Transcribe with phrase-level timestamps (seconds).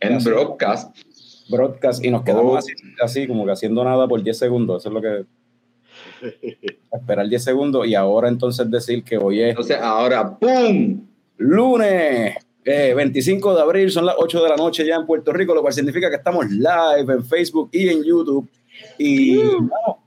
[0.00, 0.96] En broadcast.
[1.48, 2.72] Broadcast y nos quedamos así,
[3.02, 4.82] así, como que haciendo nada por 10 segundos.
[4.82, 5.24] Eso es lo que.
[6.92, 9.50] Esperar 10 segundos y ahora entonces decir que hoy es.
[9.50, 11.06] Entonces, ahora, ¡pum!
[11.36, 12.36] Lunes.
[12.66, 15.60] Eh, 25 de abril, son las 8 de la noche ya en Puerto Rico, lo
[15.60, 18.48] cual significa que estamos live en Facebook y en YouTube.
[18.96, 19.98] Y bueno,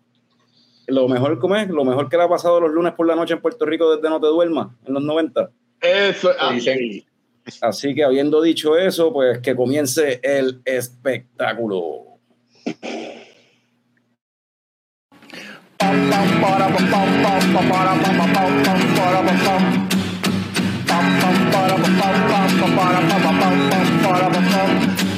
[0.87, 1.69] lo mejor, ¿cómo es?
[1.69, 4.09] Lo mejor que le ha pasado los lunes por la noche en Puerto Rico desde
[4.09, 5.51] No Te Duermas, en los 90.
[5.81, 7.05] Eso es Dicen-
[7.61, 12.19] Así que habiendo dicho eso, pues que comience el espectáculo.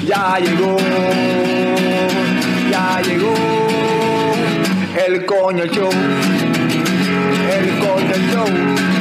[0.05, 0.77] Ya llegó,
[2.71, 3.33] ya llegó
[5.05, 5.91] el coño show,
[7.51, 8.98] el coño show.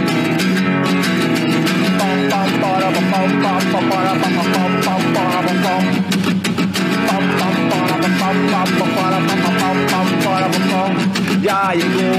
[11.40, 12.10] Ya llegó,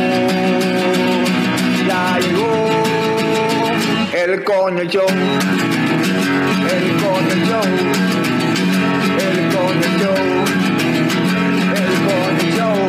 [1.87, 2.49] ya llegó
[4.13, 5.07] el coño show,
[6.67, 8.09] el coño show.
[9.19, 10.15] El Coño Show.
[11.75, 12.79] El Coño Show.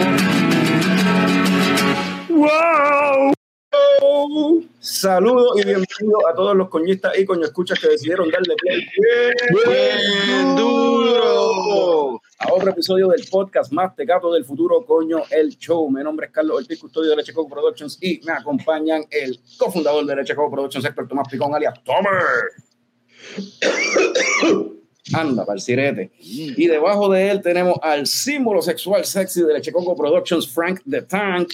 [2.28, 3.39] ¡Wow!
[4.80, 8.86] Saludos y bienvenidos a todos los coñistas y coño escuchas que decidieron darle play
[9.66, 12.20] ¡Bien duro!
[12.38, 15.90] a otro episodio del podcast más tecato del futuro, coño, el show.
[15.90, 20.04] Mi nombre es Carlos Ortiz, custodio de Leche Coco Productions y me acompañan el cofundador
[20.04, 22.50] de Leche Coco Productions, Héctor Tomás Picón, alias Tomer.
[25.14, 26.12] Anda, para el sirete.
[26.18, 31.00] Y debajo de él tenemos al símbolo sexual sexy de Leche Coco Productions, Frank the
[31.02, 31.52] Tank.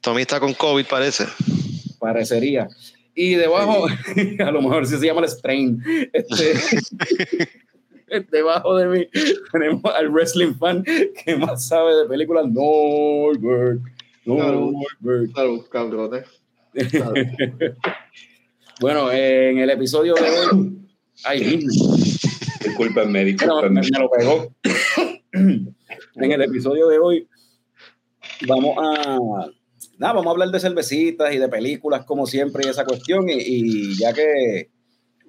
[0.00, 1.24] Tommy está con COVID, parece.
[2.06, 2.68] Parecería.
[3.16, 3.86] Y debajo,
[4.38, 5.82] a lo mejor sí se llama el strain.
[6.12, 6.54] Este,
[8.30, 9.08] debajo de mí
[9.50, 13.80] tenemos al wrestling fan que más sabe de películas, Norbert.
[14.24, 15.34] Norbert.
[15.34, 16.24] Salud, cabrones.
[18.80, 20.78] Bueno, en el episodio de hoy.
[21.24, 21.66] Ay,
[22.62, 23.80] Discúlpenme, me, discúlpenme.
[23.80, 24.54] me lo pegó.
[25.32, 27.28] en el episodio de hoy
[28.46, 29.48] vamos a
[29.98, 33.28] nada, vamos a hablar de cervecitas y de películas como siempre y esa cuestión.
[33.28, 34.70] Y, y ya que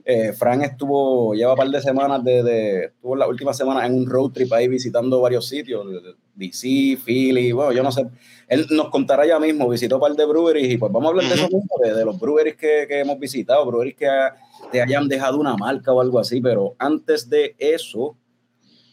[0.06, 3.94] eh, Fran estuvo lleva un par de semanas de, de estuvo la última semana en
[3.94, 5.86] un road trip ahí visitando varios sitios
[6.34, 8.06] DC, Philly, bueno, yo no sé,
[8.48, 11.26] él nos contará ya mismo, visitó un par de breweries y pues vamos a hablar
[11.28, 14.36] de eso mismo, de, de los breweries que, que hemos visitado, breweries que ha-
[14.72, 18.16] te hayan dejado una marca o algo así, pero antes de eso,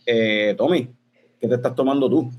[0.07, 0.89] eh, Tommy,
[1.41, 2.31] ¿qué te estás tomando tú?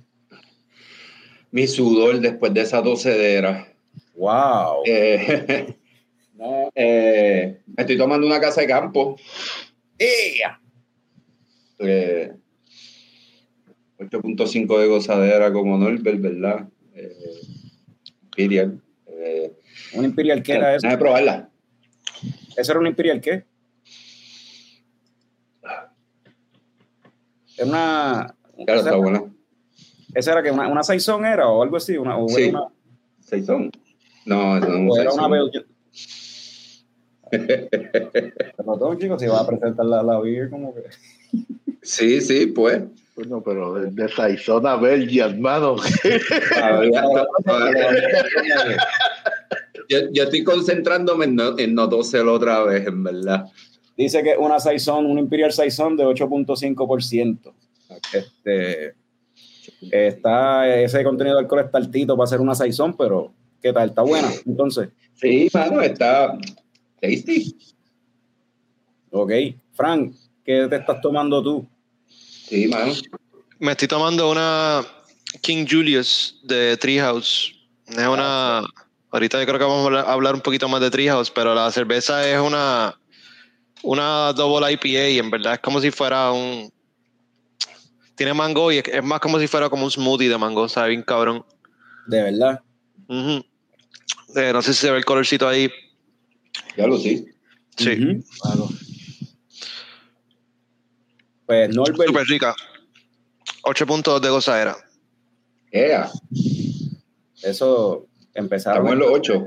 [1.55, 3.65] Mi sudor después de esa docedera.
[4.13, 4.83] ¡Wow!
[4.85, 5.73] Eh,
[6.33, 9.15] no, eh, me estoy tomando una casa de campo.
[9.97, 10.59] ¡Ea!
[11.79, 12.33] eh,
[13.99, 16.67] 8.5 de gozadera como Norbert, ¿verdad?
[16.93, 17.39] Eh,
[18.23, 18.81] Imperial.
[19.07, 19.53] Eh,
[19.93, 20.85] ¿Un Imperial qué era eso?
[20.85, 21.49] Déjame probarla.
[22.57, 23.45] ¿Eso era un Imperial qué?
[27.57, 28.35] Era una...
[28.65, 29.34] Claro, está buena.
[30.15, 32.45] Esa era que una, una Saison era o algo así, una, o Sí.
[32.45, 32.67] una,
[33.19, 33.69] ¿Seis son?
[34.25, 35.27] No, eso no era una.
[35.27, 35.65] Belgian.
[38.57, 40.83] Perdón, chicos, si va a presentar la, la beer como que...
[41.81, 42.83] Sí, sí, pues.
[43.15, 45.75] Bueno, pero de, de Saizona, Belgia, hermano.
[49.87, 53.45] Yo, yo estoy concentrándome en no, en no toser otra vez, en verdad.
[53.95, 57.53] Dice que una Saison, un Imperial Saison de 8.5%.
[58.11, 58.95] Este,
[59.91, 63.89] está, ese contenido de alcohol está altito para hacer una Saison, pero ¿qué tal?
[63.89, 64.29] ¿Está buena?
[64.45, 66.37] Entonces, Sí, mano, está
[67.01, 67.55] tasty.
[69.11, 69.31] ok.
[69.73, 70.13] Frank,
[70.43, 71.67] ¿qué te estás tomando tú?
[72.07, 72.91] Sí, mano.
[73.59, 74.81] Me estoy tomando una
[75.41, 77.53] King Julius de Treehouse.
[77.87, 78.63] Es una.
[79.11, 81.71] Ahorita yo creo que vamos a hablar, hablar un poquito más de Treehouse, pero la
[81.71, 82.99] cerveza es una.
[83.83, 86.71] Una double IPA y en verdad es como si fuera un.
[88.15, 90.89] Tiene mango y es, es más como si fuera como un smoothie de mango, sabe
[90.89, 91.45] bien cabrón.
[92.07, 92.61] De verdad.
[93.09, 95.69] Eh, no sé si se ve el colorcito ahí.
[96.77, 97.25] Ya lo sí.
[97.77, 98.23] Sí, Ujú.
[98.45, 98.69] Mano,
[101.45, 102.55] Pues Norbert, súper rica.
[103.63, 104.75] 8 puntos de gozadera.
[105.71, 106.09] Yeah.
[107.43, 109.45] eso empezaron Estamos en los ocho.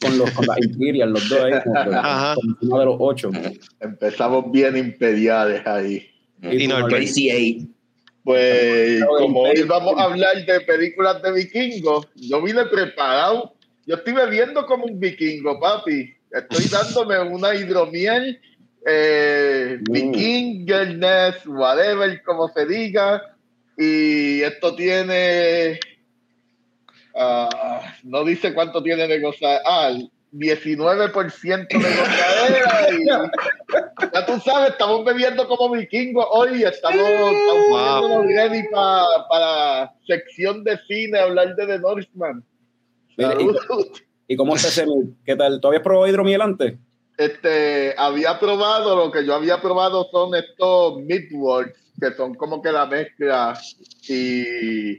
[0.00, 2.34] con los con la Imperial, los dos ahí, Ajá.
[2.36, 3.30] como uno de los ocho.
[3.80, 6.08] empezamos bien imperiales ahí.
[6.42, 7.70] Y no, el Crazy Eight.
[8.24, 13.54] Pues, como hoy vamos a hablar de películas de vikingos, yo vine preparado.
[13.84, 16.14] Yo estoy bebiendo como un vikingo, papi.
[16.30, 18.40] Estoy dándome una hidromiel
[18.86, 23.22] eh, Vikingernes, whatever, como se diga.
[23.76, 25.80] Y esto tiene.
[27.16, 29.62] ah, no dice cuánto tiene de gozadera.
[29.66, 29.92] Ah,
[30.32, 32.88] 19% de gozadera.
[32.90, 33.06] y
[34.14, 36.64] ya tú sabes, estamos bebiendo como vikingos hoy.
[36.64, 38.22] Estamos, estamos Wow.
[38.24, 42.44] ready pa- para sección de cine, hablar de The Northman.
[43.16, 43.56] Y- Salud.
[44.28, 45.14] ¿Y cómo ese miel?
[45.26, 45.60] ¿Qué tal?
[45.60, 46.74] ¿Tú habías probado hidromiel antes?
[47.18, 52.72] este, había probado, lo que yo había probado son estos midwords, que son como que
[52.72, 53.56] la mezcla
[54.08, 54.96] y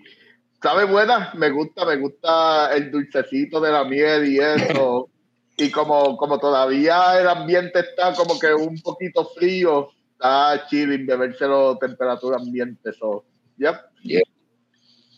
[0.61, 5.09] sabe buena, me gusta, me gusta el dulcecito de la miel y eso.
[5.57, 11.77] Y como, como todavía el ambiente está como que un poquito frío, está chilling bebérselo
[11.77, 12.91] temperatura ambiente.
[12.93, 13.23] So,
[13.57, 13.75] yep.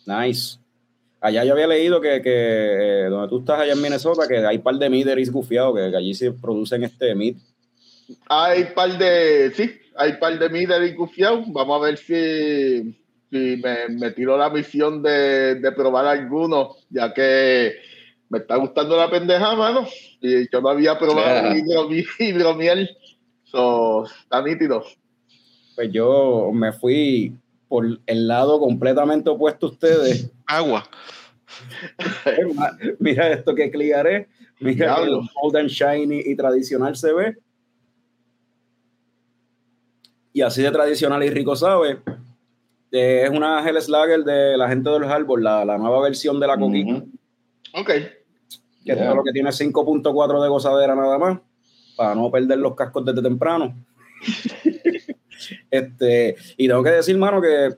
[0.05, 0.59] Nice.
[1.21, 4.57] Allá yo había leído que, que eh, donde tú estás allá en Minnesota, que hay
[4.57, 7.37] un par de mideris gufiados, que, que allí se producen este meat.
[8.27, 11.43] Hay par de, sí, hay par de middle y gufiao.
[11.47, 12.95] Vamos a ver si,
[13.31, 17.75] si me, me tiro la misión de, de probar algunos, ya que
[18.29, 19.85] me está gustando la pendeja, mano.
[20.21, 21.57] Y yo no había probado Yeah.
[21.57, 22.97] hidromiel, hidromiel.
[23.43, 24.83] So, está nítido.
[25.75, 27.33] Pues yo me fui
[27.67, 30.31] por el lado completamente opuesto a ustedes.
[30.45, 30.83] Agua.
[32.99, 34.27] Mira esto que cliaré.
[34.59, 35.09] Mira que.
[35.41, 37.37] Old and Shiny y tradicional se ve.
[40.33, 41.99] Y así de tradicional y rico sabe.
[42.91, 46.39] Eh, es una Hell Slager de la gente de los árboles, la, la nueva versión
[46.39, 46.93] de la coquita.
[46.93, 47.09] Ujú.
[47.73, 47.89] Ok.
[48.85, 49.05] Que Yeah.
[49.05, 51.39] todo lo que tiene 5.4 de gozadera nada más,
[51.97, 53.75] para no perder los cascos desde temprano.
[55.71, 57.75] este, y tengo que decir, mano, que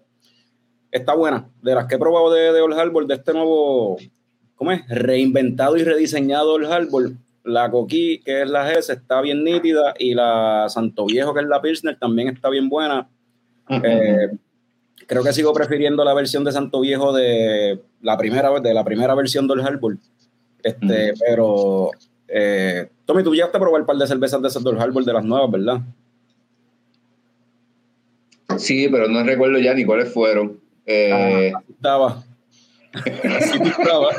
[0.91, 1.49] está buena.
[1.61, 3.97] De las que he probado de, de Old Harbor, de este nuevo,
[4.55, 4.87] ¿cómo es?
[4.89, 7.11] Reinventado y rediseñado Old Harbor,
[7.45, 11.47] la Coquí, que es la GS, está bien nítida, y la Santo Viejo, que es
[11.47, 13.09] la Pilsner, también está bien buena.
[13.69, 14.29] Eh,
[15.07, 19.15] creo que sigo prefiriendo la versión de Santo Viejo de la primera de la primera
[19.15, 19.97] versión del Harbor.
[20.67, 21.91] Este, pero
[22.27, 25.23] eh, Tommy, tú llegaste a probar un par de cervezas de del Harbor de las
[25.23, 25.81] nuevas, ¿verdad?
[28.57, 30.59] Sí, pero no recuerdo ya ni cuáles fueron.
[30.85, 32.23] Eh, Así estaba.
[32.93, 34.09] Así estaba.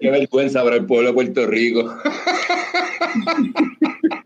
[0.00, 1.94] Qué vergüenza para el pueblo de Puerto Rico.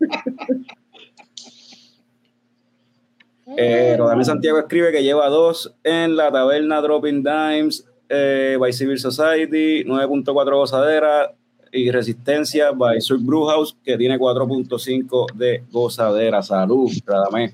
[3.57, 8.99] Eh, Rodame Santiago escribe que lleva dos en la taberna Dropping Dimes, eh, by Civil
[8.99, 11.33] Society, 9.4 gozadera
[11.71, 16.41] y Resistencia by Sur Brewhouse, que tiene 4.5 de gozadera.
[16.41, 17.53] Salud, Radamés.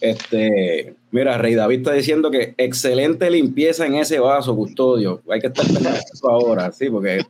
[0.00, 5.22] Este, mira, Rey David está diciendo que excelente limpieza en ese vaso, custodio.
[5.28, 7.20] Hay que estar pendiente eso ahora, sí, porque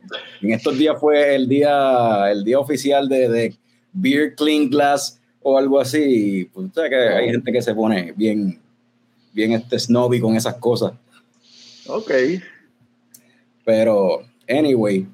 [0.41, 3.55] en estos días fue el día, el día oficial de, de
[3.91, 6.49] Beer Clean Glass o algo así.
[6.53, 8.59] Pues, o sea que hay gente que se pone bien,
[9.33, 10.93] bien este snobby con esas cosas.
[11.87, 12.11] Ok.
[13.65, 15.05] Pero, anyway,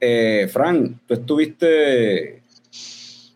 [0.00, 2.42] eh, Frank, tú estuviste,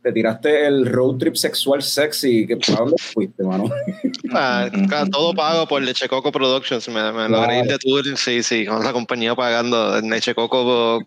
[0.03, 2.47] te tiraste el road trip sexual sexy.
[2.47, 3.65] que- ¿A dónde fuiste, mano?
[4.31, 4.69] Ah,
[5.11, 6.87] todo pago por Leche Coco Productions.
[6.89, 11.01] Me, me logré ir de tour, sí, sí, con la compañía pagando Leche Coco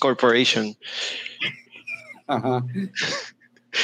[0.00, 0.74] Corporation.
[2.26, 2.64] Ajá.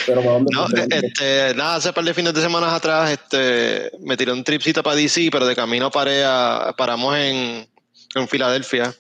[0.07, 1.07] Pero ¿para dónde No, fuiste?
[1.07, 4.97] este, nada, hace par de fines de semana atrás este, me tiré un tripcito para
[4.97, 7.69] DC, pero de camino paré a- paramos en,
[8.15, 8.95] en Filadelfia.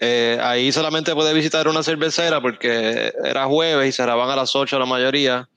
[0.00, 4.78] Eh, ahí solamente pude visitar una cervecera porque era jueves y cerraban a las 8
[4.78, 5.48] la mayoría.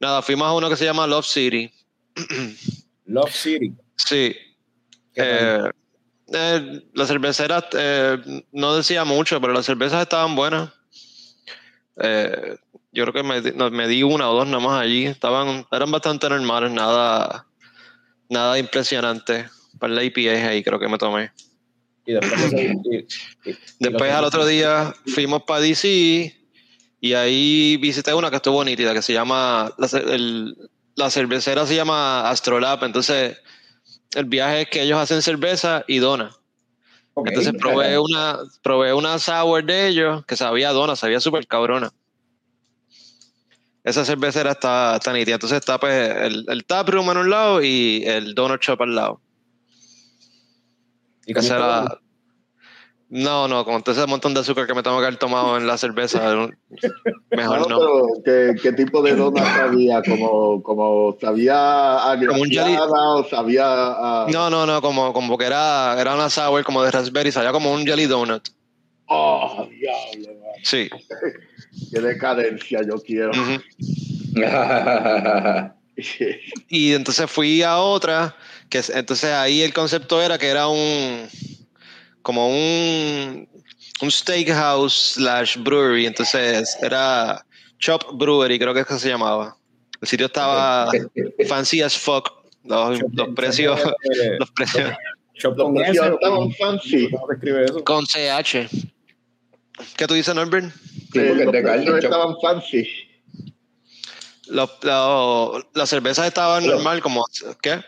[0.00, 1.72] Nada, fuimos a uno que se llama Love City.
[3.06, 3.72] Love City.
[3.96, 4.36] Sí.
[5.16, 5.58] Eh,
[6.32, 8.18] eh, las cerveceras eh,
[8.52, 10.70] no decía mucho, pero las cervezas estaban buenas.
[12.92, 15.06] Yo creo que me, me di una o dos nomás allí.
[15.06, 17.46] Estaban, eran bastante normales, nada,
[18.28, 19.48] nada impresionante.
[19.78, 21.32] Para la IPA ahí creo que me tomé.
[22.04, 23.06] Y después, y-
[23.78, 26.36] Después al otro día fuimos para DC
[27.00, 30.56] y ahí visité una que estuvo nítida, que se llama, la, el-
[30.94, 33.38] la cervecera se llama Astrolab, entonces
[34.14, 36.30] el viaje es que ellos hacen cerveza y dona.
[37.28, 41.90] Entonces probé una, probé una sour de ellos que sabía dona, sabía súper cabrona.
[43.84, 45.34] Esa cervecera está, está nítida.
[45.34, 49.20] Entonces está pues el, el taproom en un lado y el donut shop al lado.
[51.26, 51.98] ¿Y era- dona?
[53.14, 55.66] No, no, con todo ese montón de azúcar que me tengo que haber tomado en
[55.66, 56.34] la cerveza,
[57.30, 57.78] mejor No, no.
[57.78, 60.00] pero ¿qué, qué tipo de dona sabía?
[60.02, 62.72] Como, como sabía a Como un jelly.
[62.72, 64.26] glaseada o sabía a...
[64.30, 67.70] No, no, no, como, como que era, era una sour como de raspberry, sabía como
[67.70, 68.48] un jelly donut.
[69.08, 70.52] Oh, diablo, man.
[70.62, 70.88] Sí.
[71.92, 73.32] Qué decadencia yo quiero.
[76.68, 78.34] Y entonces fui a otra,
[78.70, 81.28] que es- entonces ahí el concepto era que era un
[82.22, 83.48] como un
[84.00, 87.44] un steakhouse slash brewery, entonces era
[87.78, 89.56] Chop Brewery, creo que es que se llamaba.
[90.00, 90.90] El sitio estaba
[91.48, 92.30] fancy as fuck.
[92.64, 93.78] Los, los precios,
[94.38, 94.92] los precios
[95.34, 97.08] Shop Los estaban fancy.
[97.84, 98.68] Con CH.
[99.96, 100.72] ¿Qué tú dices, Norbert?
[101.12, 102.88] Sí, porque Eh, los de estaban fancy.
[104.48, 107.24] Los, los- las cervezas estaban normal, como
[107.62, 107.80] ¿qué?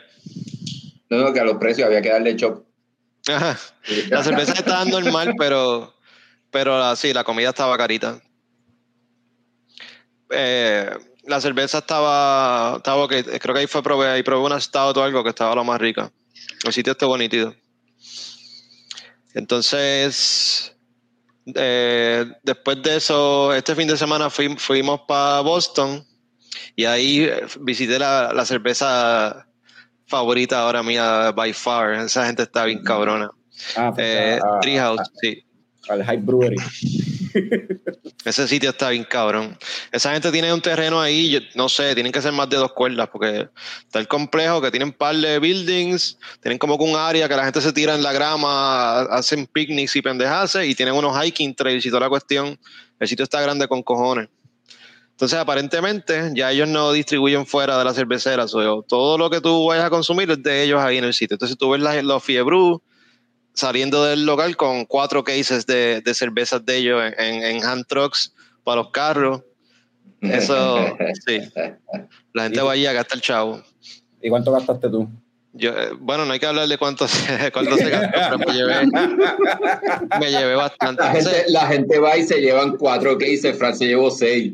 [1.10, 2.64] No, no, que a los precios había que darle chop.
[3.28, 3.58] Ajá.
[4.10, 5.94] Las cervezas estaban normal, pero,
[6.50, 8.20] pero la- sí, la comida estaba carita.
[10.30, 10.90] Eh,
[11.24, 13.12] la cerveza estaba, estaba ok.
[13.40, 15.80] Creo que ahí fue probé, ahí probé una stout o algo que estaba lo más
[15.80, 16.10] rica.
[16.64, 17.54] El sitio está bonito.
[19.34, 20.73] Entonces,
[21.54, 26.04] eh, después de eso, este fin de semana fui- fuimos para Boston
[26.76, 29.46] y ahí eh, visité la, la cerveza
[30.06, 31.94] favorita ahora mía, by far.
[31.94, 33.30] Esa gente está bien cabrona.
[33.76, 35.44] Ah, pues, Eh, a- a- Treehouse, sí.
[35.88, 36.56] Al Hype Brewery.
[38.24, 39.56] Ese sitio está bien cabrón.
[39.92, 42.72] Esa gente tiene un terreno ahí, yo- no sé, tienen que ser más de dos
[42.72, 43.48] cuerdas, porque
[43.82, 47.44] está el complejo que tienen par de buildings, tienen como que un área que la
[47.44, 51.84] gente se tira en la grama, hacen picnics y pendejaces, y tienen unos hiking trails
[51.84, 52.58] y toda la cuestión.
[52.98, 54.28] El sitio está grande con cojones.
[55.10, 58.48] Entonces, aparentemente, ya ellos no distribuyen fuera de la cervecera.
[58.48, 61.34] so, todo lo que tú vayas a consumir es de ellos ahí en el sitio.
[61.34, 62.82] Entonces, tú ves la- los Fiebru
[63.54, 67.86] saliendo del local con cuatro cases de, de cervezas de ellos en, en, en hand
[67.86, 69.42] trucks para los carros.
[70.20, 70.96] Eso,
[71.26, 71.40] sí.
[72.32, 73.62] La gente va allí a gastar chavo.
[74.20, 75.08] ¿Y cuánto gastaste tú?
[75.56, 78.54] Yo, eh, bueno, no hay que hablar de cuánto se, cuánto se gastó, pero me
[78.54, 78.86] llevé,
[80.18, 81.00] me llevé bastante.
[81.02, 84.52] La gente, Entonces, la gente va y se llevan cuatro cases, Fran se llevó seis.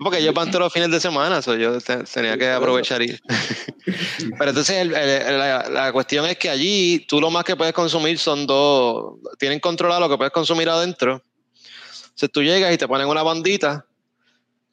[0.00, 3.20] porque yo van todos los fines de semana, so yo te- tenía que aprovechar ir.
[4.38, 7.74] Pero entonces el- el- la, la cuestión es que allí tú lo más que puedes
[7.74, 11.22] consumir son dos, tienen controlado lo que puedes consumir adentro.
[12.04, 13.84] Entonces tú llegas y te ponen una bandita,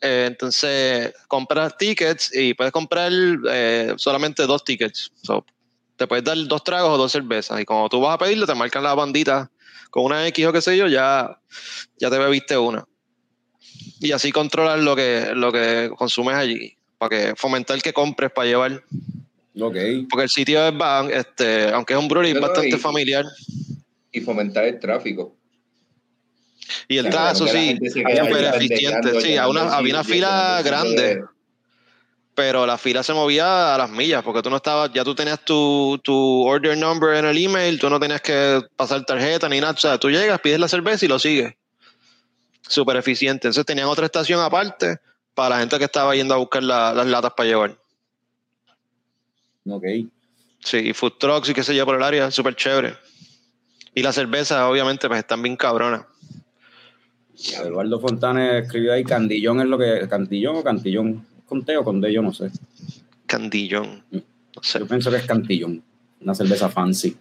[0.01, 3.11] eh, entonces compras tickets y puedes comprar
[3.49, 5.11] eh, solamente dos tickets.
[5.21, 5.45] So,
[5.95, 8.55] te puedes dar dos tragos o dos cervezas y cuando tú vas a pedirlo te
[8.55, 9.51] marcan la bandita
[9.89, 11.39] con una X o qué sé yo, ya,
[11.97, 12.85] ya te bebiste una.
[13.99, 18.47] Y así controlar lo que, lo que consumes allí, para que fomentar que compres para
[18.47, 18.83] llevar.
[19.59, 19.75] Ok.
[20.09, 20.73] Porque el sitio es,
[21.11, 23.25] este, aunque es un brewery, es No, no, bastante y- familiar.
[24.11, 25.35] Y fomentar el tráfico.
[26.88, 27.77] Y el trazo, sí,
[28.25, 29.21] súper eficiente.
[29.21, 31.23] Sí, una- había una fila grande, de-
[32.35, 35.43] pero la fila se movía a las millas, porque tú no estabas, ya tú tenías
[35.43, 39.73] tu, tu order number en el email, tú no tenías que pasar tarjeta ni nada.
[39.73, 41.53] O sea, tú llegas, pides la cerveza y lo sigues.
[42.61, 43.47] Súper eficiente.
[43.47, 44.99] Entonces tenían otra estación aparte
[45.33, 47.77] para la gente que estaba yendo a buscar la- las latas para llevar.
[49.67, 49.83] Ok.
[50.63, 52.95] Sí, y food trucks y qué sé yo por el área, súper chévere.
[53.95, 56.03] Y las cervezas, obviamente, pues están bien cabronas.
[57.63, 60.08] Eduardo Fontanes escribió ahí Candillón es lo que.
[60.10, 61.25] ¿Cantillón o Cantillón?
[61.46, 62.12] ¿Con T o con D?
[62.13, 62.51] Yo no sé.
[63.25, 64.03] Candillón.
[64.12, 64.22] No
[64.62, 64.79] sé.
[64.79, 65.84] Yo pienso que es Cantillón.
[66.22, 67.15] Una cerveza fancy.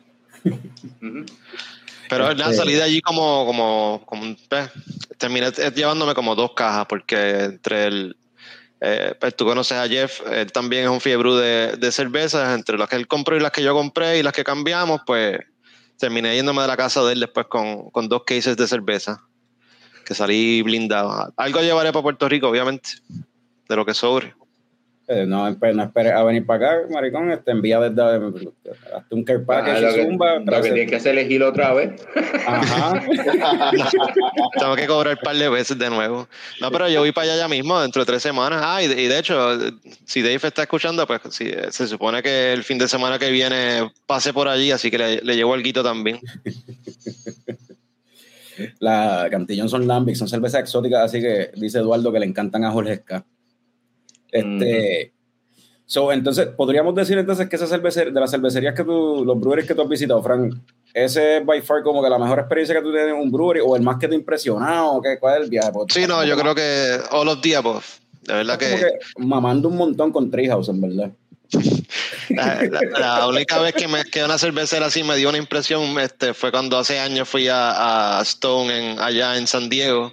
[2.11, 4.71] Pero nada, Este- salí de allí como, como, como pues,
[5.19, 8.17] terminé eh, llevándome como dos cajas, porque entre el.
[8.81, 12.79] eh, pues tú conoces a Jeff, él también es un fiebre de, de cervezas, entre
[12.79, 15.39] las que él compró y las que yo compré y las que cambiamos, pues
[15.99, 19.21] terminé yéndome de la casa de él después con, con dos cases de cerveza,
[20.09, 21.31] que salí blindado.
[21.37, 22.88] Algo llevaré para Puerto Rico, obviamente,
[23.69, 24.35] de lo que sobre.
[25.11, 27.31] Eh, no, espe- no esperes a venir para acá, maricón.
[27.31, 28.03] Este, envía desde.
[28.95, 30.38] Hazte un care Ah, package lo y que, zumba.
[30.38, 32.07] lo que tienes que hacer es elegir otra vez.
[32.47, 33.03] Ajá.
[34.59, 36.29] Tengo que cobrar un par de veces de nuevo.
[36.61, 38.61] No, pero yo voy para allá ya mismo, dentro de tres semanas.
[38.62, 39.59] Ah, y de, y de hecho,
[40.05, 43.91] si Dave está escuchando, pues sí, se supone que el fin de semana que viene
[44.07, 46.19] pase por allí, así que le, le llevo el guito también.
[48.79, 52.71] La Cantillón son lambic, son cervezas exóticas, así que dice Eduardo que le encantan a
[52.71, 53.25] Jorge Ska.
[54.31, 55.12] Este,
[55.87, 59.67] so, entonces, podríamos decir entonces que esa cervecería, de las cervecerías que tú, los breweries
[59.67, 60.55] que tú has visitado, Frank,
[60.93, 63.61] ese es by far como que la mejor experiencia que tú tienes en un brewery
[63.65, 65.71] o el más que te ha impresionado, o qué, ¿cuál es el viaje?
[65.73, 67.85] Porque Sí, no, yo creo que all of the above.
[68.23, 71.11] De verdad que que mamando un montón con Treehouse, en verdad.
[72.30, 75.99] la, la- la única vez que, me, que una cervecera así me dio una impresión
[76.00, 80.12] este, fue cuando hace años fui a, a Stone en, allá en San Diego,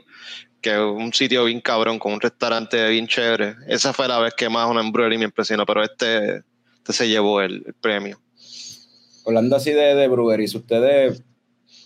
[0.61, 3.55] que es un sitio bien cabrón, con un restaurante bien chévere.
[3.67, 6.43] Esa fue la vez que más una brewery me impresionó, pero este,
[6.77, 8.19] este se llevó el, el premio.
[9.25, 11.21] hablando así de, de breweries, ustedes,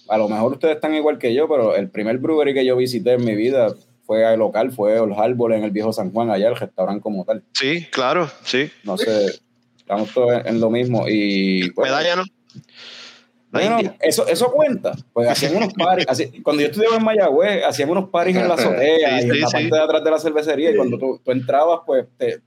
[0.07, 3.13] a lo mejor ustedes están igual que yo, pero el primer brewery que yo visité
[3.13, 3.73] en mi vida
[4.05, 7.25] fue al local, fue el Harbor en el viejo San Juan, allá el restaurante como
[7.25, 7.43] tal.
[7.53, 8.71] Sí, claro, sí.
[8.83, 9.39] No sé,
[9.89, 11.05] estamos todos en, en lo mismo.
[11.09, 12.23] Y pues, Medalla, ¿no?
[13.51, 14.91] Bueno, eso, eso cuenta.
[15.11, 16.05] Pues hacían unos paris.
[16.07, 19.33] así- cuando yo estudiaba en Mayagüez, hacían unos paris en la azotea Sí, y en
[19.33, 19.53] sí, la sí.
[19.53, 20.69] parte de atrás de la cervecería.
[20.71, 22.41] Y cuando tú, tú entrabas, pues te,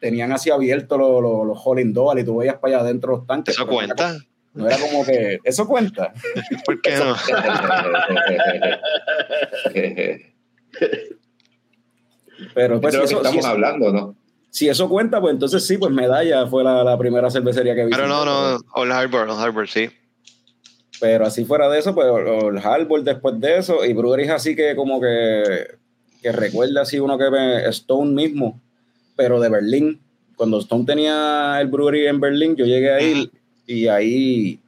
[0.00, 3.26] tenían así abiertos los, los, los Holling Doll y tú veías para allá adentro los
[3.26, 3.54] tanques.
[3.54, 4.16] Eso era cuenta.
[4.54, 5.38] No era como que.
[5.44, 6.14] Eso cuenta.
[6.64, 7.14] ¿Por qué no?
[12.54, 14.14] Pero pues que estamos eso, hablando, ¿no?
[14.56, 17.90] Si eso cuenta, pues entonces sí, pues Medalla fue la, la primera cervecería que vi.
[17.90, 19.90] Pero no, no, Old Harbor, Old Harbor, sí.
[20.98, 24.74] Pero así fuera de eso, pues el Harbor después de eso, y breweries así que
[24.74, 25.42] como que,
[26.22, 28.58] que recuerda así uno que ve Stone mismo,
[29.14, 30.00] pero de Berlín.
[30.36, 33.30] Cuando Stone tenía el brewery en Berlín, yo llegué ahí
[33.66, 34.58] y ahí,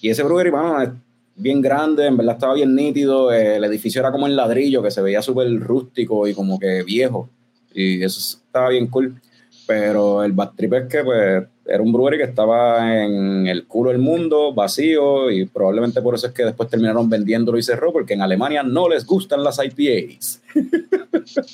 [0.00, 0.90] y ese brewery, mano, es
[1.34, 4.92] bien grande, en verdad estaba bien nítido, eh, el edificio era como en ladrillo, que
[4.92, 7.28] se veía súper rústico y como que viejo,
[7.74, 9.20] y eso estaba bien cool.
[9.66, 13.90] Pero el bad trip es que pues, era un brewery que estaba en el culo
[13.90, 18.14] del mundo, vacío, y probablemente por eso es que después terminaron vendiéndolo y cerró, porque
[18.14, 20.42] en Alemania no les gustan las IPAs.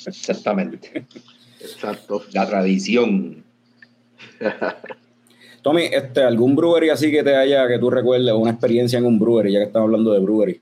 [0.07, 1.05] Exactamente.
[1.59, 2.23] Exacto.
[2.31, 3.43] La tradición.
[5.61, 9.19] Tommy, este, ¿algún brewery así que te haya, que tú recuerdes, una experiencia en un
[9.19, 10.61] brewery, ya que estamos hablando de brewery?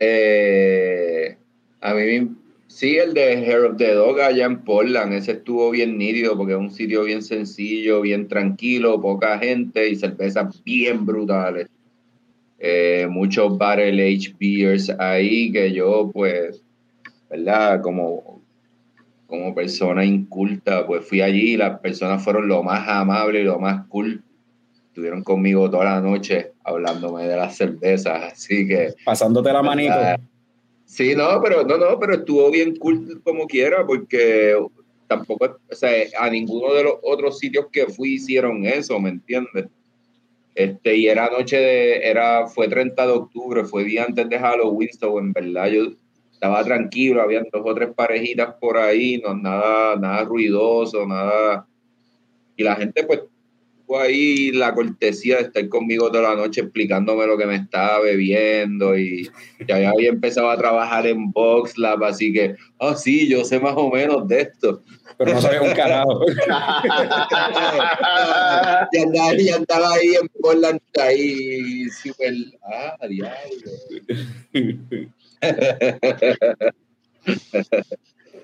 [0.00, 1.36] Eh,
[1.80, 2.28] a mí,
[2.72, 6.54] sí, el de Hair of the Dog allá en Portland, ese estuvo bien nítido porque
[6.54, 11.68] es un sitio bien sencillo, bien tranquilo, poca gente y cervezas bien brutales.
[12.58, 16.62] Eh, muchos barrel age beers ahí que yo, pues,
[17.28, 17.80] ¿verdad?
[17.82, 18.40] Como,
[19.26, 23.58] como persona inculta, pues fui allí y las personas fueron lo más amables y lo
[23.58, 24.22] más cool.
[24.88, 28.94] Estuvieron conmigo toda la noche hablándome de las cervezas, así que...
[29.04, 29.94] Pasándote la manito.
[29.94, 30.16] Ah,
[30.92, 34.54] Sí, no, pero no, no, pero estuvo bien cool como quiera, porque
[35.06, 39.68] tampoco, o sea, a ninguno de los otros sitios que fui hicieron eso, ¿me entiendes?
[40.54, 44.90] Este, y era noche de, era, fue 30 de octubre, fue día antes de Halloween,
[44.92, 45.92] so en verdad yo
[46.30, 51.66] estaba tranquilo, habían dos o tres parejitas por ahí, no, nada, nada ruidoso, nada,
[52.54, 53.20] y la gente pues
[53.92, 58.00] tuvo ahí la cortesía de estar conmigo toda la noche explicándome lo que me estaba
[58.00, 59.30] bebiendo y
[59.68, 63.74] ya había empezado a trabajar en Box Lab, así que, ah, sí, yo sé más
[63.76, 64.82] o menos de esto.
[65.18, 66.24] Pero no sabía un carajo.
[68.92, 73.36] y, andaba, y andaba ahí en Portland, ahí, súper, ah, diablo.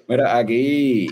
[0.08, 1.08] Mira, aquí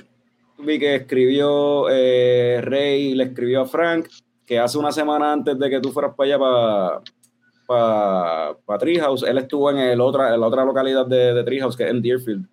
[0.58, 4.08] vi que escribió eh, Rey, le escribió a Frank
[4.46, 7.02] que hace una semana antes de que tú fueras para allá, para
[7.66, 11.84] para pa él estuvo en, el otra, en la otra localidad de, de Treehouse, que
[11.84, 12.46] es en Deerfield,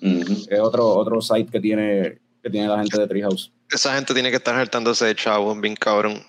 [0.00, 3.52] que es otro, otro site que tiene, que tiene la gente de Treehouse.
[3.70, 6.20] Esa gente tiene que estar hartándose de chavo, bien cabrón.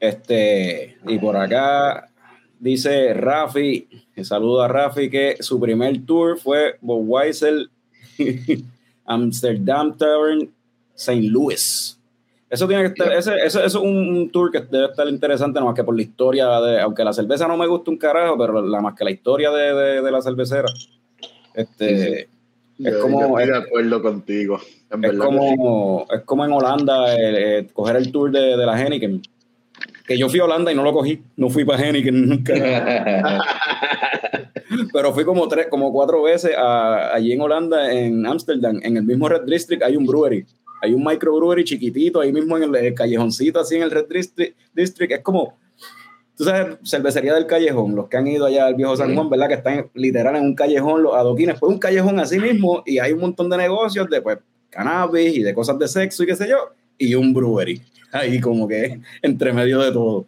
[0.00, 2.10] Este, y por acá
[2.58, 3.86] dice Rafi,
[4.22, 7.68] saludo a Rafi, que su primer tour fue Budweiser,
[9.04, 10.52] Amsterdam Tavern,
[10.96, 11.22] St.
[11.28, 11.99] Louis.
[12.50, 15.60] Eso tiene que estar, ese, ese- eso es un, un tour que debe estar interesante,
[15.60, 18.36] no más que por la historia de, aunque la cerveza no me gusta un carajo,
[18.36, 20.68] pero la más que la historia de, de- de la cervecera.
[21.54, 22.28] Este,
[22.78, 24.58] Es como- yo estoy de acuerdo contigo.
[24.90, 25.16] En es sí.
[25.18, 29.22] como, es como en Holanda eh, coger el tour de, de la Heineken.
[30.06, 31.22] Que yo fui a Holanda y no lo cogí.
[31.36, 32.52] No fui para Heineken nunca.
[34.92, 39.02] Pero fui como tres, como cuatro veces a- allí en Holanda, en Ámsterdam, en el
[39.04, 40.44] mismo Red District hay un brewery.
[40.82, 44.56] Hay un microbrewery chiquitito ahí mismo en el, el callejoncito, así en el Red District.
[44.74, 45.12] District.
[45.12, 45.58] Es como,
[46.36, 49.48] tú sabes, cervecería del callejón, los que han ido allá al viejo San Juan, ¿verdad?
[49.48, 53.12] Que están literal en un callejón, los adoquines, pues un callejón así mismo, y hay
[53.12, 54.38] un montón de negocios de pues
[54.70, 56.56] cannabis y de cosas de sexo y qué sé yo,
[56.96, 57.82] y un brewery.
[58.12, 60.26] Ahí como que entre medio de todo.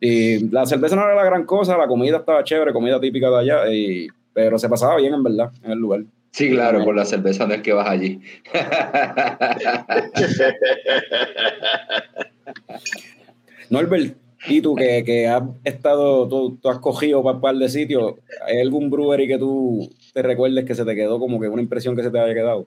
[0.00, 3.38] Y la cerveza no era la gran cosa, la comida estaba chévere, comida típica de
[3.38, 6.00] allá, y- pero se pasaba bien en verdad, en el lugar.
[6.32, 8.20] Sí, claro, por la cerveza no es que vas allí.
[13.68, 14.16] Norbert,
[14.46, 18.14] y tú que, que has estado, tú, tú has cogido para un par de sitios,
[18.46, 21.94] ¿hay algún brewery que tú te recuerdes que se te quedó como que una impresión
[21.94, 22.66] que se te haya quedado?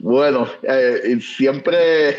[0.00, 2.16] Bueno, eh, siempre,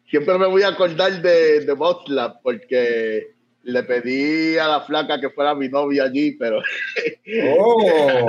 [0.08, 3.32] siempre me voy a acordar de, de Botlab porque
[3.64, 6.60] le pedí a la flaca que fuera mi novia allí, pero
[7.58, 8.26] Oh,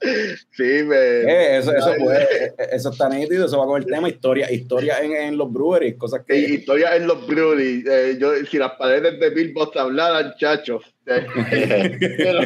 [0.50, 0.96] sí, me.
[0.96, 5.12] eh, eso, eso, puede- eso está nítido, eso va con el tema historia, historia en,
[5.12, 6.34] en los breweries, cosas que...
[6.34, 7.86] Sí, historias en los breweries.
[7.86, 10.82] Eh, yo, si las paredes de Billboard hablaran, chachos.
[11.04, 12.40] Pero,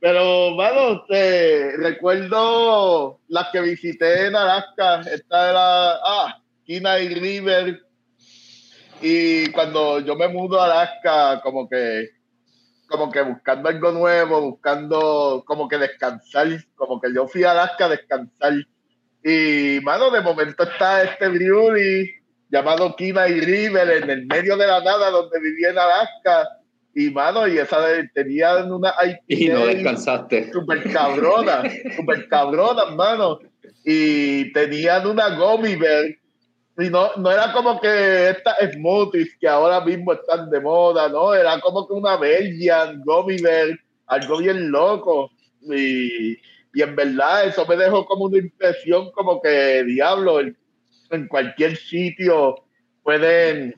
[0.00, 5.00] pero, mano, eh, recuerdo las que visité en Alaska.
[5.00, 7.80] Esta era, ah, Kenai River.
[9.00, 12.08] Y cuando yo me mudo a Alaska, como que,
[12.88, 17.86] como que buscando algo nuevo, buscando como que descansar, como que yo fui a Alaska
[17.86, 18.54] a descansar.
[19.22, 22.10] Y, mano, de momento está este brewery
[22.50, 26.48] llamado Kenai River en el medio de la nada donde vivía en Alaska.
[26.94, 27.78] Y, mano, y esa
[28.12, 28.92] tenían una
[29.28, 30.50] Y no descansaste.
[30.52, 31.62] super cabrona,
[31.94, 33.38] super cabrona, mano.
[33.84, 36.06] Y tenían una gummy bear.
[36.78, 41.34] Y no, no era como que estas smoothies que ahora mismo están de moda, ¿no?
[41.34, 45.32] Era como que una Belgian gummy bear, algo bien loco.
[45.62, 46.34] Y,
[46.72, 50.56] y en verdad eso me dejó como una impresión como que, diablo, en,
[51.26, 52.54] cualquier sitio
[53.02, 53.74] pueden,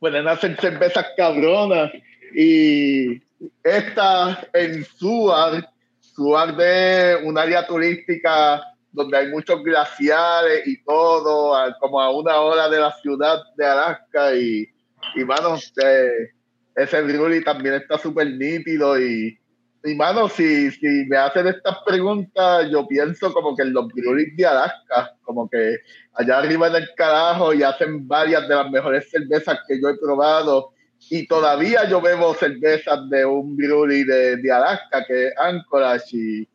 [0.00, 1.92] pueden hacer cervezas cabronas.
[2.34, 3.20] Y
[3.62, 5.68] esta en Suar,
[6.00, 8.62] Suar de un área turística
[8.94, 13.66] donde hay muchos glaciares y todo, a- como a una hora de la ciudad de
[13.66, 14.34] Alaska.
[14.34, 14.66] Y,
[15.16, 16.30] y mano, eh,
[16.76, 18.98] ese brewery también está súper nítido.
[18.98, 19.38] Y,
[19.84, 24.36] y mano, si, si me hacen estas preguntas, yo pienso como que en los breweries
[24.36, 25.76] de Alaska, como que
[26.14, 29.98] allá arriba en el carajo y hacen varias de las mejores cervezas que yo he
[29.98, 30.70] probado.
[31.10, 36.16] Y todavía yo bebo cervezas de un brewery de, de Alaska, que es Anchorage.
[36.16, 36.48] Y,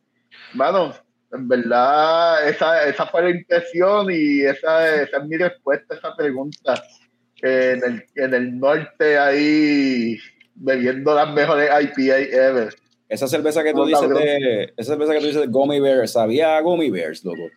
[0.54, 0.92] mano,
[1.32, 6.16] en verdad, esa, esa fue la impresión y esa, esa es mi respuesta a esa
[6.16, 6.82] pregunta.
[7.36, 10.18] Que en, el, en el norte ahí
[10.54, 12.74] bebiendo las mejores IPA ever.
[13.08, 16.12] Esa cerveza que tú No, dices de, esa cerveza que tú dices de Gummy Bears,
[16.12, 17.50] ¿sabía Gummy Bears, loco?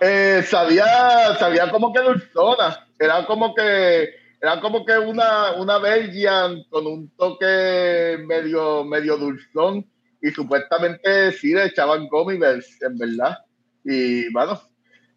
[0.00, 2.86] Eh, sabía, sabía como que dulzona.
[2.98, 9.86] Era como que era como que una, una Belgian con un toque medio, medio dulzón.
[10.24, 13.36] Y supuestamente sí le echaban bears, en verdad.
[13.84, 14.58] Y bueno,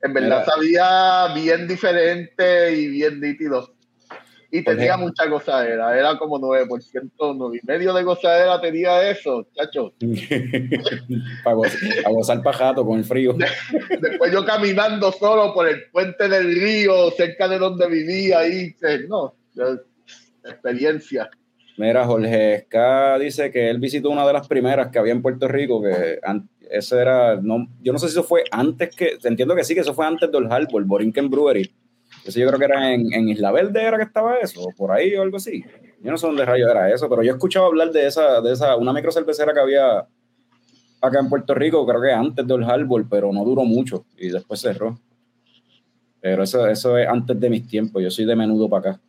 [0.02, 0.46] en verdad Mira.
[0.46, 3.74] sabía bien diferente y bien nítido.
[4.52, 9.93] Y tenía mucha gozadera, era como 9%, 9 y medio de gozadera tenía eso, chacho.
[11.46, 13.34] para, gozar, para gozar pajato con el frío.
[14.02, 19.06] Después yo caminando solo por el puente del río, cerca de donde vivía, ahí, eh,
[19.08, 19.36] no,
[20.43, 21.30] experiencia.
[21.78, 25.48] Mira, Jorge Esca dice que él visitó una de las primeras que había en Puerto
[25.48, 26.20] Rico, que
[26.72, 29.82] ese era, no, yo no sé si eso fue antes que, entiendo que sí, que
[29.82, 31.72] eso fue antes del Harbor, Borinquen Brewery.
[32.26, 35.13] Eso yo creo que era en, en Isla Verde, era que estaba eso, por ahí
[35.16, 35.63] o algo así.
[36.02, 38.54] Yo no sé dónde rayos era eso, pero yo he escuchado hablar de esa, de
[38.54, 40.08] esa, una micro cervecera que había
[41.00, 44.60] acá en Puerto Rico, creo que antes del Harbor, pero no duró mucho y después
[44.60, 45.00] cerró.
[46.22, 49.02] Pero eso, eso es antes de mis tiempos, yo soy de menudo para acá.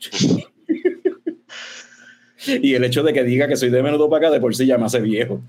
[2.46, 4.66] Y el hecho de que diga que soy de menudo para acá de por sí
[4.66, 5.42] ya me hace viejo.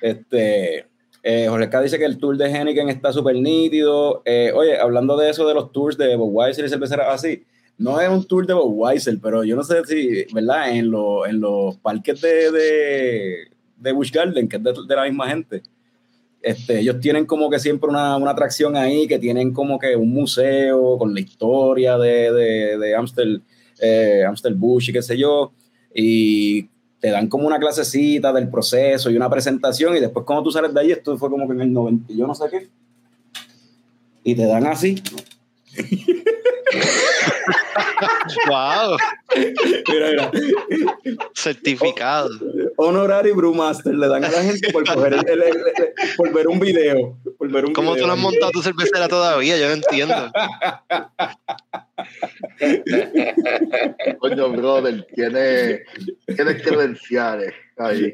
[0.00, 0.86] Este,
[1.22, 4.22] eh, Jorge K dice que el tour de Henneken está súper nítido.
[4.24, 7.44] Eh, oye, hablando de eso de los tours de Budweiser y cerveceras así,
[7.78, 10.70] no es un tour de Budweiser, pero yo no sé si, ¿verdad?
[10.76, 13.36] En, lo- en los parques de, de,
[13.76, 15.62] de Garden, que es de la misma gente,
[16.44, 20.12] este, ellos tienen como que siempre una, una atracción ahí, que tienen como que un
[20.12, 23.42] museo con la historia de, de, de Amstel,
[23.80, 25.52] eh, Amstel Busch y qué sé yo,
[25.94, 26.64] y
[27.00, 30.74] te dan como una clasecita del proceso y una presentación, y después cuando tú sales
[30.74, 32.68] de ahí, esto fue como que en el 90, y yo no sé qué,
[34.22, 35.02] y te dan así,
[38.48, 38.98] wow,
[39.88, 40.30] mira, mira,
[41.34, 42.28] certificado.
[42.76, 46.48] Honorario brewmaster, le dan a la gente por, coger el- el- el- el- por ver
[46.48, 48.06] un video, por ver un ¿Cómo tú video.
[48.08, 49.56] no has montado tu cervecera todavía?
[49.58, 50.14] Yo no entiendo.
[54.18, 55.82] Coño, brother, tiene,
[56.34, 58.12] tiene credenciales ahí.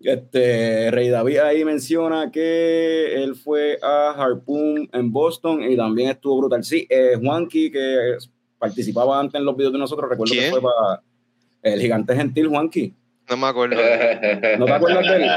[0.00, 6.38] Este, Rey David ahí menciona que él fue a Harpoon en Boston y también estuvo
[6.38, 6.62] brutal.
[6.62, 8.16] Sí, eh, Juanqui, que
[8.58, 10.44] participaba antes en los videos de nosotros, recuerdo ¿Quién?
[10.44, 11.02] que fue para
[11.64, 12.94] el gigante gentil Juanqui.
[13.28, 13.76] No me acuerdo.
[14.58, 15.30] ¿No te acuerdas de él?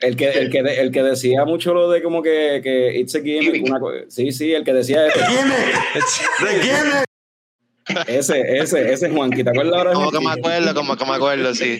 [0.00, 3.20] El que, el, que, el que decía mucho lo de como que, que it's a
[3.20, 3.64] gimmick.
[3.64, 5.20] una sí, sí, el que decía eso.
[8.06, 9.42] Ese, ese, ese Juanqui.
[9.42, 10.40] ¿Te acuerdas ahora de Como que me Juanqui?
[10.40, 11.78] acuerdo, como que me acuerdo, sí.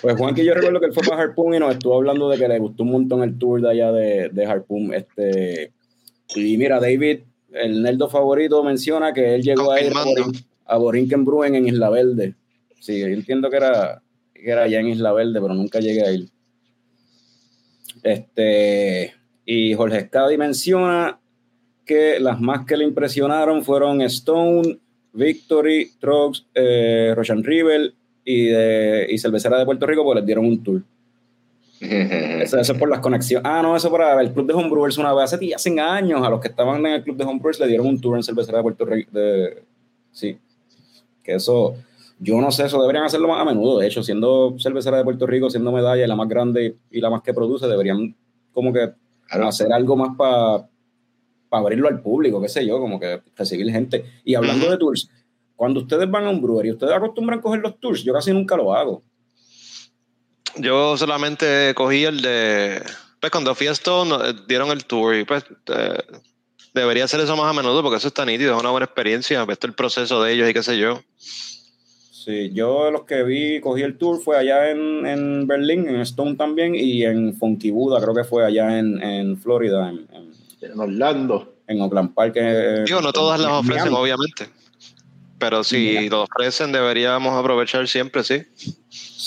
[0.00, 2.38] Pues Juan, que yo recuerdo que él fue para Harpoon y nos estuvo hablando de
[2.38, 4.92] que le gustó un montón el tour de allá de, de Harpoon.
[4.94, 5.72] Este,
[6.34, 7.20] y mira, David,
[7.52, 10.04] el nerdo favorito, menciona que él llegó a ir a.
[10.04, 12.34] Borin- a Borinquen Brewing en Isla Verde.
[12.80, 14.02] Sí, yo entiendo que era,
[14.34, 16.28] que era allá en Isla Verde, pero nunca llegué a ir.
[18.02, 21.18] Este, y Jorge Scadi menciona
[21.84, 24.78] que las más que le impresionaron fueron Stone,
[25.12, 30.62] Victory, Trox, eh, River y, de, y Cervecera de Puerto Rico, porque les dieron un
[30.62, 30.82] tour.
[31.80, 33.48] Eso, eso es por las conexiones.
[33.48, 36.40] Ah, no, eso para el Club de Homebrewers una vez, hace, hace años, a los
[36.40, 38.84] que estaban en el Club de Homebrewers le dieron un tour en Cervecera de Puerto
[38.84, 39.10] Rico.
[39.12, 39.62] de-
[40.10, 40.36] sí,
[41.22, 41.74] que eso,
[42.18, 43.78] yo no sé, eso deberían hacerlo más a menudo.
[43.78, 47.10] De hecho, siendo Cervecera de Puerto Rico, siendo medalla y la más grande y la
[47.10, 48.14] más que produce, deberían
[48.52, 48.90] como que
[49.28, 49.46] Claro.
[49.48, 50.66] hacer algo más para
[51.50, 54.04] abrirlo al público, qué sé yo, como que recibir gente.
[54.24, 55.10] Y hablando de tours,
[55.54, 58.02] cuando ustedes van a un brewery, ¿ustedes acostumbran coger los tours?
[58.02, 59.02] Yo casi nunca lo hago.
[60.56, 62.82] Yo solamente cogí el de.
[63.20, 65.98] Pues cuando fui a Stone nos dieron el tour y pues eh,
[66.72, 69.56] debería hacer eso más a menudo porque eso está nítido, es una buena experiencia, ver
[69.56, 71.02] todo el proceso de ellos y qué sé yo.
[71.18, 76.36] Sí, yo los que vi, cogí el tour, fue allá en, en Berlín, en Stone
[76.36, 80.78] también, y en Funky Buddha, creo que fue allá en, en Florida, en, en, En
[80.78, 81.54] Orlando.
[81.66, 82.34] en Oakland Park.
[82.36, 83.96] eh, Digo, no todas las en ofrecen, Miami.
[84.02, 84.48] obviamente.
[85.38, 86.08] Pero si Miami.
[86.10, 88.42] lo ofrecen, deberíamos aprovechar siempre, sí.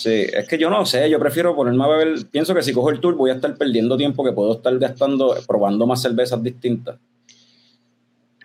[0.01, 2.89] Sí, es que yo no sé, yo prefiero ponerme a beber, pienso que si cojo
[2.89, 6.95] el tour voy a estar perdiendo tiempo que puedo estar gastando, probando más cervezas distintas.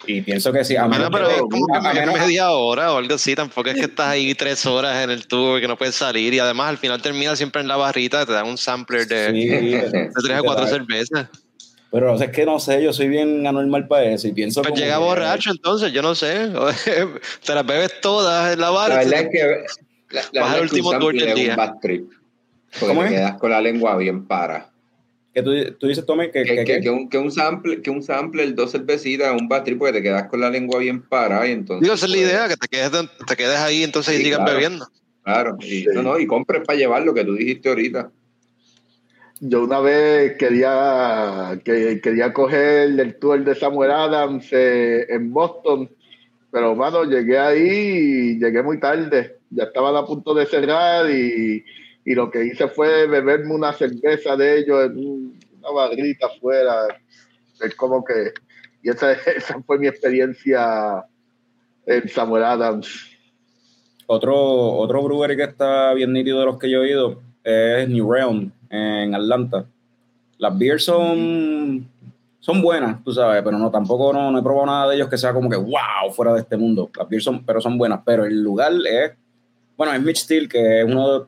[0.07, 2.51] Y pienso que sí, a Bueno, menos pero que- es como a- a menos- media
[2.51, 5.67] hora o algo así, tampoco es que estás ahí tres horas en el tour que
[5.67, 8.59] no puedes salir y además al final termina siempre en la barrita, te dan un
[8.59, 11.27] sampler de, Sí, de tres o cuatro cervezas.
[11.91, 14.83] Pero es que no sé, yo soy bien anormal para eso y pienso Pues como
[14.83, 16.51] llega que- borracho entonces, yo no sé.
[17.47, 18.97] Te las bebes todas en la La barra.
[18.97, 19.65] verdad es que
[20.11, 21.51] la, la un último tour del día.
[21.51, 22.11] un bad trip.
[22.79, 23.13] Porque ¿Cómo te es?
[23.15, 24.71] quedas con la lengua bien para.
[25.35, 27.83] que tú, tú dices, Tommy, que, Que, que- que, que- que un, que un sample,
[27.83, 31.03] que un sample, dos cervecitas, un bad trip, porque te quedas con la lengua bien
[31.03, 31.83] para y entonces.
[31.83, 34.19] Digo, esa es la pues, idea, que te quedes, de- te quedes ahí entonces y
[34.19, 34.53] Sí, sigas claro.
[34.55, 34.89] bebiendo.
[35.25, 35.87] Claro, y, Sí.
[35.93, 38.11] no, no, y compres para llevar lo que tú dijiste ahorita.
[39.41, 45.91] Yo una vez quería, que, quería coger el tour de Samuel Adams eh, en Boston,
[46.57, 49.41] pero mano, llegué ahí y llegué muy tarde.
[49.51, 51.63] Ya estaban a punto de cerrar y,
[52.03, 56.87] y lo que hice fue beberme una cerveza de ellos en un- una barrita afuera.
[57.61, 58.33] Es como que,
[58.83, 61.05] y esa, esa fue mi experiencia
[61.85, 62.89] en Samuel Adams.
[64.07, 64.35] otro,
[64.79, 68.51] otro brewery que está bien nítido de los que yo he ido es New Realm
[68.71, 69.67] en Atlanta.
[70.39, 71.87] Las beers son,
[72.47, 75.33] son buenas, tú sabes, pero no tampoco no, he probado nada de ellos que sea
[75.33, 76.89] como que wow, fuera de este mundo.
[76.97, 79.11] Las beers son, pero son buenas, pero el lugar es,
[79.77, 81.27] bueno, es Mitch Steele, que es uno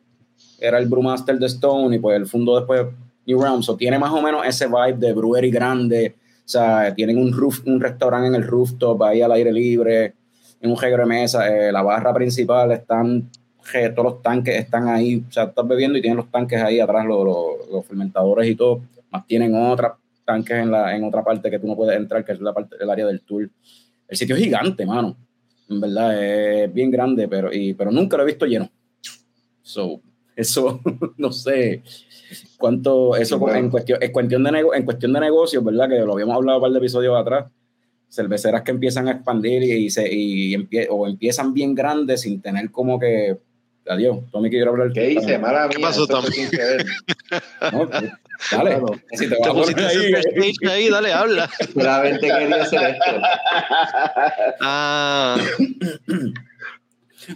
[0.60, 2.86] era el brewmaster de Stone y pues el fundó después
[3.26, 7.18] New Realm, so tiene más o menos ese vibe de brewery grande, o sea, tienen
[7.18, 10.14] un roof, un restaurante en el rooftop ahí al aire libre,
[10.60, 13.28] en un reguero de mesa, eh, la barra principal están,
[13.92, 17.04] todos los tanques están ahí, o sea, estás bebiendo y tienen los tanques ahí atrás,
[17.06, 17.26] los,
[17.72, 19.94] los- fermentadores y todo, más tienen otros
[20.28, 22.76] tanques en, la, en otra parte que tú no puedes entrar, que es la parte
[22.76, 23.50] del área del tour.
[24.06, 25.16] El sitio es gigante, mano,
[25.70, 26.22] en verdad,
[26.64, 28.70] es bien grande, pero, y, pero nunca lo he visto lleno.
[29.62, 30.02] So,
[30.36, 30.80] eso,
[31.16, 31.82] no sé
[32.58, 33.58] cuánto, eso Bueno.
[33.58, 35.88] en, cuestión, en, cuestión de nego- en cuestión de negocios, ¿verdad?
[35.88, 37.46] Que lo habíamos hablado un par de episodios atrás,
[38.10, 42.70] cerveceras que empiezan a expandir y, se, y empie- o empiezan bien grandes sin tener
[42.70, 43.38] como que,
[43.88, 44.92] adiós, Tommy quiero hablar.
[44.92, 45.38] ¿Qué hice?
[45.38, 45.76] Mala mía.
[45.76, 46.28] ¿Qué pasó, Tommy?
[47.72, 48.04] No, pues,
[48.52, 48.86] dale, Claro.
[49.12, 51.50] si te Te vas a pusiste ahí, dale, habla.
[51.74, 53.20] Solamente quería hacer esto.
[54.60, 55.36] Ah,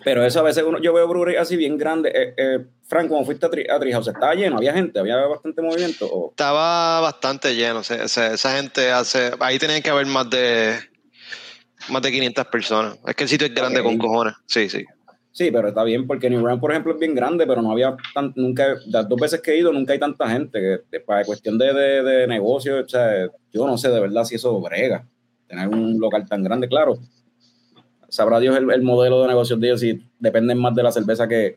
[0.05, 2.11] pero eso a veces uno, yo veo brewery así bien grande.
[2.15, 4.57] Eh, eh, Frank, cuando fuiste a, Tri- a Treehouse, ¿estaba lleno?
[4.57, 4.99] ¿Había gente?
[4.99, 6.07] ¿Había bastante movimiento?
[6.11, 6.31] ¿O?
[6.31, 7.83] estaba bastante lleno.
[7.83, 9.33] se- se- esa gente hace.
[9.41, 10.79] Ahí tenían que haber más de.
[11.89, 12.97] Más de 500 personas.
[13.07, 14.35] Es que el sitio es grande con cojones.
[14.47, 14.85] Sí, sí.
[15.33, 17.97] Sí, pero está bien porque New Round, por ejemplo, es bien grande, pero no había
[18.15, 20.83] tan, nunca, las dos veces que he ido, nunca hay tanta gente.
[20.91, 24.35] Que, para cuestión de, de, de negocio, o sea, yo no sé de verdad si
[24.35, 25.07] eso brega,
[25.49, 26.99] tener un local tan grande, claro.
[28.09, 31.27] Sabrá Dios el, el modelo de negocios de ellos si dependen más de la cerveza
[31.27, 31.57] que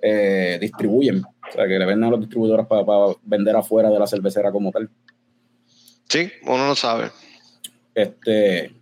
[0.00, 1.24] eh, distribuyen.
[1.24, 2.84] O sea, que le venden a los distribuidores para
[3.22, 4.88] vender afuera de la cervecera como tal.
[6.08, 7.10] Sí, uno no sabe.
[7.94, 8.72] este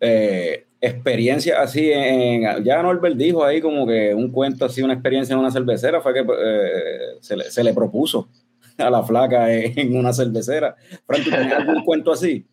[0.00, 5.32] eh, experiencia así en, ya Norbert dijo ahí como que un cuento así una experiencia
[5.32, 8.28] en una cervecera fue que eh, se, le, se le propuso
[8.76, 10.74] a la flaca en, una cervecera
[11.06, 12.44] Fran, ¿tú tienes algún cuento así?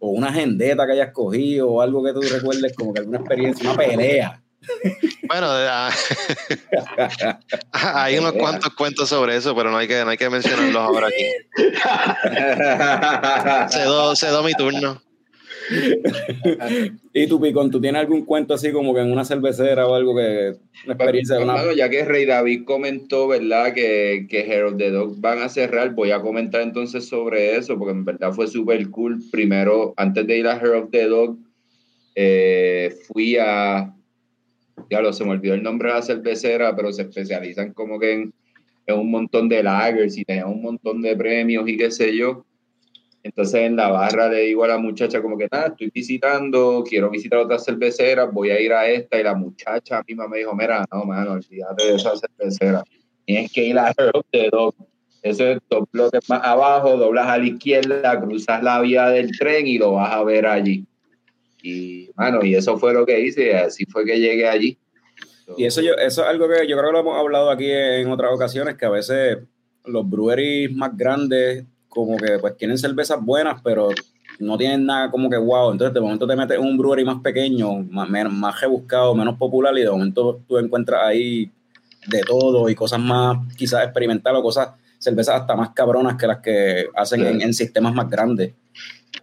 [0.00, 3.70] o una agendeta que hayas cogido o algo que tú recuerdes como que alguna experiencia,
[3.70, 4.42] una pelea
[5.28, 5.90] Bueno, ah,
[7.72, 11.06] hay unos cuantos cuentos sobre eso, pero no hay que, no hay que mencionarlos ahora
[11.06, 11.24] aquí.
[13.70, 15.00] Cedo, cedo mi turno.
[17.12, 20.16] Y tú, Picón, ¿tú tienes algún cuento así como que en una cervecera o algo
[20.16, 21.54] que una experiencia de una...
[21.54, 23.74] Hermano, ya que Rey David comentó, ¿verdad?
[23.74, 27.78] Que, que Hero of the Dog van a cerrar, voy a comentar entonces sobre eso,
[27.78, 29.18] porque en verdad fue súper cool.
[29.30, 31.36] Primero, antes de ir a Hero of the Dog,
[32.14, 33.92] eh, fui a...
[34.90, 38.12] Ya lo se me olvidó el nombre de la cervecera, pero se especializan como que
[38.12, 38.34] en,
[38.86, 42.45] en un montón de lagers y tenían un montón de premios y qué sé yo.
[43.26, 47.10] Entonces en la barra le digo a la muchacha como que nada, estoy visitando, quiero
[47.10, 50.84] visitar otras cerveceras, voy a ir a esta y la muchacha misma me dijo, mira,
[50.92, 52.84] no, mano, olvídate de esa cervecera.
[53.24, 53.92] Tienes que ir a
[54.32, 54.76] de Dog.
[55.22, 59.66] Eso es dos bloques más abajo, doblas a la izquierda, cruzas la vía del tren
[59.66, 60.86] y lo vas a ver allí.
[61.64, 64.78] Y, mano, y eso fue lo que hice, así fue que llegué allí.
[65.56, 68.08] Y eso, yo, eso es algo que yo creo que lo hemos hablado aquí en
[68.08, 69.38] otras ocasiones, que a veces
[69.84, 71.64] los breweries más grandes
[72.04, 73.88] como que pues tienen cervezas buenas, pero
[74.38, 75.72] no tienen nada como que wow.
[75.72, 79.76] Entonces de momento te metes en un brewery más pequeño, más, más rebuscado, menos popular
[79.78, 81.50] y de momento tú encuentras ahí
[82.06, 86.38] de todo y cosas más quizás experimentales o cosas, cervezas hasta más cabronas que las
[86.38, 88.52] que hacen en, en sistemas más grandes.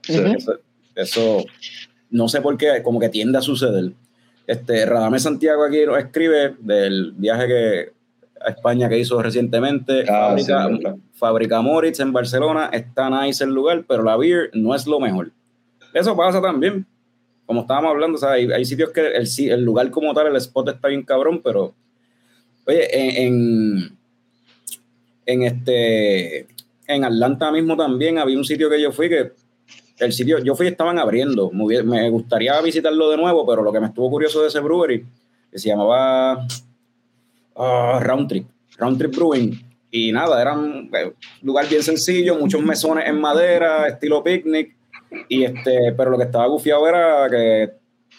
[0.08, 0.60] Eso,
[0.96, 1.46] eso
[2.10, 3.92] no sé por qué, como que tiende a suceder.
[4.46, 7.92] Este, Radame Santiago aquí nos escribe del viaje que,
[8.46, 10.04] a España que hizo recientemente.
[10.04, 10.96] Ah, fábrica, sí, verdad.
[11.14, 15.32] Fábrica Moritz en Barcelona está nice el lugar, pero la beer no es lo mejor.
[15.94, 16.86] Eso pasa también.
[17.46, 20.36] Como estábamos hablando, o sea, hay, hay sitios que el, el lugar como tal, el
[20.38, 21.74] spot está bien cabrón, pero
[22.66, 23.98] oye, en, en,
[25.26, 26.48] en este
[26.88, 29.32] en Atlanta mismo también había un sitio que yo fui que
[30.00, 31.52] el sitio, yo fui estaban abriendo.
[31.52, 35.06] Me gustaría visitarlo de nuevo, pero lo que me estuvo curioso de ese brewery,
[35.52, 36.46] que se llamaba
[37.56, 39.74] ah, Round Trip, Round Trip Brewing.
[39.92, 41.14] Y nada, era un eh,
[41.44, 44.76] lugar bien sencillo, muchos mesones en madera, estilo picnic.
[45.30, 47.72] Y este, pero lo que estaba gufiado era que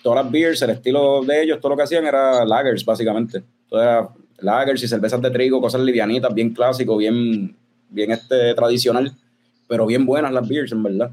[0.03, 3.43] todas las beers, el estilo de ellos, todo lo que hacían era lagers, básicamente.
[3.69, 7.57] Todo era lagers y cervezas de trigo, cosas livianitas, bien clásico, bien,
[7.89, 9.13] bien este, tradicional,
[9.67, 11.11] pero bien buenas las beers, en verdad.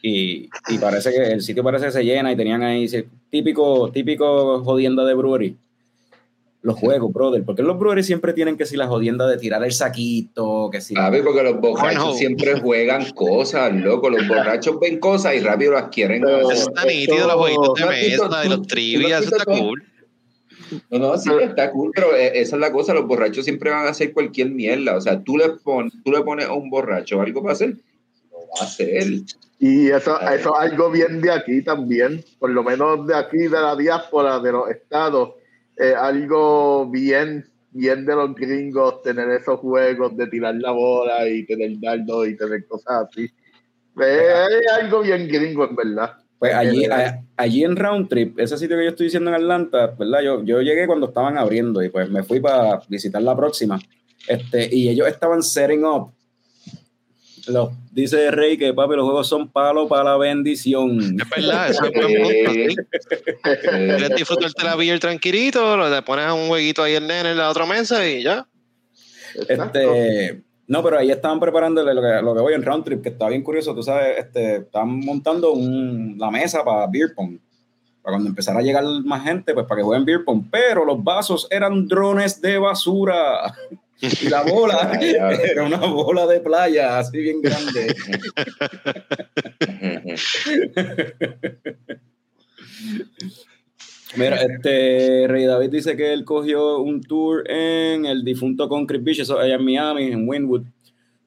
[0.00, 2.86] Y, y parece que el sitio parece que se llena y tenían ahí
[3.28, 5.56] típico, típico jodienda de brewery.
[6.66, 7.44] Los juegos, brother.
[7.44, 10.94] Porque los breweries siempre tienen que si la jodienda de tirar el saquito, que si.
[10.94, 14.10] Papi, porque los borrachos siempre juegan cosas, loco.
[14.10, 16.50] Los borrachos ven cosas y rápido las quieren Pero-.
[16.50, 19.36] Eso está nítido, los jueguitos de ¿No has visto mesa y tú- los trivias, eso
[19.36, 19.84] está cool.
[20.90, 22.94] No, no, sí, está cool, pero eh, esa es la cosa.
[22.94, 24.96] Los borrachos siempre van a hacer cualquier mierda.
[24.96, 27.76] O sea, tú le, pon, tú le pones a un borracho algo para hacer,
[28.32, 29.04] lo va a hacer.
[29.60, 33.50] Y eso, eso es algo bien de aquí también, por lo menos de aquí, de
[33.50, 35.34] la diáspora, de los estados,
[35.78, 41.44] eh, algo bien, bien de los gringos, tener esos juegos de tirar la bola y
[41.46, 43.28] tener dardos y tener cosas así.
[44.00, 46.12] Eh, es algo bien gringo, en verdad.
[46.38, 49.36] Pues allí, Eh, a- allí en Round Trip, ese sitio que yo estoy diciendo en
[49.36, 50.20] Atlanta, ¿verdad?
[50.22, 53.78] Yo, yo llegué cuando estaban abriendo y pues me fui para visitar la próxima.
[54.28, 56.12] Este, y ellos estaban setting up.
[57.48, 60.98] Los, dice Rey que papi, los juegos son palo para la bendición.
[61.20, 62.52] Es verdad, eso es buen punto.
[62.52, 62.76] ¿sí?
[63.70, 67.48] Quieres disfrutarte la beer tranquilito, lo- le pones un jueguito ahí el nene en la
[67.50, 68.46] otra mesa y ya.
[69.48, 73.10] Este, no, pero ahí estaban preparándole lo que, lo que voy en Round Trip, que
[73.10, 77.38] está bien curioso, tú sabes, este, estaban montando un- la mesa para beer pong.
[78.06, 80.44] Para cuando empezara a llegar más gente, pues para que jueguen beer pong.
[80.48, 83.52] Pero los vasos eran drones de basura.
[83.98, 87.96] Y la bola era una bola de playa, así bien grande.
[94.16, 99.20] Mira, este Rey David dice que él cogió un tour en el difunto Concrete Beach,
[99.20, 100.64] eso allá en Miami, en Wynwood.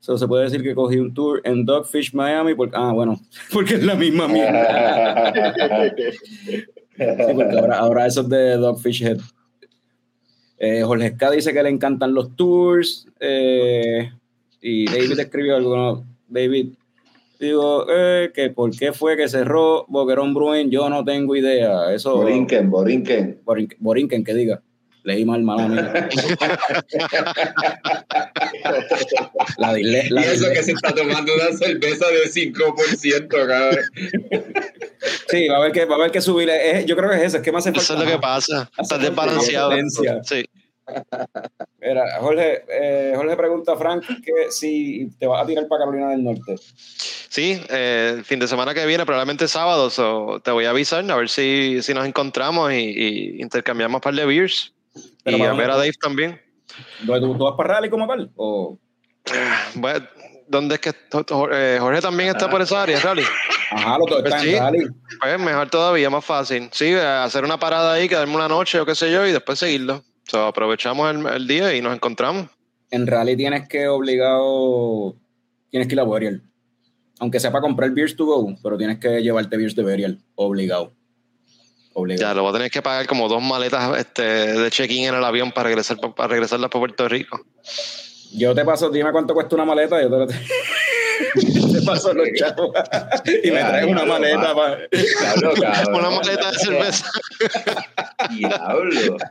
[0.01, 3.19] So, se puede decir que cogí un tour en Dogfish Miami, porque, ah, bueno,
[3.53, 5.33] porque es la misma mierda.
[6.99, 9.19] Sí, porque ahora, ahora eso es de Dogfish Head.
[10.57, 13.07] Eh, Jorge K dice que le encantan los tours.
[13.21, 14.11] eh,
[14.61, 15.77] y David escribió algo.
[15.77, 16.03] ¿no?
[16.27, 16.73] David,
[17.39, 21.93] digo, eh, que por qué fue que cerró Boquerón Bruin, yo no tengo idea.
[21.93, 22.17] Eso.
[22.17, 23.39] Borinquen, Borinquen.
[23.45, 24.61] Borin- Borinquen, que diga.
[25.03, 26.09] Leí mal, mala mía.
[29.57, 33.77] La dile, la Y eso dile- que se está tomando una cerveza de 5%, cabrón.
[35.29, 36.49] Sí, va a haber que, va a haber que subir.
[36.49, 38.21] Es- yo creo que es eso, es que me hace Eso es lo que más.
[38.21, 38.69] pasa.
[38.75, 39.71] Falta desbalanceado.
[40.23, 40.43] Sí.
[41.79, 46.09] Mira, Jorge, eh, Jorge pregunta a Frank que si te vas a tirar para Carolina
[46.09, 46.55] del Norte.
[47.29, 51.15] Sí, eh, fin de semana que viene, probablemente sábado, so, te voy a avisar a
[51.15, 54.73] ver si, si nos encontramos y, y intercambiamos un par de beers.
[55.23, 56.39] Pero y a ver a Dave también.
[57.03, 58.31] ¿Dónde ¿Tú, tú vas para Rally como tal?
[58.35, 58.77] ¿O?
[59.75, 60.05] Bueno,
[60.47, 60.89] ¿Dónde es que
[61.51, 63.23] eh, Jorge también está por esa área, Rally?
[63.71, 64.55] Ajá, Pues están sí.
[64.55, 64.87] en Rally.
[65.21, 66.69] Pues mejor todavía, más fácil.
[66.71, 69.59] Sí, eh, hacer una parada ahí, quedarme una noche o qué sé yo, y después
[69.59, 70.03] seguirlo.
[70.23, 72.47] So, aprovechamos el, el día y nos encontramos.
[72.89, 75.15] En Rally tienes que obligado.
[75.69, 76.41] Tienes que ir a Burial.
[77.19, 80.19] Aunque sea para comprar beers to go, pero tienes que llevarte beers de Burial.
[80.33, 80.93] Obligado.
[81.99, 82.35] Ya, Obligado.
[82.35, 85.51] lo voy a tener que pagar como dos maletas este, de check-in en el avión
[85.51, 87.39] para regresar para regresarlas para Puerto Rico.
[88.33, 89.99] Yo te paso, dime cuánto cuesta una maleta.
[90.01, 90.35] Yo te,
[91.73, 92.71] te paso los chavos.
[93.43, 94.77] y me Ya, traes una maleta va.
[94.91, 95.95] Diablo, cabrón.
[95.95, 97.05] Una maleta de cerveza.
[98.37, 99.17] Diablo.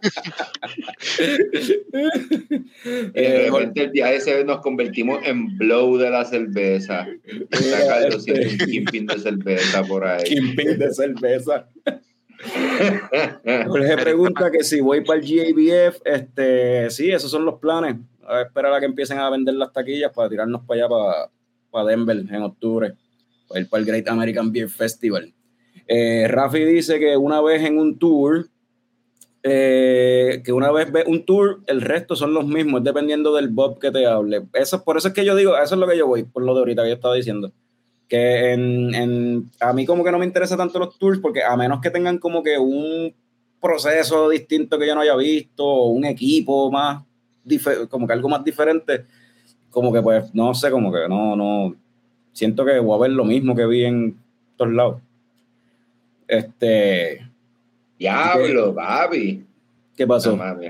[2.84, 7.06] Y de Eh, repente el día ese nos convertimos en blow de la cerveza.
[8.18, 10.24] Siendo un kingpin de cerveza por ahí.
[10.24, 11.68] Kingpin de cerveza.
[13.66, 17.96] Jorge pregunta que si voy para el GABF, este, sí, esos son los planes.
[18.26, 21.30] A esperar a que empiecen a vender las taquillas para tirarnos para allá, para,
[21.70, 22.94] para Denver en octubre,
[23.48, 25.32] para ir para el Great American Beer Festival.
[25.86, 28.46] Eh, Rafi dice que una vez en un tour,
[29.42, 33.78] eh, que una vez ve un tour, el resto son los mismos, dependiendo del Bob
[33.78, 34.42] que te hable.
[34.52, 36.52] Eso, por eso es que yo digo, eso es lo que yo voy, por lo
[36.52, 37.50] de ahorita que yo estaba diciendo
[38.08, 41.56] que en, en- a mí como que no me interesa tanto los tours porque a
[41.56, 43.12] menos que tengan como que un
[43.60, 47.02] proceso distinto que yo no haya visto o un equipo más
[47.90, 49.04] como que algo más diferente
[49.70, 51.74] como que pues no sé como que no no
[52.32, 54.16] siento que voy a ver lo mismo que vi en
[54.56, 55.00] todos lados
[56.26, 57.26] este
[57.98, 59.44] Diablo, papi.
[59.96, 60.68] qué No, pasó mami.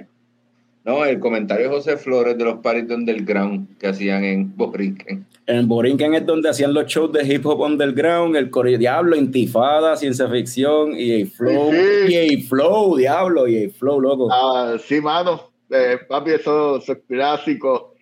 [0.89, 5.26] No, el comentario de José Flores de los paris de underground que hacían en Borinquen.
[5.47, 9.97] en Borinquen es donde hacían los shows de hip hop underground el Corri Diablo Intifada
[9.97, 11.72] ciencia ficción y Flow
[12.07, 12.16] Sí.
[12.16, 15.43] y Flow Diablo y Flow loco Ah, sí, mano.
[15.70, 17.95] Eh, papi, eso, eso es clásico.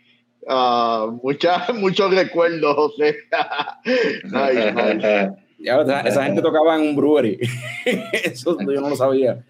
[0.47, 3.17] Ah, mucha- muchos recuerdos, José.
[5.59, 7.39] Ya, esa, esa gente tocaba en un brewery.
[8.25, 9.43] Eso yo no lo sabía.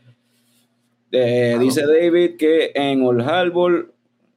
[1.12, 3.92] Eh, dice David que en Old Harbor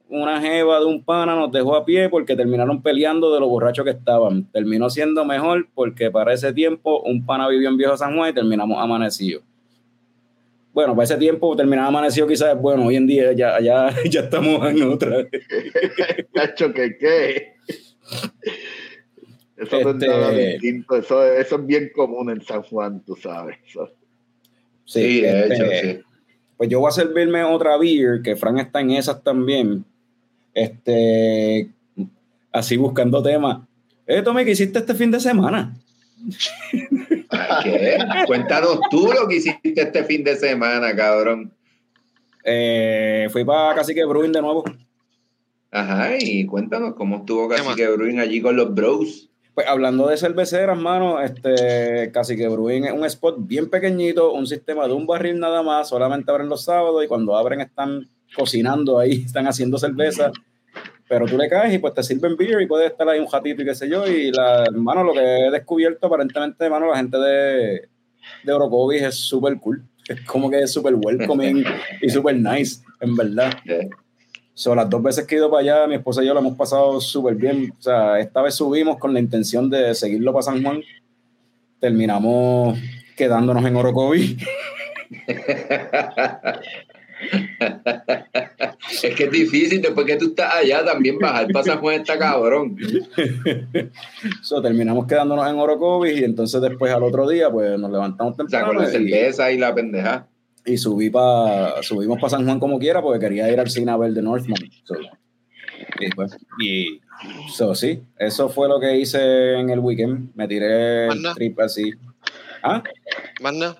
[0.08, 3.84] una jeva de un pana nos dejó a pie porque terminaron peleando de lo borrachos
[3.84, 4.44] que estaban.
[4.50, 8.34] Terminó siendo mejor porque para ese tiempo un pana vivió en Viejo San Juan y
[8.34, 9.44] terminamos amanecidos.
[10.72, 12.86] Bueno, para ese tiempo terminar amanecido quizás bueno.
[12.86, 15.26] Hoy en día ya, ya, ya estamos en otra.
[16.34, 17.52] Cacho, que qué.
[19.56, 20.96] Eso no es Este- nada distinto.
[20.96, 23.56] Eso, eso es bien común en San Juan, tú sabes.
[23.66, 23.90] Eso-
[24.84, 25.64] Sí, de este, hecho,
[26.00, 26.04] sí.
[26.60, 29.82] Pues yo voy a servirme otra beer, que Fran está en esas también.
[30.52, 31.70] Este,
[32.52, 33.66] así buscando temas.
[34.06, 35.74] Eh, Tommy, ¿qué hiciste este fin de semana?
[37.64, 37.96] ¿Qué?
[38.26, 41.50] Cuéntanos tú lo que hiciste este fin de semana, cabrón.
[42.44, 44.62] Eh, fui para Cacique Bruin de nuevo.
[45.70, 49.29] Ajá, y cuéntanos cómo estuvo ¿Qué Cacique Bruin allí con los bros.
[49.60, 54.86] Pues hablando de cerveceras, mano, este, Cacique Bruin es un spot bien pequeñito, un sistema
[54.86, 59.22] de un barril nada más, solamente abren los sábados y cuando abren están cocinando ahí,
[59.26, 60.32] están haciendo cerveza.
[61.06, 63.60] Pero tú le caes y pues te sirven beer y puedes estar ahí un ratito
[63.60, 64.06] y qué sé yo.
[64.06, 67.88] Y la, mano, lo que he descubierto aparentemente, mano, la gente de,
[68.42, 69.82] de Orocovis es súper cool.
[70.08, 71.66] Es como que es súper welcoming
[72.00, 73.52] y súper nice, en verdad.
[74.54, 76.56] So, las dos veces que he ido para allá, mi esposa y yo lo hemos
[76.56, 77.72] pasado súper bien.
[77.78, 80.82] O sea, esta vez subimos con la intención de seguirlo para San Juan.
[81.78, 82.78] Terminamos
[83.16, 84.36] quedándonos en Orocovi.
[89.02, 92.18] Es que es difícil, después que tú estás allá, también bajar para San Juan está
[92.18, 92.76] cabrón.
[94.42, 98.36] So, terminamos quedándonos en Orocovi y entonces después al otro día, pues nos levantamos O
[98.36, 100.26] sea, temprano con la y, cerveza y la pendeja.
[100.70, 103.96] Y subí pa, subimos para San Juan como quiera porque quería ir al cine a
[103.96, 104.58] ver The Northman.
[104.84, 104.94] So,
[106.00, 107.00] y, pues, y
[107.52, 110.30] so, sí, eso fue lo que hice en el weekend.
[110.34, 111.92] Me tiré el trip así.
[112.62, 112.82] Ah,
[113.40, 113.76] ¿Más nada?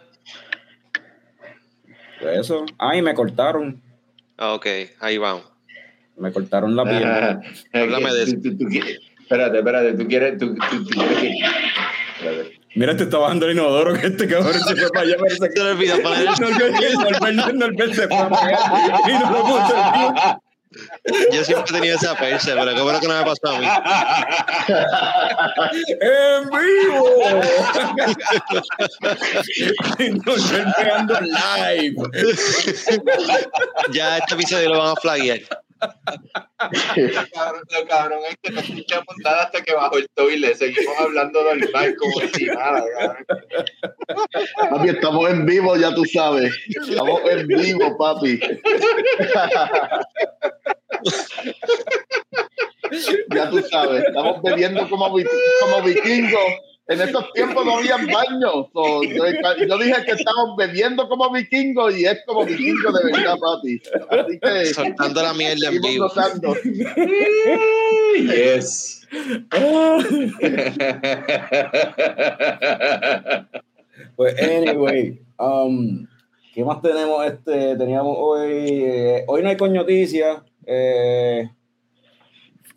[2.20, 2.64] pues eso.
[2.78, 3.80] Ah, y me cortaron.
[4.36, 4.66] Ah, ok,
[5.00, 5.44] ahí vamos.
[6.16, 7.04] Me cortaron la piel.
[7.04, 7.40] Ajá.
[7.72, 11.34] Háblame de Tú- tú- tú quieres- Espérate, espérate, tú quieres, tú, tú- tú quieres que-
[12.18, 12.59] Espérate.
[12.74, 15.16] Mira, te está bajando el inodoro que este cabrón se fue para allá.
[15.18, 16.26] Parece que Se le olvidó poner el-
[17.36, 18.58] Norbert, Norbert, se fue para allá
[19.08, 20.42] y no lo puso el tío.
[21.32, 23.66] Yo siempre he tenido esa perse, pero qué bueno que no me pasó a mí.
[26.00, 27.08] ¡En vivo!
[30.24, 30.50] Nos
[31.22, 31.96] live.
[33.92, 35.40] Ya este episodio lo van a flaguear.
[35.80, 35.88] Lo
[37.88, 40.54] cabrón es que no escuché montada hasta que bajó el toile.
[40.54, 42.84] Seguimos hablando normal, como si nada.
[44.70, 46.52] Papi, estamos en vivo, ya tú sabes.
[46.68, 48.40] Estamos en vivo, papi.
[53.34, 56.69] ya tú sabes, estamos bebiendo como, como vikingos.
[56.90, 58.66] En estos tiempos no había baños.
[58.72, 59.24] So, yo,
[59.68, 63.80] yo dije que estamos bebiendo como vikingos y es como vikingos de verdad, papi.
[64.10, 66.08] Así que Soltando la mierda en vivo.
[66.08, 66.54] gozando.
[68.16, 68.96] Yes.
[74.16, 76.06] Pues, anyway, um,
[76.54, 77.24] ¿qué más tenemos?
[77.24, 78.82] Este, teníamos hoy.
[78.84, 80.42] eh, hoy no hay coñoticia.
[80.66, 81.48] Eh,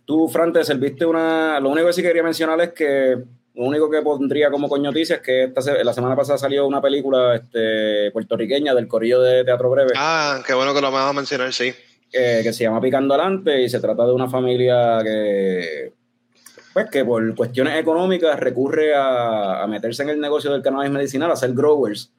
[0.06, 1.60] tú, Fran, te serviste una.
[1.60, 3.18] Lo único que sí quería mencionar es que.
[3.56, 6.82] Lo único que pondría como coñoticia es que esta se- la semana pasada salió una
[6.82, 9.92] película este, puertorriqueña del Corillo de Teatro Breve.
[9.96, 11.72] Ah, qué bueno que lo vas a mencionar, sí.
[12.12, 15.94] eh, que se llama Picando Adelante y se trata de una familia que,
[16.74, 21.32] pues, que por cuestiones económicas recurre a, a meterse en el negocio del cannabis medicinal,
[21.32, 22.12] a ser growers.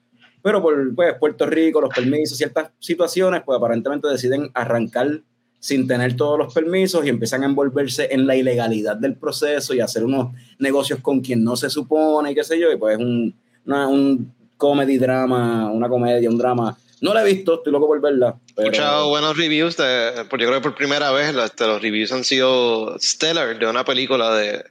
[0.42, 5.20] Pero por pues, Puerto Rico, los permisos, ciertas situaciones, pues aparentemente deciden arrancar
[5.64, 9.80] sin tener todos los permisos y empiezan a envolverse en la ilegalidad del proceso y
[9.80, 13.02] hacer unos negocios con quien no se supone y qué sé yo, y pues es
[13.02, 13.34] un,
[13.64, 16.76] una- un comedy drama, una comedia, un drama.
[17.00, 18.36] No la he visto, estoy loco por verla.
[18.58, 22.12] He escuchado buenos reviews, de, pues yo creo que por primera vez los, los reviews
[22.12, 24.64] han sido stellar de una película de...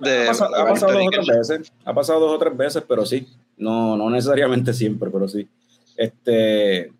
[0.00, 2.82] de ha pasado, ha pasado dos o tres veces, ha pasado dos o tres veces,
[2.88, 3.24] pero sí,
[3.56, 5.46] no, no necesariamente siempre, pero sí.
[5.96, 6.92] Este,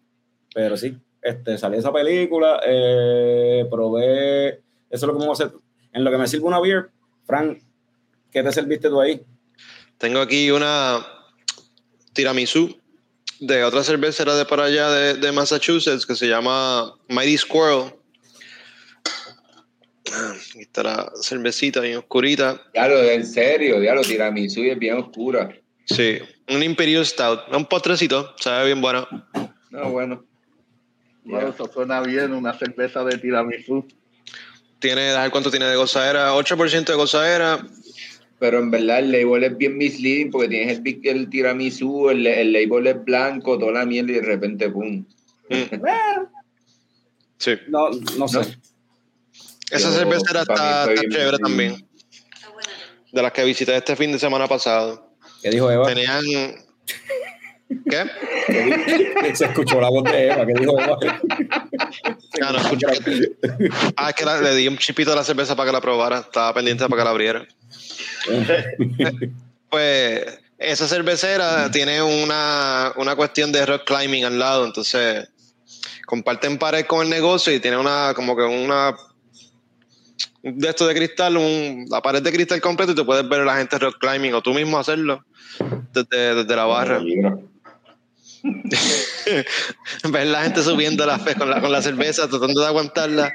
[0.54, 5.56] pero sí, este, salió esa película, eh, probé, eso es lo que vamos a hacer.
[5.92, 6.90] En lo que me sirve una beer,
[7.24, 7.58] Frank,
[8.30, 9.20] ¿qué te serviste tú ahí?
[9.98, 11.04] Tengo aquí una
[12.12, 12.76] tiramisú
[13.40, 17.92] de otra cervecera de por allá de, de Massachusetts que se llama Mighty Squirrel.
[20.12, 22.60] Ah, Aquí está la cervecita bien oscurita.
[22.72, 25.54] Diablo, en serio, diablo, tiramisú y es bien oscura.
[25.84, 26.18] Sí,
[26.48, 27.40] un Imperial Stout.
[27.52, 29.06] Un postrecito, sabe bien bueno.
[29.70, 30.24] No, bueno.
[31.30, 33.86] Bueno, eso suena bien, una cerveza de tiramisú.
[34.78, 37.66] Tiene, cuánto tiene de gozadera, 8% de gozadera.
[38.38, 42.26] Pero en verdad el label es bien misleading porque tienes el, big- el tiramisú, el,
[42.26, 45.04] el label es blanco, toda la mierda y de repente, pum.
[45.50, 45.84] Mm.
[47.36, 48.38] Sí, No, no sé.
[48.38, 48.40] No.
[49.70, 51.86] esa Yo, cervecera para está, chévere también.
[53.12, 55.14] De las que visité este fin de semana pasado.
[55.42, 55.86] ¿Qué dijo Eva?
[55.86, 56.22] Tenían.
[57.88, 59.34] ¿Qué?
[59.34, 60.98] Se escuchó la voz de Eva, ¿qué dijo Eva?
[62.42, 62.86] Ah, no, escuché.
[63.96, 66.18] Ah, es que la- le di un chipito a la cerveza para que la probara.
[66.18, 67.46] Estaba pendiente para que la abriera.
[69.70, 70.24] Pues
[70.58, 75.28] esa cervecera tiene una, una cuestión de rock climbing al lado, entonces
[76.06, 78.96] comparten pared con el negocio y tiene una como que una
[80.42, 83.44] de esto de cristal, un, la pared de cristal completo y te puedes ver a
[83.44, 85.24] la gente rock climbing o tú mismo hacerlo
[85.92, 86.98] desde, desde la barra.
[86.98, 87.42] Peligro.
[90.10, 93.32] ver la gente subiendo la fe con la, con la cerveza, tratando de aguantarla.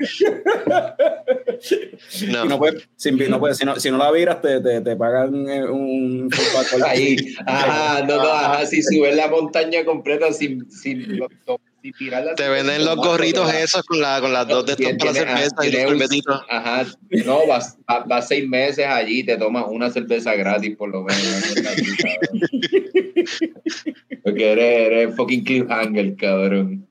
[2.28, 2.46] No.
[2.46, 5.50] Y no puedes, si, no si, no, si no la viras, te, te, te pagan
[5.50, 6.30] eh, un
[6.86, 11.20] Ahí, ajá, no, no, ajá, si subes la montaña completa sin, sin,
[12.36, 15.72] Te venden los gorritos esos con, la, con las dos de estas para cerveza y
[15.72, 16.42] los sorbetitos.
[16.50, 16.86] Ajá,
[17.26, 17.78] no, vas,
[18.08, 21.54] vas, seis meses allí, te tomas una cerveza gratis por lo menos.
[24.24, 26.88] Porque eres, eres fucking cliffhanger, cabrón.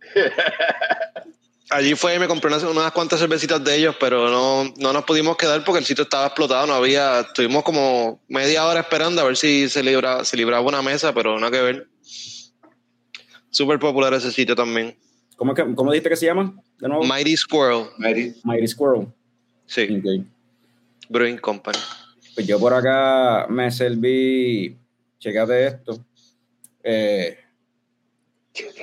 [1.71, 5.05] Allí fue y me compré unas, unas cuantas cervecitas de ellos, pero no, no nos
[5.05, 6.67] pudimos quedar porque el sitio estaba explotado.
[6.67, 10.83] No había, estuvimos como media hora esperando a ver si se libraba, se libraba una
[10.83, 11.89] mesa, pero no que ver.
[13.55, 14.97] Súper popular ese sitio también.
[15.37, 16.53] ¿Cómo, que, ¿Cómo dijiste que se llama?
[16.81, 17.05] De nuevo.
[17.05, 17.87] Mighty Squirrel.
[17.99, 19.07] Mighty Squirrel.
[19.67, 20.27] Sí, Ok.
[21.09, 21.79] Brewing Company.
[22.35, 24.77] Pues yo por acá me serví,
[25.21, 26.05] checate esto.
[26.83, 27.39] Eh,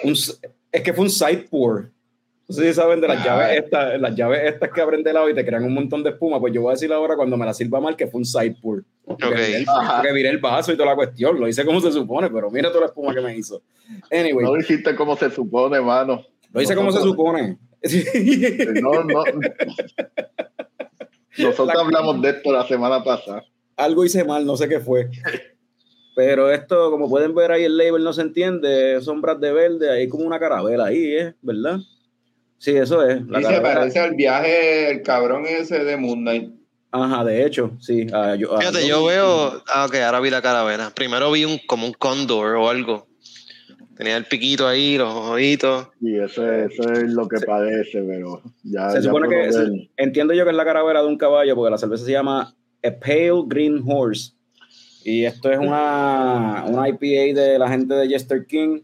[0.05, 1.91] un es que fue un side pour.
[2.51, 5.29] No sé si saben de las llaves estas, las llaves estas que abren de lado
[5.29, 6.37] y te crean un montón de espuma.
[6.37, 8.57] Pues yo voy a decir ahora cuando me la sirva mal que fue un side
[8.61, 8.83] pour.
[9.05, 9.31] Porque Ok.
[9.35, 11.39] viré el- viré vaso y toda la cuestión.
[11.39, 13.61] Lo hice como se supone, pero mira toda la espuma que me hizo.
[14.11, 16.25] Anyway, No lo hiciste como se supone, mano.
[16.51, 17.57] lo hice como se supone.
[18.81, 19.23] No, no.
[21.37, 23.43] Nosotros La- hablamos de esto la semana pasada.
[23.77, 25.09] algo hice mal, no sé qué fue.
[26.15, 30.09] Pero esto, como pueden ver ahí, el label no se entiende, sombras de verde, hay
[30.09, 31.33] como una carabela ahí, ¿eh?
[31.41, 31.79] ¿verdad?
[32.61, 33.25] Sí, eso es.
[33.25, 36.51] La Y se parece al viaje, el cabrón ese de Moon Knight.
[36.91, 38.05] Ajá, de hecho, sí.
[38.37, 39.63] yo, Fíjate, yo veo.
[39.73, 40.91] Ah, ok, ahora vi la calavera.
[40.93, 43.07] Primero vi un como un cóndor o algo.
[43.97, 45.87] Tenía el piquito ahí, los ojitos.
[46.01, 48.91] Y eso, es- eso es lo que parece, pero ya.
[48.91, 51.71] Se ya supone que se- entiendo yo que es la caravera de un caballo, porque
[51.71, 52.53] la cerveza se llama
[52.83, 54.33] A Pale Green Horse.
[55.03, 58.81] Y esto es una, una IPA de la gente de Jester King.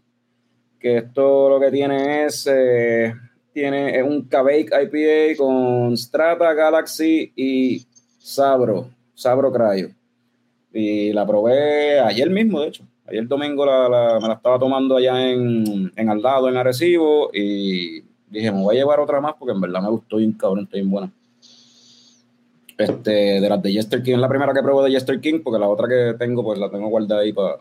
[0.80, 2.44] Que esto lo que tiene es.
[2.50, 3.12] eh,
[3.58, 7.84] tiene un Cavake IPA con Strata, Galaxy y
[8.18, 8.88] Sabro.
[9.14, 9.88] Sabro Cryo.
[10.72, 12.84] Y la probé ayer mismo, de hecho.
[13.06, 18.02] Ayer domingo la, la- me la estaba tomando allá en, en al en Arecibo, y
[18.28, 20.76] dije, me voy a llevar otra más porque en verdad me gustó bien cabrón, está
[20.76, 21.10] bien buena.
[22.76, 25.58] Este, de las de Jester King, es la primera que probé de Jester King, porque
[25.58, 27.56] la otra que tengo, pues la tengo guardada ahí para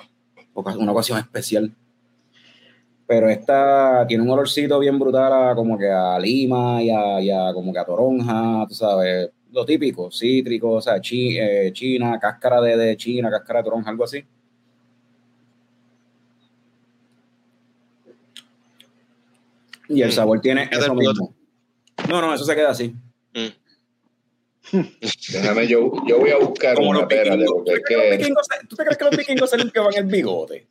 [0.78, 1.72] una ocasión especial.
[3.08, 7.32] Pero esta tiene un olorcito bien brutal a, como que a lima y a, y
[7.32, 12.20] a como que a toronja, tú sabes, lo típico, cítrico, o sea, chi- eh, china,
[12.20, 14.26] cáscara de, de china, cáscara de toronja, algo así.
[19.90, 20.12] Y el Mm.
[20.12, 21.34] sabor tiene ¿Qué eso mismo.
[22.10, 22.94] No, no, eso se queda así.
[23.34, 23.48] Mm.
[25.32, 27.54] Déjame, yo, yo voy a buscar Como una, espérate, vikingos.
[27.56, 30.68] porque ¿Tú es que ¿Tú te crees que los vikingos se limpiaban el bigote?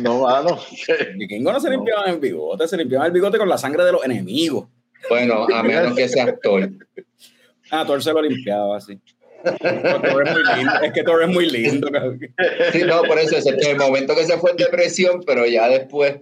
[0.00, 0.50] No, mano.
[0.88, 1.76] Los vikingos no se No.
[1.76, 4.68] limpiaban el bigote, se limpiaban el bigote con la sangre de los enemigos.
[5.08, 6.68] Bueno, a menos que sea actor.
[7.70, 8.98] Ah, Thor se lo limpiaba así.
[9.42, 10.72] Thor es muy lindo.
[10.82, 11.88] Es que Thor es muy lindo.
[12.72, 16.16] Sí, no, por eso es el momento que se fue en depresión, pero ya después...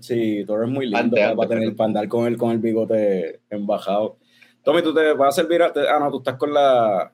[0.00, 4.18] Sí, Thor es muy lindo para, tener, para andar con el, con el bigote embajado.
[4.62, 5.62] Tommy, tú te vas a servir.
[5.62, 7.10] a- te- ah, no, tú estás con la.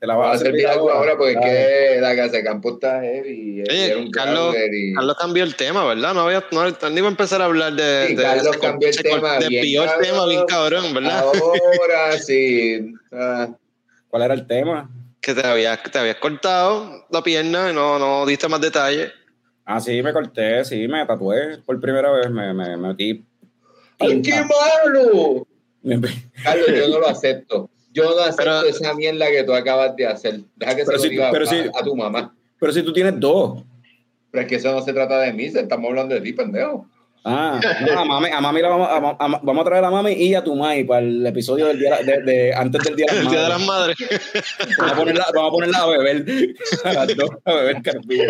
[0.00, 3.02] Te la vas a servir algo ahora porque es que la casa de campo está
[3.02, 3.62] heavy.
[3.68, 6.14] Oye, era un Carlos- y- Carlos cambió el tema, ¿verdad?
[6.14, 8.06] No había, no, no iba a empezar a hablar de.
[8.08, 10.04] Sí, de Carlos cambió el tema Desvió el cabrón.
[10.06, 11.20] tema bien cabrón, ¿verdad?
[11.22, 12.94] Ahora sí.
[13.12, 13.50] Ah,
[14.08, 14.90] ¿Cuál era el tema?
[15.20, 19.12] Que te habías, te habías cortado la pierna y no, no diste más detalles.
[19.66, 22.30] Ah, sí, me corté, sí, me tatué por primera vez.
[22.30, 23.22] Me, me, me metí.
[23.98, 25.46] ¡Ay, qué malo!
[26.42, 27.68] Carlos, yo no lo acepto.
[27.92, 30.40] Yo no acepto Pero- esa mierda que tú acabas de hacer.
[30.56, 32.34] Deja que Pero se si lo diga a, si- a tu mamá.
[32.58, 33.62] Pero si tú tienes dos.
[34.30, 36.86] Pero es que eso no se trata de mí, se- estamos hablando de ti, pendejo.
[37.22, 39.90] Ah, no, a mami, a mami la vamos a, a- a- vamos a traer a
[39.90, 43.06] mami y a tu mai para el episodio del día de, de- antes del día
[43.12, 43.96] de Día de las Madres.
[44.78, 48.24] Vamos a ponerla, vamos a, ponerla a beber a las dos, a beber carpillo.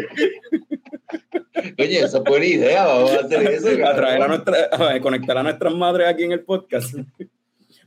[1.79, 3.69] Oye, esa es buena idea, vamos a hacer eso.
[3.87, 6.95] a traer a nuestra, a conectar a nuestras madres aquí en el podcast.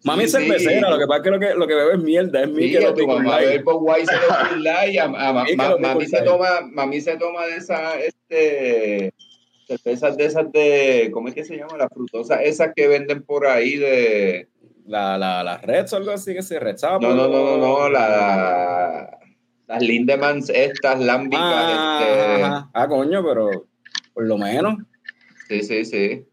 [0.04, 0.94] Mami es Sí, cervecera, sí.
[0.94, 2.86] lo que pasa es que lo que, lo que bebe es mierda, es Sí, Mikel
[2.86, 3.52] a o tu mamá bebe
[5.00, 9.14] a, a- a- que ma- lo mami se toma, mami se toma de esas, este,
[9.68, 11.78] cervezas de esas de, ¿cómo es que se llama?
[11.78, 14.50] Las frutosas, esas que venden por ahí de,
[14.86, 17.00] La, la, la Reds o algo así, que se Red Sapo.
[17.08, 19.18] no, no, no, no, no, la,
[19.68, 23.68] las Lindemans estas, lámbicas, Ah, este, ah, coño, pero
[24.14, 24.76] por lo menos
[25.48, 26.26] sí, sí, sí.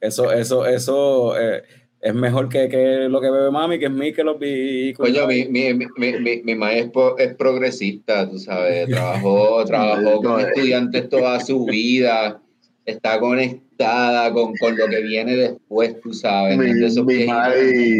[0.00, 1.64] eso, eso, eso eh,
[2.00, 5.46] es mejor que, que lo que bebe mami, que es Mikel o Pico Coño, mi,
[5.46, 6.90] mi, mi, mi, mamá es,
[7.36, 12.40] progresista, tú sabes, trabajó, trabajó con estudiantes toda su vida,
[12.84, 16.56] está conectada con, con lo que viene después, tú sabes.
[16.56, 16.84] Mi-.
[16.84, 17.98] Esos mi madre-.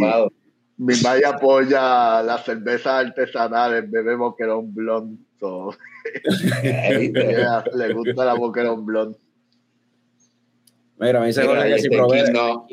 [0.78, 5.18] Mi madre apoya las cervezas artesanales, bebe Boquerón Blond.
[5.40, 5.70] so,
[6.62, 7.20] Eh, ¿viste?
[7.36, 9.16] yeah, le gusta la Boquerón Blond.
[11.01, 12.66] Mira, me dice Mira, que si probé, King no.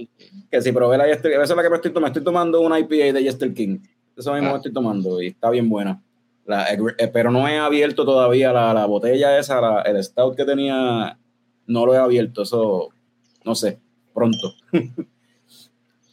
[0.51, 2.79] que si probé la Jester, esa es la que me estoy tomando, estoy tomando una
[2.79, 3.79] IPA de Jester King.
[4.17, 4.51] Eso mismo Ah.
[4.53, 6.01] me estoy tomando y está bien buena.
[6.45, 10.45] La- eh, pero no he abierto todavía la, la botella esa, la- el stout que
[10.45, 11.17] tenía,
[11.67, 12.89] no lo he abierto, eso
[13.43, 13.79] no sé,
[14.13, 14.53] pronto.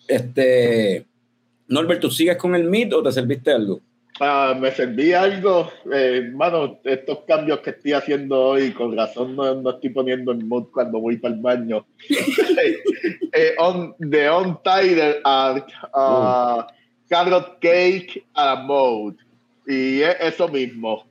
[0.08, 1.06] este,
[1.68, 3.80] Norbert, ¿tú sigues con el meat o te serviste algo?
[4.24, 9.52] Ah, me serví algo, eh, hermano, estos cambios que estoy haciendo hoy, con razón no,
[9.56, 11.84] no estoy poniendo el mood cuando voy para el baño.
[13.32, 16.68] eh, on, de On Title Art, ah,
[17.08, 19.16] Carrot Cake a Mode.
[19.66, 21.04] Y es eso mismo.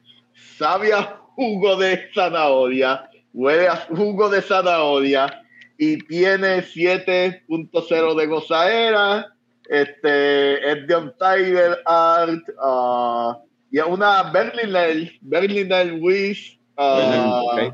[0.58, 5.44] Sabe a jugo de zanahoria, huele a jugo de zanahoria
[5.78, 9.31] y tiene 7.0 de gozaera
[9.72, 13.40] este, es de Untitled Art, ah,
[13.72, 17.74] y es una Berliner, Berliner Wish ah, Ok.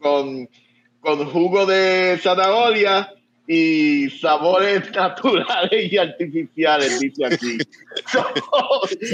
[0.00, 0.48] con,
[0.98, 3.08] con jugo de zanahoria
[3.52, 7.58] y sabores naturales y artificiales, dice aquí.
[8.12, 8.24] So,
[8.92, 9.10] es,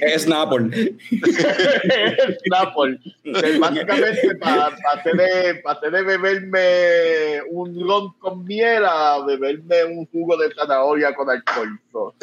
[0.00, 0.94] es Snapple.
[2.46, 2.98] Snapple.
[3.24, 9.84] Eh, Básicamente, para hacer, de, pa' hacer de beberme un ron con miel a beberme
[9.84, 11.78] un jugo de zanahoria con alcohol.
[11.92, 12.14] So,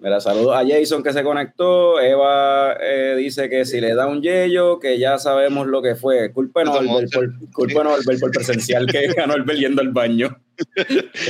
[0.00, 1.98] Mira, saludos a Jason que se conectó.
[2.00, 6.32] Eva eh, dice que si le da un yello, que ya sabemos lo que fue.
[6.32, 10.38] Culpa no Norbert por, culpa Norbert por presencial que ganó el yendo al baño.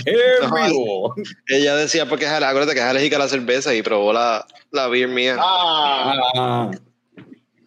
[0.06, 0.14] Eh,
[0.66, 1.14] vivo.
[1.46, 4.88] Ella decía porque es, acuérdate que es alérgica a la cerveza y probó la, la
[4.88, 5.36] beer mía.
[5.38, 6.70] ah, Ah,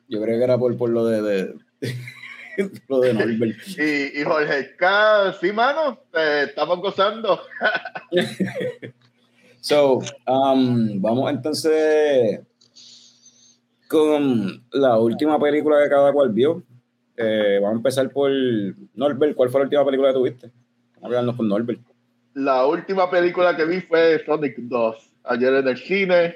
[0.09, 1.53] yo creo que era por, por lo de, de-
[2.89, 3.57] lo de Norbert.
[3.77, 7.39] y, y Jorge K, sí, mano, eh, estamos gozando.
[9.63, 12.41] So, um, vamos entonces
[13.87, 16.63] con la última película que cada cual vio.
[17.15, 18.29] Eh, vamos a empezar por
[18.93, 19.37] Norbert.
[19.37, 20.51] ¿Cuál fue la última película que tuviste?
[20.99, 21.79] Vamos con Norbert.
[22.33, 26.35] La última película que vi fue Sonic 2, ayer en el cine.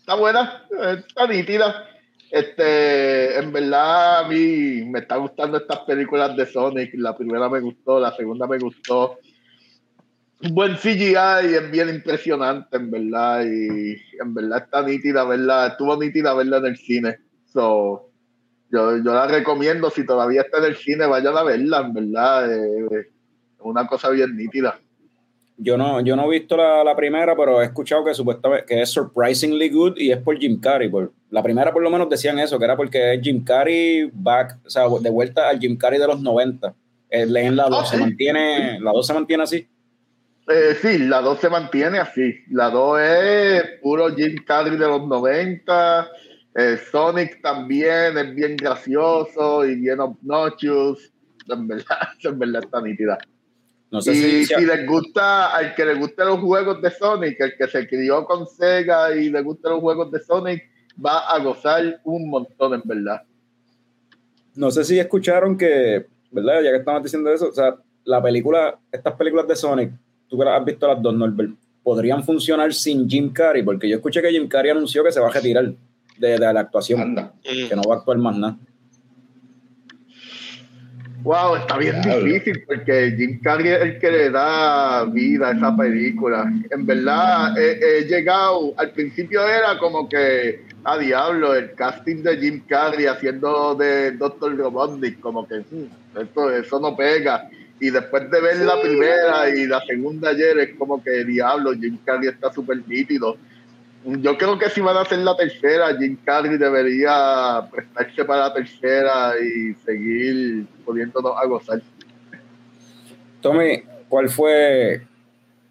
[0.00, 0.66] Está buena,
[0.98, 1.84] está nítida.
[2.30, 6.94] Este, en verdad, a mí me está gustando estas películas de Sonic.
[6.94, 9.18] La primera me gustó, la segunda me gustó.
[10.42, 11.14] Un buen CGI
[11.54, 13.44] es bien impresionante, en verdad.
[13.44, 15.68] Y en verdad está nítida verla.
[15.68, 17.16] Estuvo nítida verla en el cine.
[17.52, 18.10] So,
[18.70, 19.88] yo, yo la recomiendo.
[19.90, 22.52] Si todavía está en el cine, vayan a verla, en verdad.
[22.52, 23.06] Eh, es
[23.60, 24.78] una cosa bien nítida.
[25.58, 28.82] Yo no, yo no he visto la, la primera, pero he escuchado que supuestamente que
[28.82, 30.90] es surprisingly good y es por Jim Carrey.
[30.90, 34.58] Por, la primera por lo menos decían eso, que era porque es Jim Carrey back,
[34.66, 36.74] o sea, de vuelta al Jim Carrey de los 90.
[37.08, 38.02] Eh, leen la 2, Ah, se sí.
[38.02, 39.66] mantiene, la 2 se mantiene así.
[40.48, 42.34] Eh, sí, la 2 se mantiene así.
[42.50, 46.08] La 2 es puro Jim Carrey de los 90.
[46.54, 51.12] Eh, Sonic también es bien gracioso y bien obnoxious.
[51.48, 53.18] En verdad, en verdad está nítida.
[53.90, 57.40] No sé y si, si les gusta, al que le gusten los juegos de Sonic,
[57.40, 60.62] el que se crió con Sega y le gustan los juegos de Sonic,
[61.04, 63.22] va a gozar un montón, en verdad.
[64.54, 66.62] no sé si escucharon que, ¿verdad?
[66.62, 69.92] Ya que estamos diciendo eso, o sea, la película, estas películas de Sonic,
[70.28, 71.52] tú que has visto las dos, Norbert,
[71.82, 75.28] podrían funcionar sin Jim Carrey, porque yo escuché que Jim Carrey anunció que se va
[75.28, 75.72] a retirar
[76.18, 77.32] de, de la actuación, Anda.
[77.42, 78.56] Que no va a actuar más nada.
[81.22, 82.24] Wow, está bien Diablo.
[82.24, 86.52] difícil porque Jim Carrey es el que le da vida a esa película.
[86.70, 92.36] En verdad, he, he llegado, al principio era como que, a diablo, el casting de
[92.36, 94.56] Jim Carrey haciendo de Dr.
[94.56, 97.50] Robotnik, como que hmm, eso, eso no pega.
[97.78, 101.98] Y después de ver la primera y la segunda ayer, es como que, diablo, Jim
[102.04, 103.36] Carrey está súper nítido.
[104.04, 108.54] Yo creo que si van a hacer la tercera, Jim Carrey debería prestarse para la
[108.54, 111.82] tercera y seguir poniéndonos a gozar.
[113.40, 115.02] Tommy, ¿cuál fue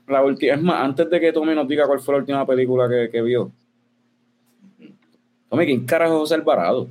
[0.08, 0.54] la última?
[0.54, 3.22] Es más, antes de que Tommy nos diga cuál fue la última película que, que
[3.22, 3.52] vio.
[5.50, 6.90] Tommy, ¿quién carajo es José Alvarado?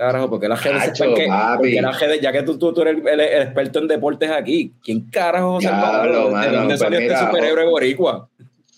[0.00, 1.78] Carajo, porque la gente Cacho, papi.
[2.22, 5.68] ya que tú, tú, tú eres el, el experto en deportes aquí, ¿quién carajo José
[5.68, 6.30] Alvarado?
[6.30, 8.30] ¿De dónde pues salió este mira, superhéroe boricua?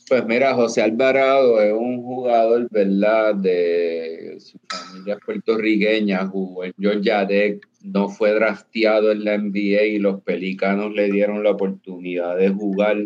[0.09, 3.37] Pues mira, José Alvarado es un jugador, ¿verdad?
[3.37, 9.99] De su familia puertorriqueña, jugó en Georgia Tech, no fue drafteado en la NBA y
[10.01, 12.97] los Pelicanos le dieron la oportunidad de jugar.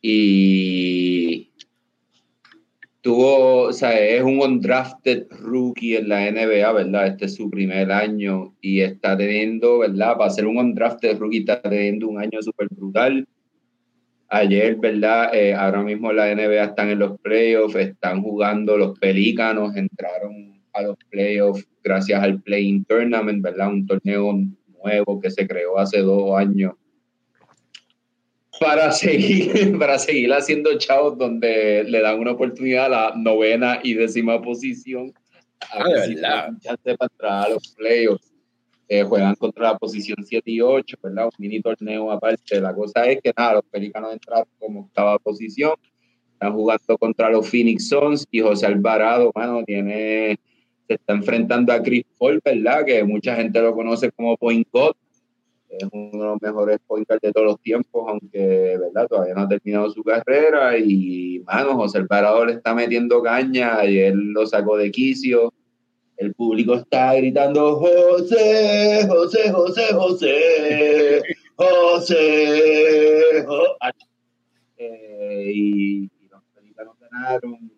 [0.00, 1.50] Y
[3.06, 7.06] tuvo, o sea, es un undrafted rookie en la NBA, ¿verdad?
[7.06, 10.16] Este es su primer año y está teniendo, ¿verdad?
[10.16, 13.24] Para ser un undrafted rookie está teniendo un año súper brutal.
[14.28, 15.32] Ayer, ¿verdad?
[15.32, 20.82] Eh, ahora mismo la NBA están en los playoffs, están jugando los Pelícanos, entraron a
[20.82, 23.68] los playoffs gracias al Playing Tournament, ¿verdad?
[23.68, 24.34] Un torneo
[24.82, 26.72] nuevo que se creó hace dos años
[28.60, 33.94] para seguir, para seguir haciendo chavos donde le dan una oportunidad a la novena y
[33.94, 35.12] décima posición.
[35.70, 36.48] A ver si para
[37.00, 38.32] entrar a los playoffs.
[38.88, 41.24] Eh, juegan contra la posición 7 y 8, ¿verdad?
[41.24, 42.60] Un mini torneo aparte.
[42.60, 45.74] La cosa es que nada, los pelicanos entraron como octava posición.
[46.32, 50.38] Están jugando contra los Phoenix Suns y José Alvarado, mano, tiene,
[50.86, 52.84] se está enfrentando a Chris Paul, ¿verdad?
[52.84, 54.92] Que mucha gente lo conoce como Point God.
[55.68, 59.08] Es uno de los mejores point de todos los tiempos, aunque, ¿verdad?
[59.08, 60.78] Todavía no ha terminado su carrera.
[60.78, 63.78] Y, mano, José Alvarado le está metiendo caña.
[63.78, 65.52] Ayer lo sacó de quicio.
[66.16, 71.22] El público está gritando, José, José, José, José,
[71.56, 73.44] José.
[73.46, 73.76] Jo-".
[74.78, 77.75] Eh, y, y los pelícanos ganaron.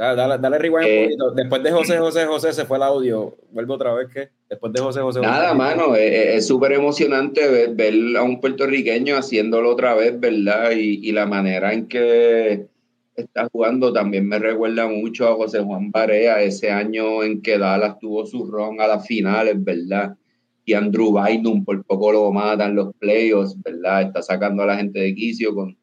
[0.00, 1.30] Dale, dale, dale rewind Eh, un poquito.
[1.32, 3.36] Después de José, José, José se fue el audio.
[3.52, 5.20] Vuelvo otra vez que después de José, José.
[5.20, 9.94] Nada, José, mano, es- es es súper emocionante ver, ver a un puertorriqueño haciéndolo otra
[9.94, 10.70] vez, ¿verdad?
[10.70, 12.66] Y, y la manera en que
[13.14, 17.98] está jugando también me recuerda mucho a José Juan Barea, ese año en que Dallas
[17.98, 20.16] tuvo su ron a las finales, ¿verdad?
[20.64, 24.00] Y Andrew Bynum por poco lo matan los playoffs, ¿verdad?
[24.00, 25.76] Está sacando a la gente de quicio con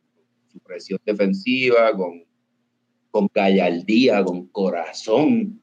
[0.52, 2.24] su presión defensiva, con,
[3.12, 5.60] con gallardía, con corazón.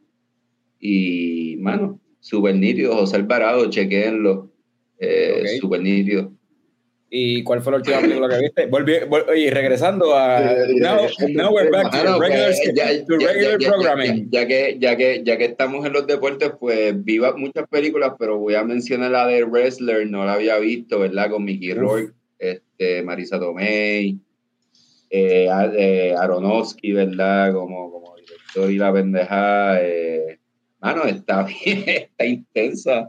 [0.80, 2.94] Y, mano, súper nítido.
[2.96, 4.50] José Alvarado, chequéenlo.
[4.98, 5.46] Eh, Ok.
[5.60, 6.32] Súper nítido.
[7.16, 8.66] ¿Y cuál fue la última película que viste?
[8.66, 10.40] Volví, vol- oye, regresando a.
[10.80, 14.28] Now, now we're back to regular, pues, ya- to ya- regular ya- ya- programming.
[14.32, 18.14] Ya, que, ya, que, ya que estamos en los deportes, pues vi va- muchas películas,
[18.18, 21.30] pero voy a mencionar la de Wrestler, no la había visto, ¿verdad?
[21.30, 21.72] Con Mickey.
[21.72, 24.18] Rourke, este, Marisa Tomei,
[25.16, 25.48] eh,
[25.78, 27.52] eh, Aronofsky, ¿verdad?
[27.52, 29.80] Como, director y la pendeja.
[29.80, 30.40] Eh,
[30.80, 33.08] mano, está bien, está intensa.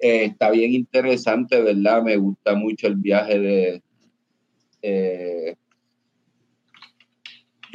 [0.00, 2.02] Eh, está bien interesante, ¿verdad?
[2.02, 3.82] Me gusta mucho el viaje de,
[4.82, 5.56] eh,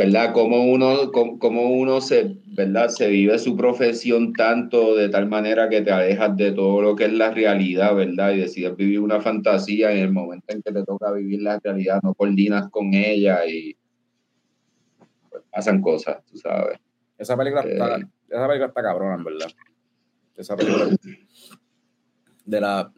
[0.04, 0.34] ¿verdad?
[0.34, 2.90] Como uno, com- como uno se, ¿verdad?
[2.90, 7.06] Se vive su profesión tanto de tal manera que te alejas de todo lo que
[7.06, 8.32] es la realidad, ¿verdad?
[8.34, 12.00] Y decides vivir una fantasía en el momento en que te toca vivir la realidad,
[12.02, 13.76] no coordinas con ella y
[15.30, 16.80] pues, pasan cosas, tú sabes.
[17.18, 18.06] Esa película está, Eh.
[18.30, 19.48] esa película está cabrona, en verdad.
[20.36, 20.86] Esa película
[22.46, 22.92] de la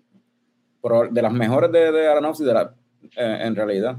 [1.11, 2.75] de las mejores de, de Aronofsky, de la,
[3.17, 3.97] eh, en realidad.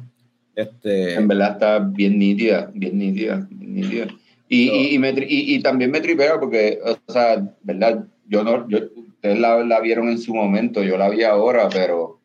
[0.56, 4.06] Este, En verdad está bien nítida, bien nítida, bien nítida.
[4.48, 8.04] Y, So- y, y, me y- y también me tripea porque, o sea, ¿verdad?
[8.28, 8.78] Yo no, yo,
[9.08, 12.20] ustedes la, la vieron en su momento, yo la vi ahora, pero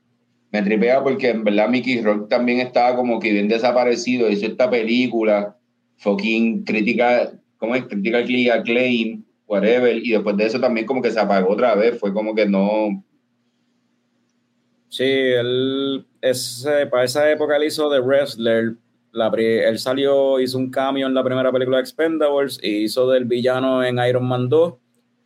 [0.51, 4.69] me tripea porque en verdad Mickey Rourke también estaba como que bien desaparecido, hizo esta
[4.69, 5.57] película,
[5.97, 7.83] fucking crítica, ¿cómo es?
[7.85, 12.13] Critically acclaim, whatever, y después de eso también como que se apagó otra vez, fue
[12.13, 13.03] como que no,
[14.89, 18.73] Sí, él, ese, para esa época él hizo The Wrestler.
[19.11, 23.25] La, él salió, hizo un cambio en la primera película de Expendables y hizo del
[23.25, 24.73] villano en Iron Man 2.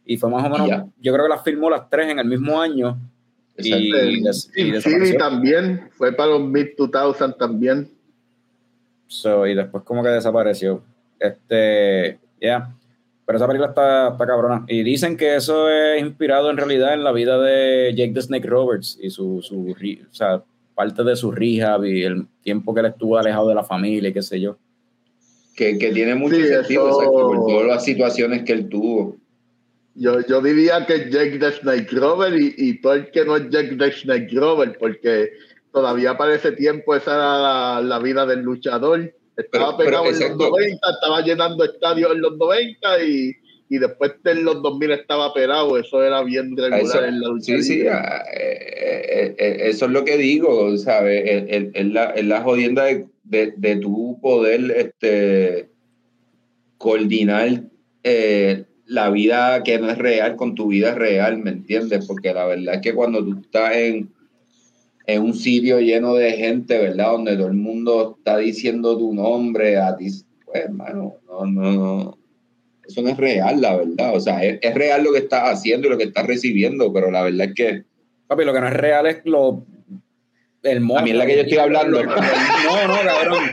[0.05, 0.68] Y fue más o menos,
[1.01, 2.97] yo creo que las filmó las tres en el mismo año.
[3.57, 4.82] Y, des- y.
[4.82, 7.89] City también, fue para los mid-2000 también.
[9.07, 10.82] So, y después como que desapareció.
[11.20, 12.74] Este, ya.
[13.26, 14.65] Pero esa película está, está cabrona.
[14.67, 18.47] Y dicen que eso es inspirado en realidad en la vida de Jake the Snake
[18.47, 20.43] Roberts y su, su o sea,
[20.76, 24.13] parte de su rehab y el tiempo que él estuvo alejado de la familia y
[24.13, 24.57] qué sé yo.
[25.55, 29.15] que, que tiene mucho Sí, sentido, eso- exacto, por todas las situaciones que él tuvo.
[29.95, 33.49] Yo, yo diría que Jake the Snake Rover y, y todo el que no es
[33.49, 35.30] Jake the Snake Rover, porque
[35.71, 39.13] todavía para ese tiempo esa era la, la vida del luchador.
[39.38, 40.49] Estaba Pero- pero pegado en los exacto.
[40.49, 43.31] 90, estaba llenando estadios en los 90 y,
[43.69, 45.77] y después en los 2000 estaba pelado.
[45.77, 47.45] Eso era bien regular Eso- en la lucha.
[47.57, 51.23] Sí, sí, ah, eh, eh, eh, eso es lo que digo, ¿sabes?
[51.73, 55.69] Es- la, la jodienda de, de, de tu poder este,
[56.77, 57.63] coordinar
[58.03, 62.05] eh, la vida que no es real con tu vida real, ¿me entiendes?
[62.05, 64.11] Porque la verdad es que cuando tú estás en,
[65.05, 67.11] en un sitio lleno de gente, ¿verdad?
[67.11, 70.07] Donde todo el mundo está diciendo tu nombre a ti,
[70.45, 72.17] pues, hermano, no, no, no.
[72.87, 74.15] Eso no es real, la verdad.
[74.15, 77.11] O sea, es, es real lo que estás haciendo y lo que estás recibiendo, pero
[77.11, 77.83] la verdad es que
[78.27, 79.65] Papi, lo que no es real es lo
[80.63, 80.99] hermoso.
[80.99, 82.01] A mí es la que yo estoy hablando.
[82.03, 83.43] Lo- no, no, cabrón.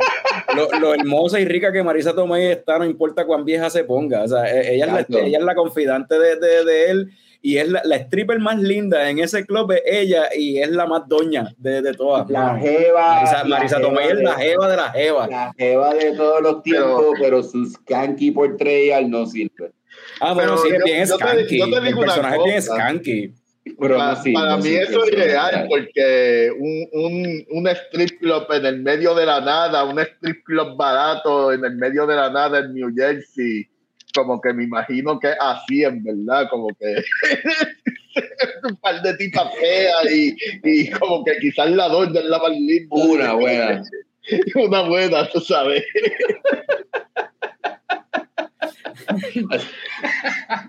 [0.56, 4.22] Lo, lo hermosa y rica que Marisa Tomei está, no importa cuán vieja se ponga.
[4.24, 7.10] O sea, e- ella, es la, ella es la confidante de, de- de él
[7.42, 10.86] y es la, la stripper más linda en ese club, es ella y es la
[10.86, 12.26] más doña de, de todas.
[12.28, 13.14] jeva.
[13.14, 15.26] Marisa, Marisa Tomei es la jeva de la jeva.
[15.26, 19.72] La jeva de todos los tiempos, pero, sus skanky portrayal no sirve.
[20.20, 21.58] Ah, bueno, Pero sí, es yo- bien yo te- skanky.
[21.58, 23.34] yo te El digo una personaje es bien skanky.
[23.78, 25.66] Pero Pa- no sirve, para no mí sirve, eso es sirve.
[25.68, 30.76] porque un, un, un strip club en el medio de la nada, un strip club
[30.76, 33.68] barato en el medio de la nada en New Jersey,
[34.12, 37.02] como que me imagino que así en verdad, como que
[38.68, 42.50] un par de tipas feas y, y como que quizás la doña es la más
[42.50, 42.86] linda.
[42.90, 43.82] Una buena.
[44.54, 45.84] Una buena, tú sabes.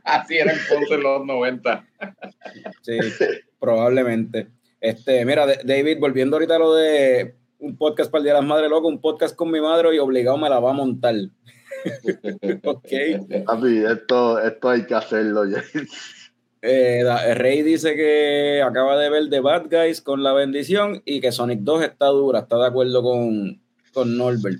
[0.03, 1.85] Así era entonces en los 90.
[2.81, 2.97] Sí,
[3.59, 4.47] probablemente.
[4.79, 8.47] Este, mira, David, volviendo ahorita a lo de un podcast para el Día de las
[8.47, 11.15] Madres, loco, un podcast con mi madre y obligado me la va a montar.
[12.63, 13.45] Ok.
[13.45, 15.45] Papi, esto, esto hay que hacerlo.
[15.45, 15.63] ya.
[16.61, 21.19] Eh, da- Rey dice que acaba de ver The Bad Guys con la bendición y
[21.19, 23.59] que Sonic 2 está dura, está de acuerdo con,
[23.93, 24.59] con Norbert.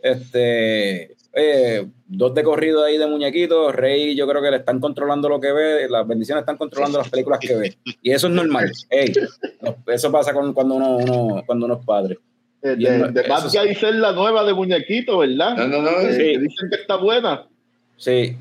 [0.00, 3.74] Este, eh, dos de corrido ahí de muñequitos.
[3.74, 5.88] Rey, yo creo que le están controlando lo que ve.
[5.88, 7.76] Las bendiciones están controlando las películas que ve.
[8.02, 8.70] Y eso es normal.
[8.90, 9.12] Ey,
[9.86, 12.18] eso pasa con, cuando, uno, uno, cuando uno es padre.
[12.70, 15.56] Eh, es- De, de Bad eso- Guys es la nueva de muñequito, ¿verdad?
[15.56, 15.90] No, no, no.
[16.00, 16.38] Eh, Sí.
[16.40, 17.46] Dicen que está buena.
[17.96, 18.36] Sí,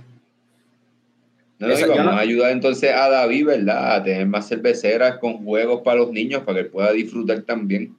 [1.57, 3.95] No, Esa- vamos no- a ayudar entonces a David, ¿verdad?
[3.95, 7.95] A tener más cerveceras con juegos para los niños para que él pueda disfrutar también.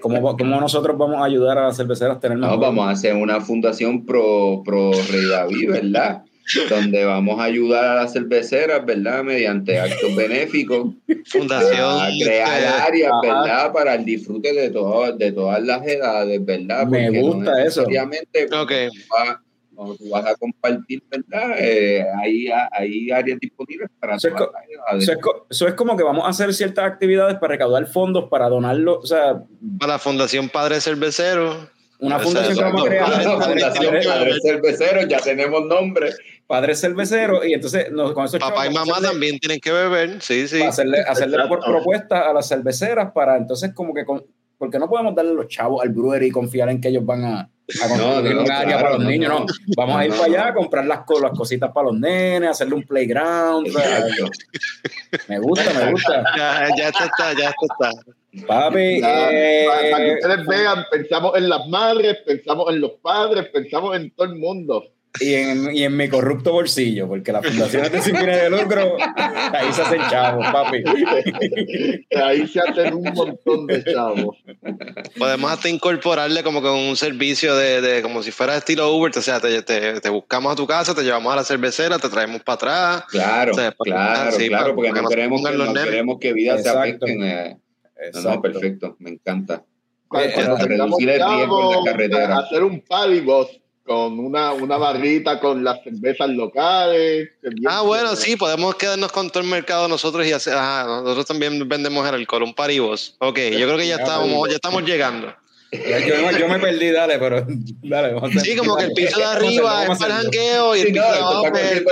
[0.00, 2.76] ¿Cómo, cómo nosotros vamos a ayudar a las cerveceras a tener más No, juegos?
[2.76, 6.22] vamos a hacer una fundación pro, pro Rey David, ¿verdad?
[6.70, 9.22] Donde vamos a ayudar a las cerveceras, ¿verdad?
[9.22, 10.94] Mediante actos benéficos.
[11.26, 12.00] Fundación.
[12.00, 13.12] a crear áreas.
[13.22, 13.72] ¿verdad?
[13.72, 16.86] Para el disfrute de, todo, de todas las edades, ¿verdad?
[16.86, 17.82] Me no gusta eso.
[17.82, 18.72] necesariamente Ok.
[19.08, 21.54] cuando tú vas- a compartir, ¿verdad?
[21.58, 25.02] Eh, hay, hay áreas disponibles para Eso es todas co- las edades.
[25.04, 28.28] Eso es, co- eso es como que vamos a hacer ciertas actividades para recaudar fondos,
[28.30, 29.42] para donarlo, o sea,
[29.78, 31.68] Para la Fundación Padre Cervecero.
[32.00, 33.04] una fundación que vamos a crear,
[33.40, 36.10] Fundación Padres Cerveceros, ya tenemos nombre.
[36.48, 39.70] Padres cerveceros, y entonces nos- con esos Papá y chavos mamá hacerle- también tienen que
[39.70, 40.20] beber.
[40.20, 40.60] Sí, sí.
[40.62, 44.24] hacerle, hacerle propuestas a las cerveceras para entonces como que con,
[44.58, 47.40] porque no podemos darle los chavos al brewery y confiar en que ellos van a,
[47.42, 49.40] a construir no, un área claro, para los no, niños, no.
[49.40, 49.46] no.
[49.76, 50.48] Vamos a ir No, para allá no.
[50.50, 53.66] a comprar las, las cositas para los nenes, hacerle un playground.
[53.68, 54.24] Exacto.
[55.28, 56.24] me gusta, me gusta.
[56.36, 58.46] Ya, ya esto está, ya esto está.
[58.46, 63.48] Papi, eh, para, para que ustedes vean, pensamos en las madres, pensamos en los padres,
[63.52, 64.84] pensamos en todo el mundo.
[65.20, 68.96] Y, en, y en mi corrupto bolsillo, porque las fundaciones de sin fines de lucro,
[69.16, 70.82] ahí se hacen chavos, papi.
[72.22, 74.36] Ahí se hacen un montón de chavos.
[75.18, 79.22] Podemos hasta incorporarle como que un servicio de, de como si fuera estilo Uber, o
[79.22, 82.42] sea, te, te, te buscamos a tu casa, te llevamos a la cervecera, te traemos
[82.42, 83.04] para atrás.
[83.10, 85.50] Claro, O sea, para- claro, sí, claro, para- porque para no que no queremos se
[85.50, 86.80] que, no queremos que vidas se Exacto.
[87.06, 87.22] afecten.
[87.24, 87.56] eh.
[88.14, 89.64] No, no, perfecto, me encanta.
[90.06, 92.38] Cuando Eh, tengamos reducir el riesgo en la carretera.
[92.38, 97.30] Hacer un party boss con una, una barrita con las cervezas locales.
[97.66, 101.66] Ah, bueno, sí, podemos quedarnos con todo el mercado nosotros y hacer, ajá, nosotros también
[101.66, 103.16] vendemos el alcohol, un paribos.
[103.18, 105.34] Ok, yo creo que ya estamos, ya estamos llegando.
[105.72, 105.80] Yo,
[106.26, 107.46] me- yo me perdí, dale, pero
[107.82, 108.14] dale.
[108.14, 110.86] Vamos a Sí, como que el piso de arriba es para el jangueo y el
[110.92, 111.84] piso de abajo es el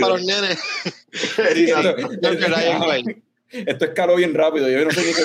[0.00, 0.58] para los nenes.
[3.52, 4.68] Esto, escaló bien rápido.
[4.68, 5.22] Yo no sé ni qué,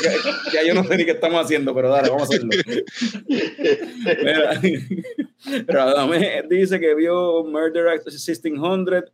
[0.54, 2.50] ya yo no sé ni qué estamos haciendo, pero dale, vamos a hacerlo.
[5.68, 9.06] Radamés dice que vio Murder at 1600.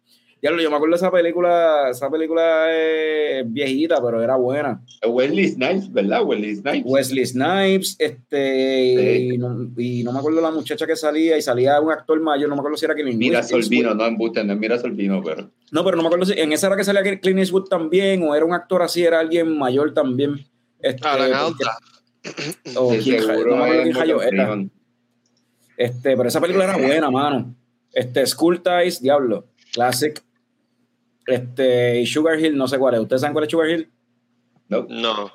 [0.44, 4.84] Ya lo, yo me acuerdo de esa película, esa película es viejita, pero era buena.
[5.08, 6.22] Wesley Snipes, ¿verdad?
[6.26, 6.82] Wesley Snipes.
[6.86, 9.30] Wesley Snipes, este, Sí.
[9.36, 12.50] y, no, y no me acuerdo la muchacha que salía, y salía un actor mayor,
[12.50, 13.62] no me acuerdo si era Clint Mira Eastwood.
[13.62, 15.50] Solvino, no embuste, no es Mira Solvino, pero.
[15.72, 18.36] No, pero no me acuerdo si en esa era que salía Clint Eastwood también, o
[18.36, 20.46] era un actor así, era alguien mayor también.
[20.80, 21.48] Este, Alda.
[22.76, 24.58] o ja- seguro no era.
[25.78, 27.56] Este, pero esa película era buena, mano.
[27.94, 30.22] Este, School Ties, Diablo, Classic.
[31.26, 33.00] Este, y Sugar Hill, no sé cuál es.
[33.02, 33.90] ¿Ustedes saben cuál es Sugar Hill?
[34.70, 35.32] No, No.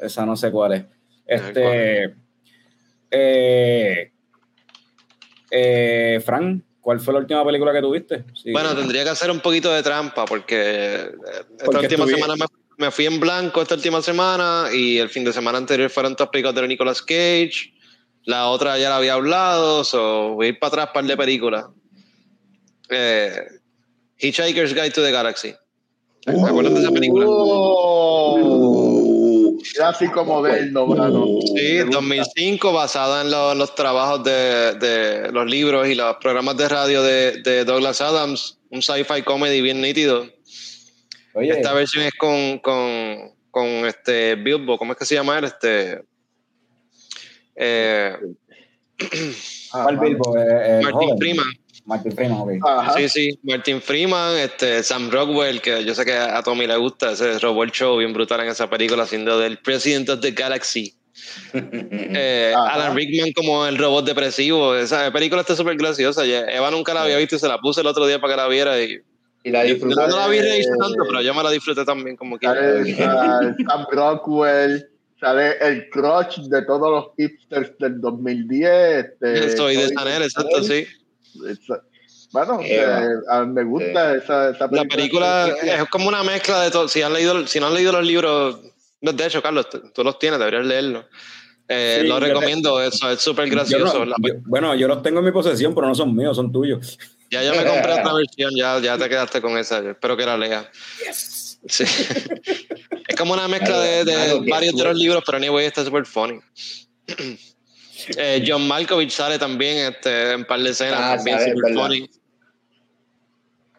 [0.00, 0.84] Esa no sé cuál es.
[1.26, 2.04] Este,
[3.10, 4.12] eh,
[5.50, 8.24] eh, Fran, ¿cuál fue la última película que tuviste?
[8.34, 8.50] Sí.
[8.50, 11.10] Bueno, tendría que hacer un poquito de trampa porque eh,
[11.52, 12.46] esta Porque última semana me,
[12.78, 16.54] me fui en blanco esta última semana y el fin de semana anterior fueron tópicos
[16.54, 17.74] de Nicolas Cage.
[18.24, 21.66] La otra ya la había hablado, so voy a ir para atrás par de películas.
[22.88, 23.59] Eh,
[24.20, 25.54] Hitchhiker's Guide to the Galaxy.
[26.24, 27.24] ¿Se acuerdan de esa película?
[28.42, 31.24] Oh, clásico moderno, mano.
[31.56, 31.96] Sí, Me gusta.
[31.96, 37.02] 2005, basada en lo- los trabajos de, de los libros y los programas de radio
[37.02, 40.26] de, de Douglas Adams, un sci-fi comedy bien nítido.
[41.34, 45.44] Oye, Esta versión es con, con, con este Bilbo, ¿cómo es que se llama él?
[45.44, 46.02] Este,
[47.56, 48.16] eh,
[49.72, 50.36] ¿cuál Bilbo?
[50.36, 51.18] Eh, eh, Martin joven.
[51.18, 51.46] Freeman.
[51.84, 52.50] Martin Freeman, ok.
[52.66, 52.94] Ajá.
[52.94, 57.12] Sí, sí, Martin Freeman, este, Sam Rockwell, que yo sé que a Tommy le gusta,
[57.12, 60.94] ese robó el show bien brutal en esa película, haciendo del President of the Galaxy.
[62.12, 62.52] Eh.
[62.56, 64.74] Alan Rickman como el robot depresivo.
[64.74, 66.24] Esa película está súper graciosa.
[66.24, 68.48] Eva nunca la había visto y se la puse el otro día para que la
[68.48, 68.82] viera.
[68.82, 69.00] Y,
[69.44, 70.08] y la yo disfruté.
[70.08, 72.46] no la vi reír tanto, pero yo me la disfruté también como que.
[72.46, 74.88] Sale ah, Sam Rockwell,
[75.20, 79.06] sale el crush de todos los hipsters del 2010.
[79.20, 80.86] Este, Soy de Chanel, exacto, sí.
[81.48, 81.82] Esa-
[82.32, 82.86] Bueno, eh,
[83.28, 86.86] a mí me gusta esa, esa La película es como una mezcla de todo.
[86.88, 88.60] Si han leído, si no han leído los libros,
[89.00, 91.06] no, de hecho, Carlos, tú los tienes, deberías leerlos.
[91.72, 94.00] Eh, Sí, lo yo recomiendo, eso es súper Yo gracioso.
[94.00, 96.50] no- La- yo- bueno, yo los tengo en mi posesión, pero no son míos, son
[96.52, 96.98] tuyos.
[97.30, 99.80] ya yo me compré otra versión, ya, ya te quedaste con esa.
[99.82, 100.68] yo espero que la leas.
[101.66, 101.84] Sí.
[103.08, 106.40] es como una mezcla de, de varios de los libros, pero anyway, está súper funny.
[108.16, 111.70] Eh, John Malkovich sale también este, en par de escenas, Ah, también sale, es super
[111.74, 111.86] verdad.
[111.88, 112.10] funny.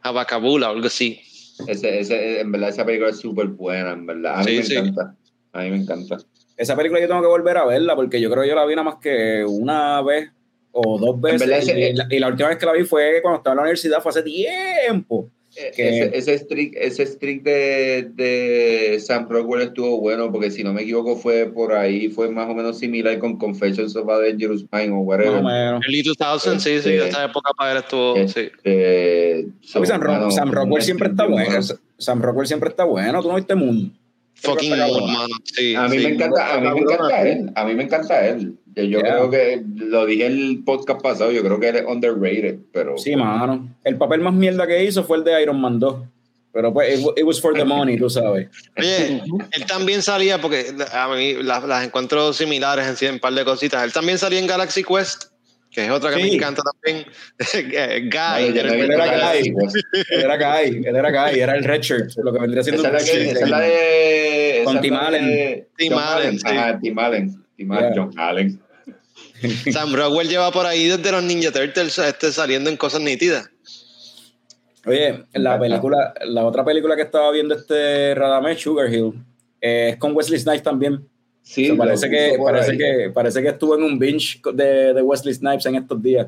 [0.04, 1.20] Abacabula o algo así.
[1.68, 4.40] Ese, ese, en verdad, esa película es súper buena, en verdad.
[4.40, 4.76] A mí Sí, me sí.
[4.76, 5.16] encanta.
[5.54, 6.18] A mí me encanta.
[6.58, 8.76] Esa película yo tengo que volver a verla porque yo creo que yo la vi
[8.76, 10.32] nada más que una vez
[10.72, 11.42] o dos veces.
[11.42, 13.58] verdad, ese- y, la, y la última vez que la vi fue cuando estaba en
[13.58, 15.30] la universidad, fue hace tiempo.
[15.58, 20.64] Eh, Que- Ese, ese streak, ese streak de, de Sam Rockwell estuvo bueno porque si
[20.64, 24.20] no me equivoco fue por ahí, fue más o menos similar con Confessions of a
[24.20, 25.40] Dangerous Mind o whatever.
[25.40, 25.82] o menos.
[25.86, 28.50] Early 2000, sí, sí, Este- esa época para él estuvo, Eh, sí.
[28.64, 29.84] Eh, Sam,
[30.52, 31.62] Rockwell siempre streak está bueno.
[31.98, 33.22] Sam Rockwell siempre está bueno.
[33.22, 33.94] Tú no viste Moon.
[34.42, 35.28] Fucking mano.
[35.44, 36.04] Sí, A mí sí.
[36.06, 38.56] me encanta, a mí me encanta él, a mí me encanta él.
[38.76, 39.02] Yo, Yeah.
[39.02, 43.16] creo que lo dije el podcast pasado, yo creo que él es underrated, pero Sí,
[43.18, 43.68] mano.
[43.84, 45.96] El papel más mierda que hizo fue el de Iron Man 2.
[46.54, 48.50] Pero pues, it, wa- it was for the money, tú sabes.
[48.78, 49.22] Oye,
[49.52, 53.46] él también salía, porque a mí las, las encuentro similares en, en un par de
[53.46, 53.84] cositas.
[53.86, 55.31] Él también salía en Galaxy Quest,
[55.72, 57.06] que es otra que me encanta también.
[57.54, 59.54] Eh, Guy, yo era no Guy.
[60.10, 63.00] Él era Guy, él era Guy, era el shirt, lo que vendría siendo Esa es
[63.00, 63.36] la un que- shirt.
[63.36, 65.68] esa es la de Con esa es Tim Allen.
[65.78, 66.40] Tim Allen.
[66.44, 67.46] Ajá, Tim Allen.
[67.56, 67.94] Tim Allen.
[67.96, 68.62] John Allen.
[69.72, 73.50] Sam Rockwell lleva por ahí desde los Ninja Turtles este, saliendo en cosas nítidas.
[74.86, 79.14] Oye, la película, la otra película que estaba viendo este Radamés, Sugar Hill,
[79.62, 81.08] eh, es con Wesley Snipes también.
[81.44, 82.78] Sí, O sea, lo parece, que, parece, ahí.
[82.78, 86.28] que, parece que estuvo en un binge de, de Wesley Snipes en estos días.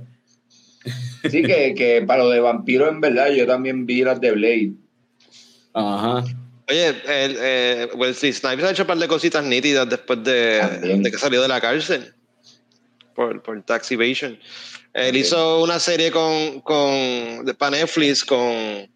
[1.30, 4.74] Sí, que, que para lo de vampiro, en verdad, yo también vi las de Blade.
[5.74, 6.24] Ajá.
[6.70, 10.62] Oye, el, eh, Wesley Snipes ha hecho un par de cositas nítidas después de,
[11.02, 12.14] de que salió de la cárcel
[13.16, 14.38] por, por tax evasion.
[14.94, 18.88] Él hizo una serie con, con para Netflix con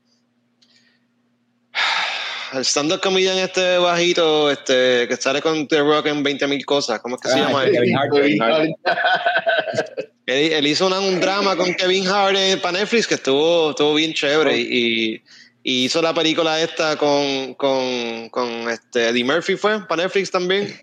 [2.53, 6.99] el stand-up comedian este bajito este, que sale con The Rock en 20.000 cosas.
[7.01, 7.65] ¿Cómo es que se Ah, llama?
[7.65, 7.83] este él?
[7.83, 8.13] Kevin Hart.
[8.13, 8.69] Kevin Hart.
[10.27, 14.13] Él, él hizo una- un drama con Kevin Hart para Netflix que estuvo, estuvo bien
[14.13, 15.21] chévere y,
[15.63, 20.81] y hizo la película esta con, con, con este Eddie Murphy fue para Netflix también.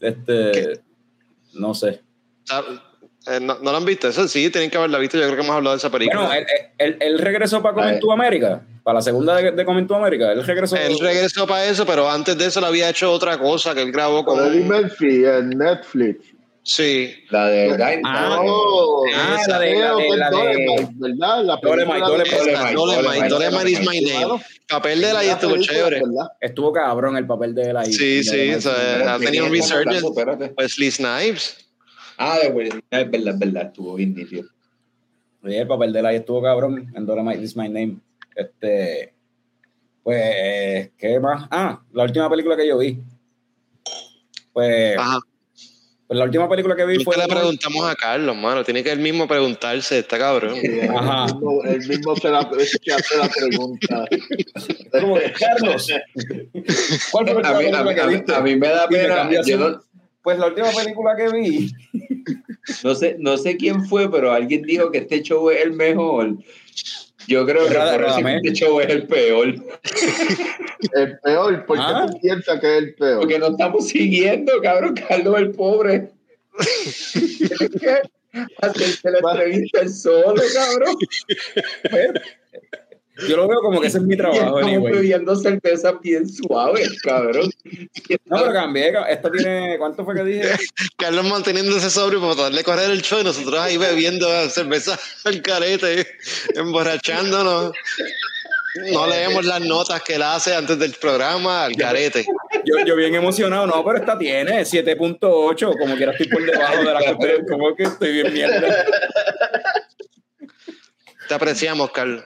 [0.00, 0.80] Este,
[1.54, 2.02] no sé.
[2.50, 2.62] Ah,
[3.26, 4.08] eh, ¿No, no lo han visto?
[4.08, 5.16] Eso sí, tienen que haberla visto.
[5.16, 6.26] Yo creo que hemos hablado de esa película.
[6.26, 6.46] Bueno, él,
[6.78, 8.00] él, él regresó para Coming Ay.
[8.00, 10.32] to América, para la segunda de, de Coming to América.
[10.32, 10.76] Él regresó.
[10.76, 13.92] él regresó para eso, pero antes de eso le había hecho otra cosa que él
[13.92, 14.44] grabó Con.
[14.46, 16.18] Eddie Murphy en Netflix.
[16.66, 18.00] Sí, La de Dynamite.
[18.06, 21.44] Ah, Oh, ah, la de- la de- la de- ¿verdad?
[21.44, 23.70] La Dolemite, película Dolemite.
[23.70, 24.42] is my name.
[24.66, 26.02] papel de La estuvo película, chévere.
[26.40, 27.92] Estuvo cabrón el papel de ahí.
[27.92, 28.52] Sí, sí,
[29.06, 30.54] ha tenido un ¿De quién estamos resurgence.
[30.56, 31.63] Wesley Snipes.
[32.18, 34.44] Ah, de Will Smith, es verdad, es verdad, estuvo bien nítido.
[35.46, 37.96] Sí, el papel de ahí estuvo cabrón en Dolemite is my name.
[38.34, 39.12] Este,
[40.02, 41.46] pues, ¿qué más?
[41.50, 42.98] Ah, la última película que yo vi.
[44.52, 45.18] Pues, Ajá.
[46.06, 47.16] pues la última película que vi fue.
[47.16, 48.62] le preguntamos a Carlos, mano.
[48.64, 50.54] Tiene que él mismo preguntarse, está cabrón.
[50.62, 51.24] Él Ajá.
[51.26, 52.48] mismo- Él mismo se la,
[52.82, 54.06] que hace la pregunta.
[55.00, 55.88] Como que, Carlos,
[57.12, 58.34] ¿cuál fue la A mí, última a, mí, película que a, mí, viste?
[58.34, 59.30] a mí me da pena.
[59.44, 59.82] Yo no,
[60.24, 61.70] Pues la última película que vi.
[62.82, 66.38] no sé, no sé quién fue, pero alguien dijo que este show es el mejor.
[67.28, 69.54] Yo creo que por eso este show es el peor.
[70.94, 72.06] El peor, ¿por qué Ah.
[72.10, 73.20] tú piensas que es el peor?
[73.20, 74.94] Porque no estamos siguiendo, cabrón.
[75.08, 76.10] Carlos el pobre.
[77.80, 78.00] Que
[78.62, 80.96] hacerse la entrevista él solo, cabrón.
[83.28, 84.92] Yo lo veo como que ese es mi trabajo, estamos anyway.
[84.92, 87.48] bebiendo cerveza bien suave, cabrón.
[88.24, 88.92] No, pero cambié.
[89.08, 89.78] Esto tiene.
[89.78, 90.48] ¿Cuánto fue que dije?
[90.98, 96.08] Carlos manteniéndose sobrio para darle correr el show y nosotros ahí bebiendo cerveza al carete,
[96.56, 97.72] emborrachándonos.
[98.92, 102.26] No leemos las notas que él hace antes del programa al carete.
[102.64, 103.68] Yo, yo bien emocionado.
[103.68, 105.78] No, pero esta tiene 7.8.
[105.78, 108.84] Como quiera estoy por debajo de la que Como que estoy bien mierda.
[111.28, 112.24] Te apreciamos, Carlos.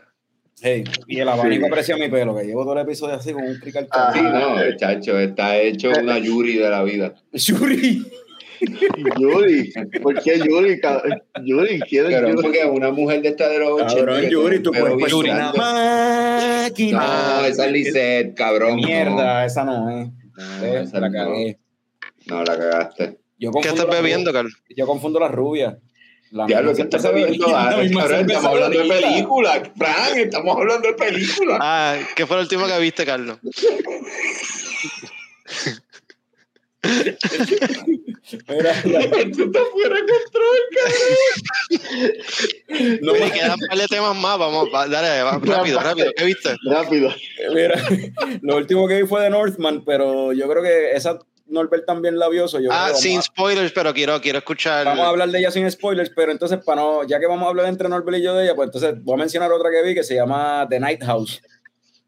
[0.61, 3.57] Hey, y el abanico aprecia mi pelo, que llevo todo el episodio así con un
[3.59, 3.87] crical.
[3.91, 4.11] Ah.
[4.13, 7.15] Sí, no, chacho, está hecho una Yuri de la vida.
[7.33, 8.05] Shuri.
[9.21, 10.81] Yuri, ¿por qué Yuri?
[11.45, 12.43] Yuri, ¿quién es Pero Yuri?
[12.43, 13.95] porque una mujer de esta de los 80.
[13.95, 15.59] Cabrón, Yuri, con tu pelo cuerpo es bien una grande.
[16.65, 16.99] máquina.
[17.41, 18.77] No, esa es Lisette, cabrón.
[18.77, 20.09] Mierda, esa no es.
[20.09, 21.15] No, Eh, esa la no.
[21.15, 21.59] cagué.
[22.27, 23.19] No, la cagaste.
[23.39, 24.55] Yo ¿Qué estás bebiendo, Carlos?
[24.77, 25.77] Yo confundo las rubias.
[26.31, 27.47] La Diablo, que estás bebiendo?
[27.47, 29.09] cabrón, estamos hablando de ahorita.
[29.09, 29.63] película.
[29.77, 31.59] Fran, estamos hablando de película.
[31.61, 33.39] Ah, ¿qué fue la última que viste, Carlos?
[38.49, 40.61] Mira, la- Esto está fuera de control,
[43.01, 44.39] no Me me- quedan un par de temas más.
[44.39, 46.13] Vamos, va, dale, va, rápido, rápido.
[46.17, 46.57] ¿Qué viste?
[46.71, 47.13] Rápido.
[47.55, 47.75] Mira,
[48.43, 51.19] lo último que vi fue de Northman, pero yo creo que esa
[51.49, 52.49] Norbert también la vio.
[52.49, 54.85] so yo Ah, sin spoilers, pero quiero, quiero escuchar.
[54.85, 57.51] Vamos a hablar de ella sin spoilers, pero entonces, para no, ya que vamos a
[57.51, 59.95] hablar entre Norbert y yo de ella, pues entonces voy a mencionar otra que vi
[59.95, 61.43] que se llama The Night House,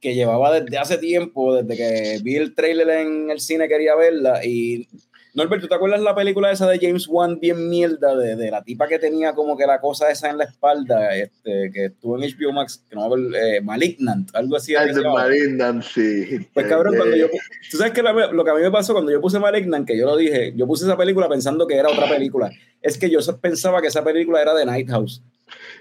[0.00, 4.44] que llevaba desde hace tiempo, desde que vi el trailer en el cine, quería verla.
[4.44, 4.88] Y
[5.34, 8.62] Norbert, ¿tú te acuerdas la película esa de James Wan, bien mierda, de, de la
[8.62, 12.22] tipa que tenía como que la cosa esa en la espalda, este, que estuvo en
[12.30, 14.74] HBO Max, que no eh, Malignant, algo así.
[15.12, 16.48] Malignant, sí.
[16.52, 17.26] Pues cabrón, cuando yo.
[17.70, 19.96] Tú sabes que la- lo que a mí me pasó cuando yo puse Malignant, que
[19.96, 22.50] yo lo dije, yo puse esa película pensando que era otra película.
[22.82, 25.22] Es que yo pensaba que esa película era de Night House.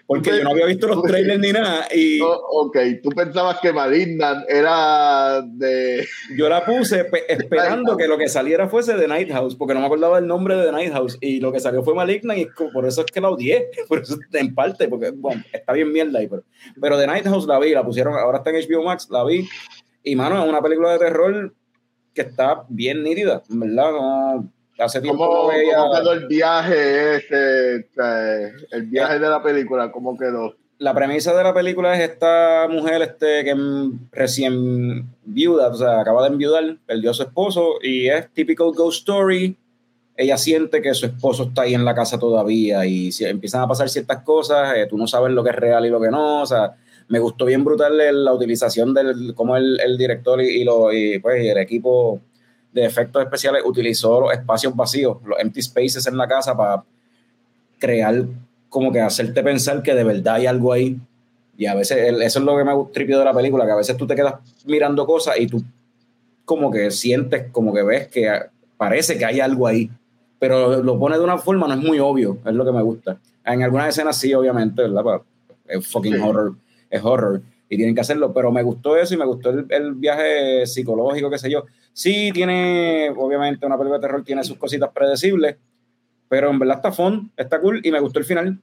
[0.10, 1.88] Porque yo no había visto los trailers ni nada.
[1.94, 6.04] Y oh, ok, tú pensabas que Malignant era de.
[6.36, 9.82] yo la puse pe- esperando que lo que saliera fuese de Night House, porque no
[9.82, 11.16] me acordaba el nombre de The Night House.
[11.22, 13.68] Y lo que salió fue Malignant, y por eso es que la odié.
[13.88, 16.28] Por eso, en parte, porque bueno, está bien mierda ahí.
[16.28, 16.44] Pero,
[16.82, 19.48] pero The Night House la vi, la pusieron, ahora está en HBO Max, la vi.
[20.04, 21.54] Y mano, es una película de terror
[22.16, 23.92] que está bien nítida, ¿verdad?
[23.92, 25.78] No, hace tiempo ¿Cómo, no veía.
[25.78, 27.76] cómo quedó el viaje ese?
[27.78, 30.56] eh, El viaje de la película, ¿cómo quedó?
[30.78, 33.54] La premisa de la película es esta mujer este, que
[34.14, 39.00] recién viuda, o sea, acaba de enviudar, perdió a su esposo y es típico ghost
[39.00, 39.58] story.
[40.16, 43.68] Ella siente que su esposo está ahí en la casa todavía y si empiezan a
[43.68, 46.42] pasar ciertas cosas, eh, tú no sabes lo que es real y lo que no.
[46.42, 46.76] O sea,
[47.10, 51.20] me gustó bien brutal la utilización del cómo el, el director y, y lo, y,
[51.20, 52.22] pues, y el equipo
[52.80, 56.84] de efectos especiales utilizó los espacios vacíos, los empty spaces en la casa para
[57.78, 58.26] crear
[58.70, 60.98] como que hacerte pensar que de verdad hay algo ahí.
[61.58, 63.98] Y a veces, eso es lo que me tripió de la película, que a veces
[63.98, 64.36] tú te quedas
[64.66, 65.62] mirando cosas y tú
[66.46, 68.32] como que sientes, como que ves que
[68.78, 69.90] parece que hay algo ahí.
[70.40, 73.18] Pero lo pone de una forma, no es muy obvio, es lo que me gusta.
[73.46, 75.04] En algunas escenas sí, obviamente, ¿verdad?
[75.04, 75.22] Pa-
[75.68, 76.20] Es fucking Sí.
[76.24, 76.56] horror,
[76.90, 79.94] es horror y tienen que hacerlo, pero me gustó eso y me gustó el, el
[79.94, 81.66] viaje psicológico, qué sé yo.
[81.94, 85.58] Sí, tiene, obviamente, una película de terror tiene sus cositas predecibles,
[86.30, 88.60] pero en verdad está fun, está cool y me gustó el final.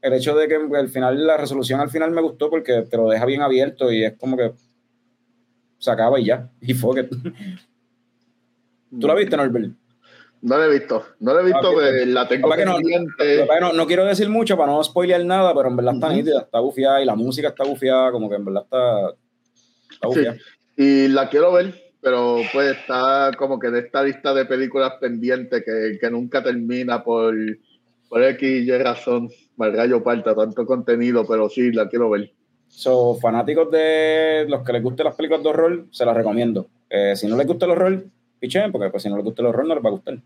[0.00, 3.08] El hecho de que el final, la resolución al final me gustó porque te lo
[3.08, 4.52] deja bien abierto y es como que
[5.78, 6.48] se acaba y ya.
[6.60, 7.08] Y fue que.
[9.00, 9.72] ¿Tú la viste, Norbert?
[10.40, 11.80] No la he visto, no la he visto, Ah, ok.
[11.80, 12.78] que la tengo que no-.
[13.46, 16.16] Bueno, no quiero decir mucho para no spoilear nada, pero en verdad está Ujú.
[16.16, 19.08] nítida, está bufiada y la música está bufiada, como que en verdad está,
[19.90, 20.06] está Sí.
[20.06, 20.36] bufiada.
[20.76, 25.64] Y la quiero ver, pero pues está como que de esta lista de películas pendientes
[25.64, 27.34] que, que nunca termina por,
[28.08, 29.30] por X y razón.
[29.56, 32.30] Malgallo parta, tanto contenido, pero sí, la quiero ver.
[32.68, 36.68] So, fanáticos de los que les gusten las películas de horror, se las recomiendo.
[36.88, 38.04] Eh, si no les gusta el horror,
[38.38, 40.18] pichen, porque pues, si no les gusta el horror, no les va a gustar.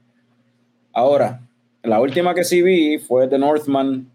[0.92, 1.40] Ahora,
[1.82, 4.10] la última que sí vi fue The Northman,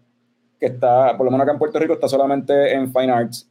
[0.60, 3.48] que está, por lo menos acá en Puerto Rico, está solamente en Fine Arts.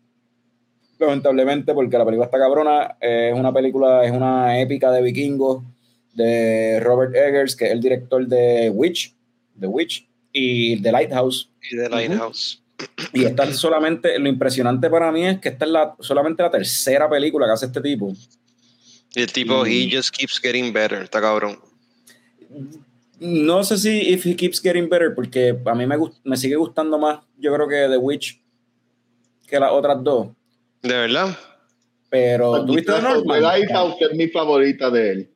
[0.99, 2.97] Lamentablemente, porque la película está cabrona.
[2.99, 5.63] eh, es una película, es una épica de vikingos
[6.13, 9.13] de Robert Eggers, que es el director de Witch,
[9.59, 11.49] The Witch, y The Lighthouse.
[11.69, 12.63] Y de Lighthouse.
[13.13, 16.51] Y esta es solamente, lo impresionante para mí es que esta es la, solamente la
[16.51, 18.13] tercera película que hace este tipo.
[19.15, 21.03] Y el tipo, he just keeps getting better.
[21.03, 21.59] Está cabrón.
[23.19, 26.99] No sé si If He Keeps Getting Better, porque a mí me, me sigue gustando
[26.99, 28.39] más, yo creo que The Witch
[29.47, 30.27] que las otras dos.
[30.81, 31.37] ¿De verdad?
[32.09, 33.41] Pero, ¿tuviste The The Northman?
[33.41, 35.29] Lighthouse es mi favorita de él.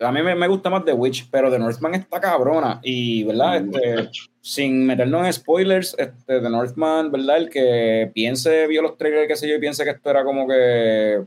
[0.00, 2.80] A mí me, me gusta más The Witch, pero The Northman está cabrona.
[2.82, 3.56] Y, ¿verdad?
[3.56, 7.36] Este, sin meternos en spoilers, este, The Northman, ¿verdad?
[7.36, 10.48] El que piense, vio los trailers, qué sé yo, y piense que esto era como
[10.48, 11.24] que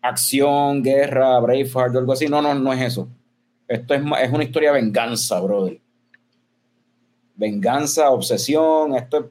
[0.00, 2.26] acción, guerra, Braveheart o algo así.
[2.26, 3.08] No, no, no es eso.
[3.68, 5.78] Esto es, es una historia de venganza, brother.
[7.34, 9.24] Venganza, obsesión, esto es...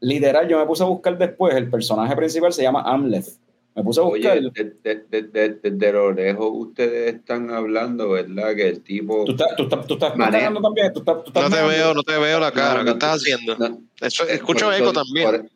[0.00, 3.26] Literal, yo me puse a buscar después, el personaje principal se llama Amleth.
[3.74, 4.38] Me puse a buscar...
[4.38, 4.74] Oye, desde
[5.10, 8.54] de, de, de- de lo lejos ustedes están hablando, ¿verdad?
[8.56, 9.24] Que el tipo...
[9.24, 10.38] ¿Tú estás, tú estás, tú estás Maneja.
[10.40, 10.92] cagando también?
[10.92, 12.80] ¿Tú estás, tú estás No te veo, no te veo la cara.
[12.80, 13.56] No, ¿Qué estás haciendo?
[13.56, 15.26] no, Eso, escucho eco también.
[15.30, 15.50] Por,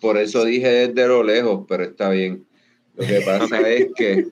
[0.00, 2.44] por eso dije desde lo lejos, pero está bien.
[2.96, 4.26] Lo que pasa es que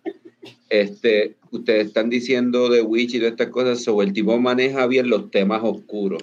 [0.68, 5.08] este, ustedes están diciendo de Witch y todas estas cosas, sobre el tipo maneja bien
[5.10, 6.22] los temas oscuros.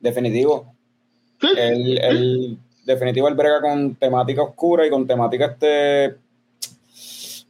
[0.00, 0.71] Definitivo.
[1.56, 6.16] El, el- definitivo el brega con temática oscura y con temática este.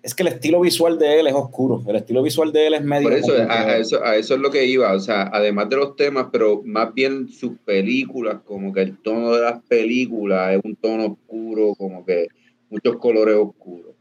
[0.03, 1.81] Es que el estilo visual de él es oscuro.
[1.87, 3.09] El estilo visual de él es medio.
[3.09, 5.77] Por eso a, a eso, a eso es lo que iba, o sea, además de
[5.77, 10.61] los temas, pero más bien sus películas, como que el tono de las películas es
[10.65, 12.27] un tono oscuro, como que
[12.69, 13.93] muchos colores oscuros.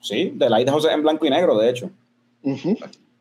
[0.00, 1.90] Sí, The Lighthouse es en blanco y negro, de hecho.
[2.42, 2.76] Ujú.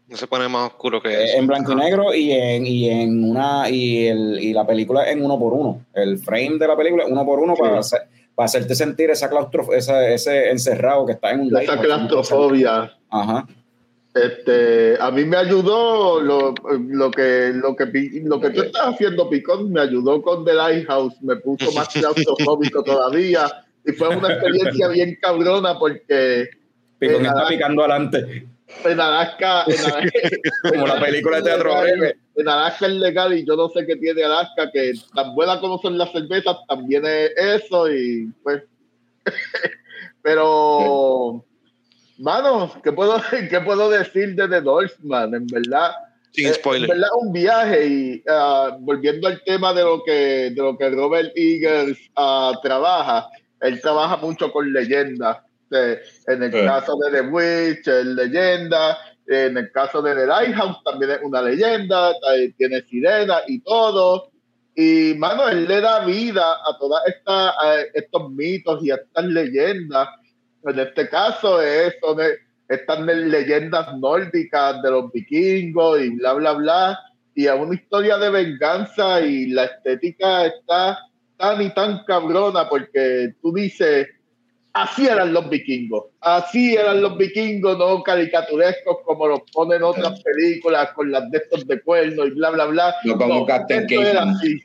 [0.09, 1.37] No se pone más oscuro que Eh, eso.
[1.37, 5.23] en blanco y negro y en, y en una y, el, y la película en
[5.23, 5.85] uno por uno.
[5.93, 7.61] El frame de la película es uno por uno Sí.
[7.61, 8.01] para, hacer-
[8.33, 12.91] para hacerte sentir esa claustro, esa, ese encerrado que está en un Esa claustrofobia.
[13.09, 13.47] Ajá.
[14.15, 17.85] Este, a mí me ayudó lo, lo que lo que
[18.23, 22.83] lo que tú estás haciendo, Picón, me ayudó con The Lighthouse, me puso más claustrofóbico
[22.83, 23.45] todavía
[23.85, 26.49] y fue una experiencia bien cabrona porque
[26.97, 28.47] Picón Eh, está picando adelante.
[28.85, 30.29] En Alaska, en Alaska
[30.69, 32.15] Como la película de teatro breve.
[32.35, 35.77] En Alaska es legal y yo no sé qué tiene Alaska, que tan buena como
[35.79, 38.63] son las cervezas, también es eso y pues.
[40.21, 41.45] Pero,
[42.17, 45.33] mano, ¿qué puedo, ¿qué puedo decir de The Northman?
[45.33, 45.91] En verdad,
[46.31, 46.89] Sin eh, spoiler.
[46.89, 50.89] En verdad, un viaje y ah, volviendo al tema de lo que, de lo que
[50.89, 53.29] Robert Eagers ah, trabaja,
[53.61, 55.37] él trabaja mucho con leyendas.
[55.71, 56.65] Eh, en el Eh.
[56.65, 58.97] caso de The Witch, es leyenda.
[59.27, 62.13] En el caso de The Lighthouse, también es una leyenda.
[62.57, 64.31] Tiene sirena y todo.
[64.75, 66.99] Y, mano, él le da vida a todos
[67.93, 70.07] estos mitos y a estas leyendas.
[70.63, 72.17] En este caso, es, son
[72.67, 76.99] estas leyendas nórdicas de los vikingos y bla, bla, bla.
[77.35, 80.99] Y es una historia de venganza y la estética está
[81.37, 84.07] tan y tan cabrona porque tú dices,
[84.83, 90.91] así eran los vikingos, así eran los vikingos, no caricaturescos como los ponen otras películas
[90.93, 92.95] con las de estos de cuernos y bla, bla, bla.
[93.05, 94.59] No como Captain esto era así.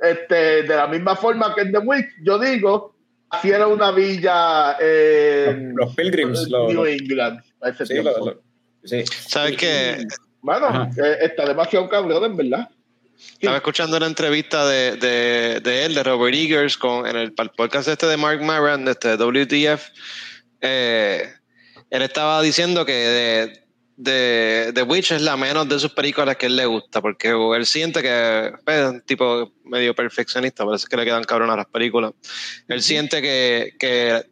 [0.00, 2.94] Este, de la misma forma que en The Witch, yo digo,
[3.30, 6.48] así era una villa en Los Pilgrims.
[6.48, 7.40] los- New los- England.
[7.62, 7.94] ese sí,
[8.84, 9.04] sí.
[9.28, 10.06] ¿Sabes qué?
[10.42, 10.90] Bueno, Ajá.
[11.02, 12.68] eh, está demasiado cabrón, en verdad.
[13.32, 17.52] Estaba escuchando una entrevista de, de, de él, de Robert Eagers, con, en el pa-
[17.52, 19.82] podcast este de Mark Maron, de este WTF.
[20.60, 21.32] Eh,
[21.90, 23.64] él estaba diciendo que de,
[23.96, 27.66] de, The Witch es la menos de sus películas que él le gusta, porque él
[27.66, 32.12] siente que pues, es un tipo medio perfeccionista, parece que le quedan cabronas las películas.
[32.68, 34.24] Él siente que, que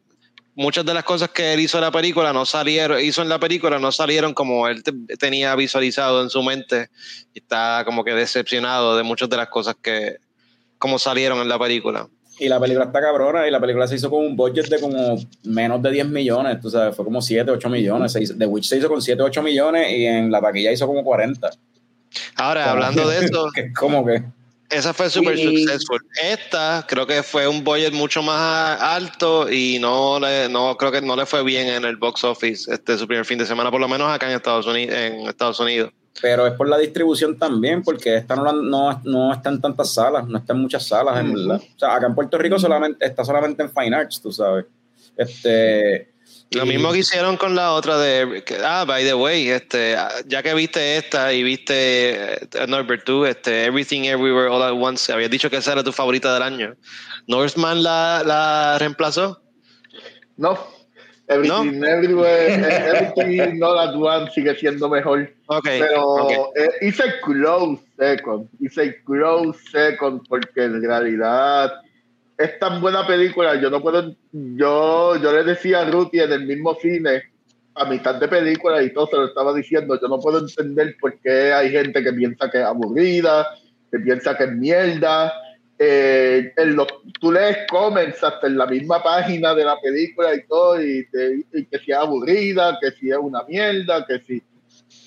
[0.54, 3.38] muchas de las cosas que él hizo en la película no salieron, hizo en la
[3.38, 6.90] película no salieron como él te- tenía visualizado en su mente
[7.34, 10.16] y está como que decepcionado de muchas de las cosas que
[10.78, 12.08] como salieron en la película.
[12.38, 15.16] Y la película está cabrona y la película se hizo con un budget de como
[15.44, 18.16] menos de 10 millones, tú sabes, fue como 7, 8 millones.
[18.16, 21.04] Hizo- The Witch se hizo con 7, 8 millones y en la taquilla hizo como
[21.04, 21.50] 40.
[22.36, 24.22] Ahora, hablando de eso, Que como que...
[24.72, 26.00] esa fue súper successful.
[26.22, 31.02] Esta creo que fue un budget mucho más alto y no le, no creo que
[31.02, 33.80] no le fue bien en el box office este su primer fin de semana, por
[33.80, 34.94] lo menos acá en Estados Unidos.
[34.94, 35.92] En Estados Unidos.
[36.20, 40.26] Pero es por la distribución también, porque esta no, no, no está en tantas salas,
[40.28, 41.56] no está en muchas salas, en verdad.
[41.56, 44.66] O sea, acá en Puerto Rico solamente está solamente en Fine Arts, tú sabes.
[45.16, 46.11] Este,
[46.54, 49.96] Lo mismo que hicieron con la otra de que- ah by the way este
[50.26, 55.12] ya que viste esta y viste eh, Norbert tú este Everything Everywhere All at Once
[55.12, 56.74] habías dicho que esa era tu favorita del año
[57.26, 59.42] Northman la, la reemplazó
[60.36, 60.58] No.
[61.28, 62.48] Everything, everywhere,
[63.16, 65.32] everything, not at once sigue siendo mejor.
[65.46, 66.32] ok Pero ok.
[66.56, 71.72] eh, hice close second, hice close second porque en realidad
[72.44, 73.60] es tan buena película.
[73.60, 77.22] Yo no puedo, yo, yo le decía a Ruthie en el mismo cine,
[77.74, 81.18] a mitad de película y todo se lo estaba diciendo, yo no puedo entender por
[81.20, 83.46] qué hay gente que piensa que es aburrida,
[83.90, 85.32] que piensa que es mierda.
[85.78, 86.86] Eh, en los,
[87.20, 91.44] tú lees comments hasta en la misma página de la película y todo, y, te-
[91.52, 94.42] y que si es aburrida, que si es una mierda, que si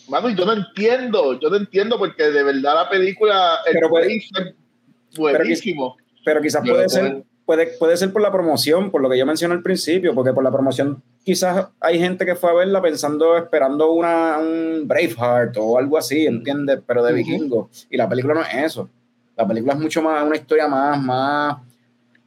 [0.07, 4.07] Mano, yo no entiendo, yo no entiendo porque de verdad la película, el Pero pace
[4.07, 5.97] es buenísimo.
[6.26, 9.26] Pero quizás Yo puede ser, puede, puede ser por la promoción, por lo que yo
[9.26, 13.38] mencioné al principio, porque por la promoción quizás hay gente que fue a verla pensando,
[13.38, 16.80] esperando una, un Braveheart o algo así, ¿entiendes?
[16.85, 17.18] Pero de Ujú.
[17.18, 17.69] vikingo.
[17.89, 18.89] Y la película no es eso.
[19.38, 21.57] La película es mucho más, una historia más, más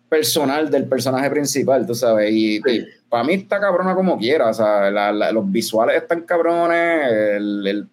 [0.09, 2.31] personal del personaje principal, tú sabes.
[2.33, 2.85] Y, Sí.
[3.09, 4.49] para mí está cabrona como quiera.
[4.49, 7.89] O sea, la- la- los visuales están cabrones, el, el-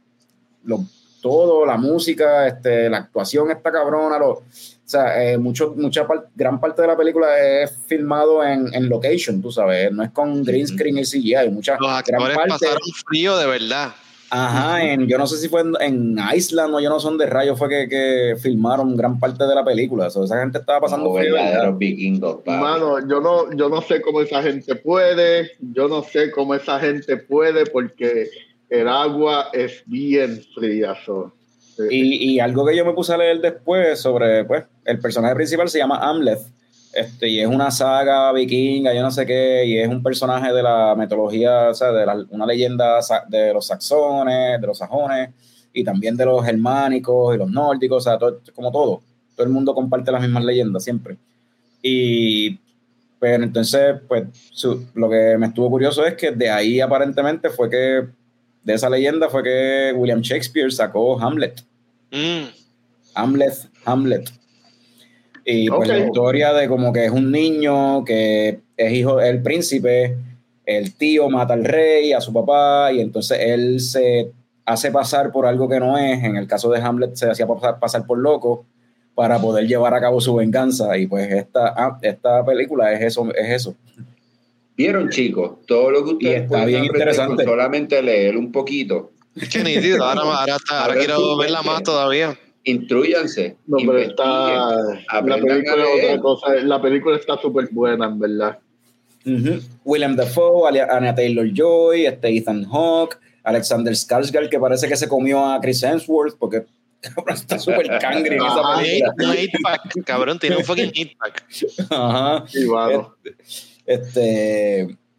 [0.63, 0.83] lo-
[1.21, 4.17] todo, la música, este, la actuación está cabrona.
[4.19, 4.43] Lo,
[4.85, 8.87] o sea, eh, mucho, mucha par- gran parte de la película es filmado en, en
[8.87, 9.91] location, tú sabes.
[9.91, 11.49] No es con green screen y CGI.
[11.51, 13.93] Mucha, los gran actores parte, pasaron frío de verdad
[14.29, 17.25] Ajá, en, yo no sé si fue en, en Island o yo no son de
[17.27, 20.07] rayos fue que, que filmaron gran parte de la película.
[20.07, 21.35] O sea, esa gente estaba pasando Como frío,
[21.77, 22.39] vikingos.
[22.45, 26.79] Mano, yo no, yo no sé cómo esa gente puede, yo no sé cómo esa
[26.79, 28.29] gente puede porque
[28.69, 30.95] el agua es bien fría.
[31.05, 31.31] so.
[31.89, 35.79] Y, algo que yo me puse a leer después sobre, pues, el personaje principal se
[35.79, 36.39] llama Amleth,
[36.93, 40.63] este, y es una saga vikinga, yo no sé qué, y es un personaje de
[40.63, 45.29] la mitología, o sea, de la- una leyenda de los saxones, de los sajones,
[45.73, 48.17] y también de los germánicos y los nórdicos, o sea,
[48.53, 49.01] como todo.
[49.35, 51.17] Todo el mundo comparte las mismas leyendas siempre.
[51.81, 52.57] Y
[53.19, 54.25] Pero entonces, pues,
[54.93, 58.05] lo que me estuvo curioso es que de ahí aparentemente fue que,
[58.65, 61.61] de esa leyenda fue que William Shakespeare sacó Hamlet.
[62.11, 62.49] Mm.
[63.13, 63.53] Hamlet,
[63.85, 64.29] Hamlet.
[65.45, 70.17] Y pues la historia de como que es un niño que es hijo del príncipe,
[70.65, 74.31] el tío mata al rey, a su papá, y entonces él se
[74.65, 76.23] hace pasar por algo que no es.
[76.23, 78.65] En el caso de Hamlet se hacía pasar, pasar por loco
[79.13, 80.97] para poder llevar a cabo su venganza.
[80.97, 83.75] Y pues esta, ah, esta película es eso, es eso.
[84.77, 87.35] Vieron, chicos, todo lo que ustedes está pueden bien interesante.
[87.43, 89.11] con solamente leer un poquito.
[89.51, 90.03] Qué nítido.
[90.03, 92.39] Ahora, ahora, está- ahora Ahora quiero tú verla más que- todavía.
[92.63, 93.57] Instruyanse.
[93.67, 94.75] No, pero está.
[95.23, 96.05] La película a es leer.
[96.09, 96.47] otra cosa.
[96.63, 98.59] La película está súper buena, en verdad.
[99.83, 105.43] William Dafoe, Anya Taylor Joy, este Ethan Hawke, Alexander Skarsgård, que parece que se comió
[105.45, 106.65] a Chris Hemsworth porque
[107.01, 109.13] cabrón, está súper cangre en esa película.
[109.35, 111.45] 8-pack, cabrón, tiene un fucking 8-pack.
[111.89, 112.45] Ajá.
[112.47, 113.15] Sí, mano.
[113.23, 113.35] Este,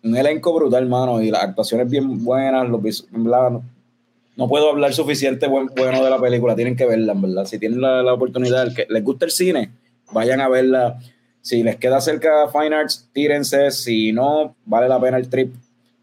[0.03, 3.61] un elenco brutal, hermano, y las actuaciones bien buenas, los vis- en verdad,
[4.37, 7.45] no, puedo hablar suficiente buen- bueno de la película, tienen que verla, en verdad.
[7.47, 9.71] Si tienen la, la oportunidad, el que les gusta el cine,
[10.13, 10.99] vayan a verla.
[11.41, 13.71] Si les queda cerca Fine Arts, tírense.
[13.71, 15.55] Si no, vale la pena el trip.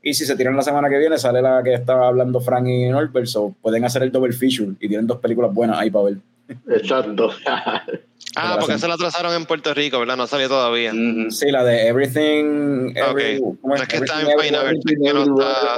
[0.01, 2.89] Y si se tiran la semana que viene, sale la que estaba hablando Frank y
[2.89, 6.17] Norbert, so pueden hacer el double feature y tienen dos películas buenas ahí para ver.
[6.69, 7.29] Exacto.
[8.35, 10.17] Ah, porque se la atrasaron en Puerto Rico, ¿verdad?
[10.17, 10.91] No salió todavía.
[10.91, 11.29] Ujú.
[11.29, 12.91] Sí, la de Everything.
[12.95, 13.59] Every- Ok.
[13.61, 15.75] ¿cómo No es que está en que no está-.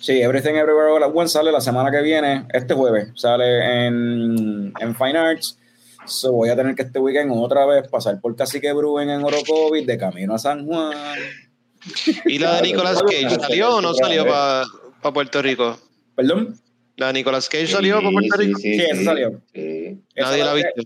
[0.00, 4.72] Sí, Everything Everywhere All at Once sale la semana que viene, este jueves, sale en,
[4.78, 5.58] en Fine Arts.
[6.06, 9.86] So voy a tener que este weekend otra vez pasar por Cacique Bruen en Orocovis
[9.86, 10.96] de camino a San Juan.
[12.26, 14.64] ¿Y la de Nicolas Cage salió o no salió para
[15.12, 15.76] Puerto Rico?
[16.14, 16.56] ¿Perdón?
[16.98, 18.58] ¿La de Nicolas Cage salió para Puerto Sí, Rico?
[18.58, 19.40] sí, Sí, esa salió.
[19.54, 19.98] sí.
[20.14, 20.82] Esa Nadie la ha visto.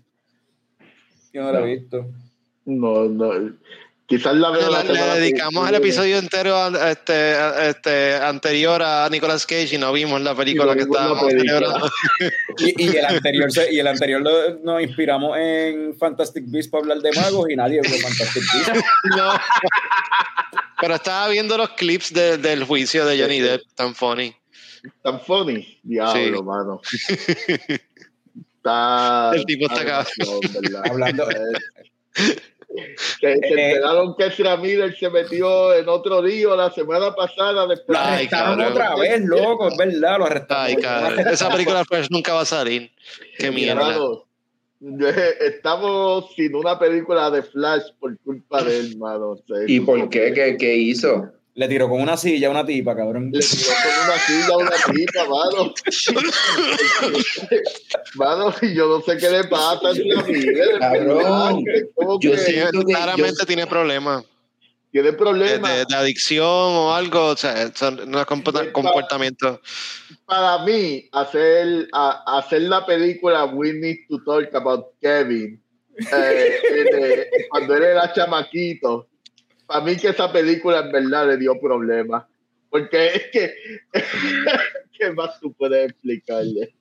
[1.32, 2.06] Yo no la he visto.
[2.66, 3.52] No, no.
[4.06, 7.68] Quizás la veo Le, la le semana que dedicamos el episodio entero a- este, a-
[7.70, 11.90] este, anterior a Nicolas Cage y no vimos la película Y que estábamos celebrando.
[12.58, 16.98] Y, y el anterior, y el anterior lo- nos inspiramos en Fantastic Beasts para hablar
[16.98, 18.84] de magos y nadie vio Fantastic Beasts.
[19.16, 19.32] No.
[20.78, 24.34] Pero estaba viendo los clips de- del juicio de Johnny Depp, tan funny.
[25.02, 25.78] Tan funny.
[25.82, 26.42] Diablo, Sí.
[26.44, 26.80] mano.
[28.56, 29.32] Está.
[29.34, 30.06] El tipo está acá.
[30.90, 31.26] Hablando-
[33.20, 37.98] se Eh, enteraron que Ezra Miller se metió en otro lío la semana pasada después
[37.98, 38.72] Lo arrestaron cabrón.
[38.72, 40.66] otra vez, loco, es verdad, lo arrestaron.
[40.66, 41.28] Ay, cabrón.
[41.28, 42.90] Esa película pues, nunca va a salir.
[43.38, 43.82] Qué mierda.
[43.94, 44.24] Hermano,
[45.40, 49.36] Estamos sin una película de Flash por culpa de él, mano.
[49.68, 50.32] ¿Y por qué?
[50.34, 51.30] ¿Qué, qué hizo?
[51.54, 53.30] Le tiró con una silla a una tipa, cabrón.
[53.32, 55.74] Le tiró con una silla a una tipa, mano.
[58.14, 60.70] mano, y yo no sé qué le pasa a Miller.
[60.72, 61.64] en Cabrón.
[62.20, 64.24] Yo que Siento que claramente yo- tiene problemas
[64.90, 65.74] tiene de, problemas.
[65.78, 67.28] de- de adicción o algo.
[67.28, 69.58] O sea, son unos comporta- comportamientos.
[70.26, 75.62] para mí, hacer, a- hacer la película We Need to Talk About Kevin,
[75.98, 76.58] eh,
[76.92, 79.08] eh, cuando él era chamaquito,
[79.66, 82.24] para mí que esa película en verdad le dio problemas.
[82.70, 83.54] Porque es que,
[84.98, 86.74] ¿qué más tú puedes explicarle?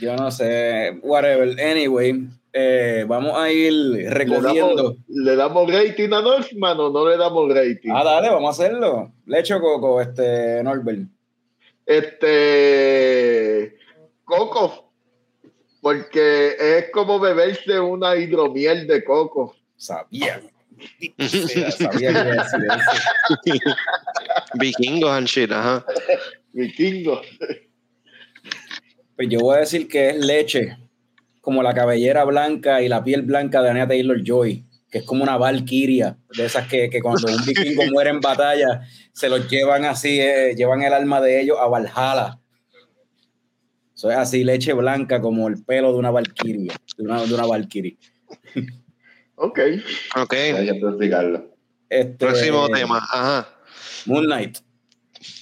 [0.00, 1.60] Yo no sé, whatever.
[1.60, 4.96] Anyway, eh, vamos a ir ¿Le damos, recogiendo.
[5.08, 7.90] ¿Le damos rating a Northman o no le damos rating?
[7.92, 9.12] Ah, dale, vamos a hacerlo.
[9.26, 11.08] Le echo coco, este, Norbert.
[11.84, 13.76] Este,
[14.30, 14.92] Coco,
[15.80, 19.56] porque es como beberse una hidromiel de coco.
[19.76, 20.40] Sabía.
[21.18, 22.60] Sea, sabía que iba a decir
[23.54, 23.76] eso.
[24.54, 25.84] Vikingos and shit, ajá.
[26.52, 27.20] Vikingo.
[29.16, 30.78] Pues yo voy a decir que es leche,
[31.40, 35.22] como la cabellera blanca y la piel blanca de Anya Taylor Joy, que es como
[35.22, 38.82] una valquiria, de esas que, que cuando un vikingo muere en batalla,
[39.12, 42.38] se los llevan así, eh, llevan el alma de ellos a Valhalla.
[43.94, 47.46] Eso es así, leche blanca como el pelo de una valquiria, de una, de una
[47.46, 47.96] valquiria.
[49.42, 49.58] Ok.
[50.16, 50.34] Ok.
[50.50, 51.44] Gracias por explicarlo.
[51.88, 53.48] Este, Próximo tema, ajá.
[54.06, 54.58] Moon Knight.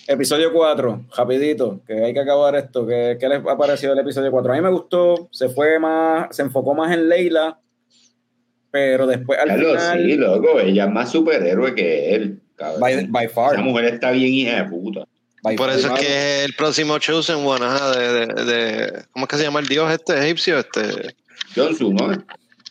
[0.06, 2.86] Episodio 4, rapidito, que hay que acabar esto.
[2.86, 4.52] ¿Qué, qué les ha parecido el episodio 4?
[4.52, 7.58] A mí me gustó, se fue más, se enfocó más en Leila,
[8.70, 12.40] pero después al Carlos, final, sí, loco, ella es más superhéroe que él.
[12.80, 13.52] by, by far.
[13.54, 15.04] Esa mujer está bien hija de puta.
[15.42, 15.78] by Por far.
[15.78, 19.42] eso es que el próximo Chosen One, ajá, de, de, de- ¿cómo es que se
[19.44, 20.58] llama el dios este egipcio?
[20.58, 21.14] Este,
[21.54, 22.24] Johnsu, ¿no?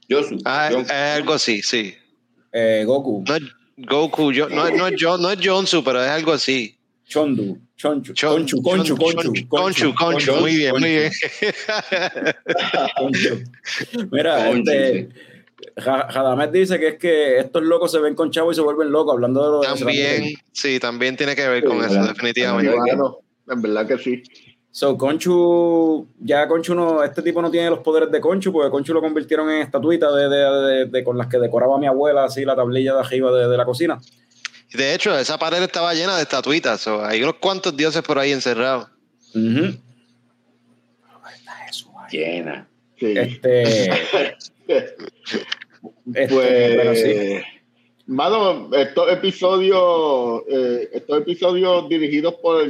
[0.10, 0.38] Josu.
[0.46, 1.94] ah, es algo así, sí.
[2.54, 3.44] Eh, Goku, No es
[3.78, 6.76] Goku, yo, no, es- no, es Jo- no es Jonsu, pero es algo así.
[7.08, 11.12] Chondu, Chonchu, Chon- Conchu, Conchu, Conchu, Conchu, Conchu, muy bien, muy bien.
[14.12, 15.10] Mira, este,
[15.78, 18.92] Ja- Jadamet dice que es que estos locos se ven con chavo y se vuelven
[18.92, 22.10] locos hablando de lo de También, sí, también tiene que ver con Sí, eso, ¿verdad?
[22.14, 22.76] definitivamente.
[22.76, 23.18] Bueno,
[23.50, 24.24] en verdad que sí.
[24.78, 28.94] So, Conchu, ya Conchu no, este tipo no tiene los poderes de Conchu, porque Conchu
[28.94, 32.46] lo convirtieron en estatuita de, de- de- de- con las que decoraba mi abuela, así
[32.46, 34.00] la tablilla de arriba de, de la cocina.
[34.72, 36.86] De hecho, esa pared estaba llena de estatuitas.
[36.86, 38.88] o hay unos cuantos dioses por ahí encerrados.
[39.34, 39.74] Ujú.
[42.12, 42.68] Llena.
[43.00, 43.14] sí.
[43.18, 43.64] Este,
[44.68, 44.96] este,
[45.28, 46.26] sí.
[46.30, 47.44] Pues,
[48.06, 52.64] mano, estos episodios, eh, estos episodios dirigidos por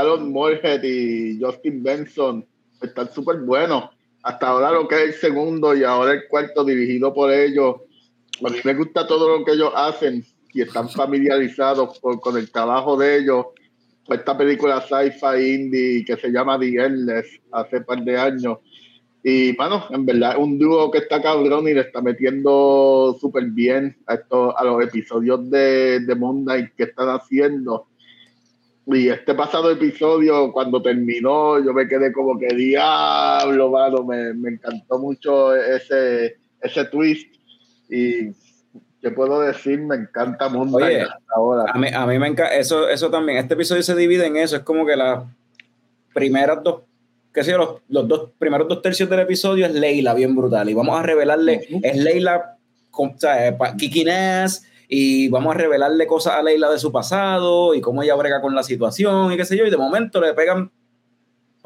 [0.00, 2.46] Aaron Moorhead y Justin Benson
[2.82, 3.90] están súper buenos.
[4.22, 7.76] Hasta ahora lo que es el segundo y ahora el cuarto dirigido por ellos.
[8.44, 13.18] A me gusta todo lo que ellos hacen y están familiarizados con el trabajo de
[13.18, 13.46] ellos.
[14.08, 18.58] Esta película sci-fi indie que se llama The Endless hace par de años.
[19.28, 23.96] Y, mano, en verdad un dúo que está cabrón y le está metiendo súper bien
[24.06, 26.46] a, estos, a los episodios de, de Moon
[26.76, 27.88] que están haciendo.
[28.86, 34.50] Y este pasado episodio, cuando terminó, yo me quedé como que diablo, mano, me, me
[34.50, 37.34] encantó mucho ese, ese twist.
[37.90, 38.30] Y,
[39.02, 39.80] ¿qué puedo decir?
[39.80, 41.64] Me encanta Moon Knight Oye, hasta ahora.
[41.72, 44.56] A mí, a mí me encanta, eso, eso también, este episodio se divide en eso,
[44.56, 45.24] es como que las
[46.14, 46.82] primeras dos,
[47.32, 50.68] qué sé yo, los, los dos primeros dos tercios del episodio es Leila, bien brutal,
[50.68, 52.56] y vamos a revelarle, es Leila,
[52.90, 53.56] con, o sea, eh,
[54.88, 58.54] y vamos a revelarle cosas a Leila de su pasado, y cómo ella brega con
[58.54, 60.70] la situación, y qué sé yo, y de momento le pegan,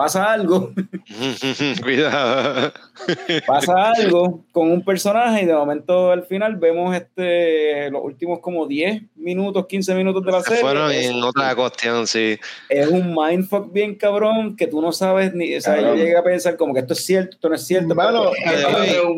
[0.00, 0.72] pasa algo,
[1.82, 2.72] Cuidado.
[3.46, 8.66] pasa algo con un personaje, y de momento al final vemos este, los últimos como
[8.66, 10.62] 10 minutos, 15 minutos de la Se serie.
[10.62, 12.38] fueron es- en otra cuestión, sí.
[12.70, 16.22] es un mindfuck bien cabrón que tú no sabes ni, o sea, yo llegué a
[16.24, 17.92] pensar como que esto es cierto, esto no es cierto.
[17.92, 18.16] Eh, papi,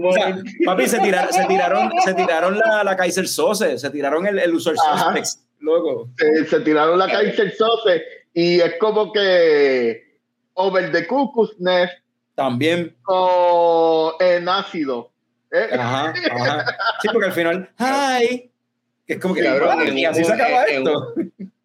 [0.04, 4.26] o sea, papi, se tiraron, se tiraron, se tiraron la, la Kaiser Sose, se tiraron
[4.26, 6.08] el, el user suspects, loco.
[6.18, 8.02] se, se tiraron la Kaiser Sose
[8.34, 10.11] y es como que
[10.54, 11.94] over the cuckoo's nest
[12.34, 15.10] También, o en ácido.
[15.50, 15.68] ¿eh?
[15.72, 16.64] ajá, ajá.
[17.02, 18.50] Sí, porque al final, hi,
[19.06, 21.14] que es como que, Cabrón, "Ah, en y un así se acaba en esto.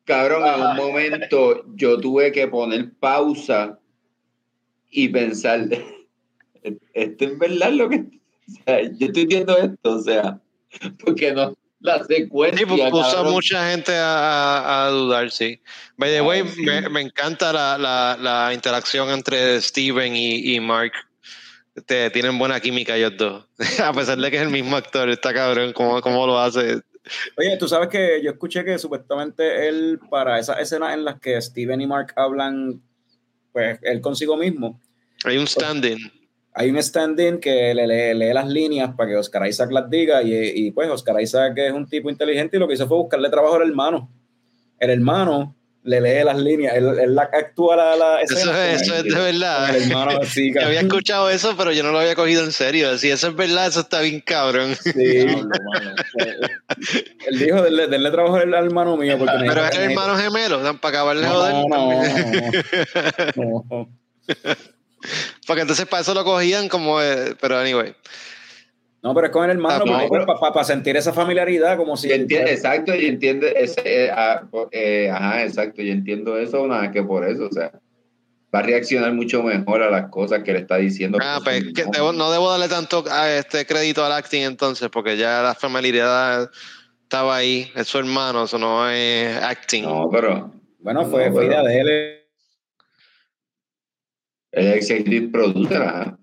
[0.05, 0.72] Cabrón, en Ajá.
[0.72, 3.77] un momento yo tuve que poner pausa
[4.89, 5.59] y pensar,
[6.93, 7.97] esto es verdad lo que...
[7.99, 10.39] o sea, yo estoy viendo esto, o sea,
[11.03, 12.57] porque no, la secuencia...
[12.57, 15.61] Sí, pu- puso a mucha gente a, a- a dudar, sí.
[15.97, 16.61] By the Ah, way, sí.
[16.63, 20.91] me, me encanta la, la, la interacción entre Steven y, y Mark.
[21.75, 23.45] Este, tienen buena química ellos dos.
[23.83, 26.81] a pesar de que es el mismo actor, está cabrón, cómo, cómo lo hace.
[27.37, 31.39] Oye, tú sabes que yo escuché que supuestamente él, para esas escenas en las que
[31.41, 32.81] Steven y Mark hablan,
[33.53, 34.81] pues él consigo mismo,
[35.23, 35.97] Hay un stand-in.
[36.59, 40.23] Hay un stand-in que le lee, lee las líneas para que Oscar Isaac las diga
[40.23, 43.29] y, y, pues Oscar Isaac es un tipo inteligente y lo que hizo fue buscarle
[43.29, 44.09] trabajo al hermano.
[44.79, 45.53] El hermano
[45.84, 49.05] le lee las líneas, él, él la, actúa la, la Eso, escena es- eso es
[49.05, 49.69] el- de verdad.
[49.75, 52.97] el hermano así, Yo había escuchado eso, pero yo no lo había cogido en serio.
[52.97, 54.75] Si eso es verdad, eso está bien cabrón.
[54.75, 54.91] Sí.
[54.93, 55.91] Diablo, mano.
[57.27, 60.97] Él dijo, denle, denle trabajo al hermano mío porque Pero es hermano gemelo, dan para
[60.97, 61.53] acabarle No, joder.
[61.53, 61.65] no,
[63.35, 63.89] no, no.
[65.47, 67.01] Porque entonces para eso lo cogían como.
[67.01, 67.95] eh, pero anyway.
[69.01, 72.09] No, pero es con el hermano, Ah, no, para sentir esa familiaridad, como si.
[72.09, 74.41] Yo entiendo, exacto, yo entiendo ese, eh, ah,
[74.71, 77.71] eh, ajá, exacto, yo entiendo eso, nada que por eso, o sea,
[78.53, 81.19] va a reaccionar mucho mejor a las cosas que le está diciendo.
[81.21, 81.91] Ah, Pues, que no.
[81.91, 86.49] debo- no debo darle tanto a este crédito al acting entonces, porque ya la familiaridad
[87.03, 89.83] estaba ahí, es su hermano, eso no es acting.
[89.83, 92.16] No, pero Bueno, fue, No, fue idea de él.
[94.57, 96.17] El executive producer, ajá.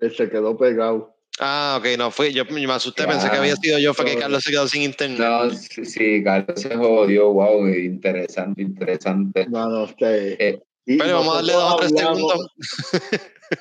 [0.00, 1.16] Él se quedó pegado.
[1.40, 3.08] Ah, ok, no fui, yo me asusté, Ya.
[3.08, 4.20] pensé que había sido yo, fue que No.
[4.20, 5.18] Carlos se quedó sin internet.
[5.18, 9.48] No, sí, sí, Carlos se jodió, wow, interesante, interesante.
[9.48, 10.36] Mano, usted.
[10.38, 12.46] Eh, Y Pero vamos a darle dos o tres segundos.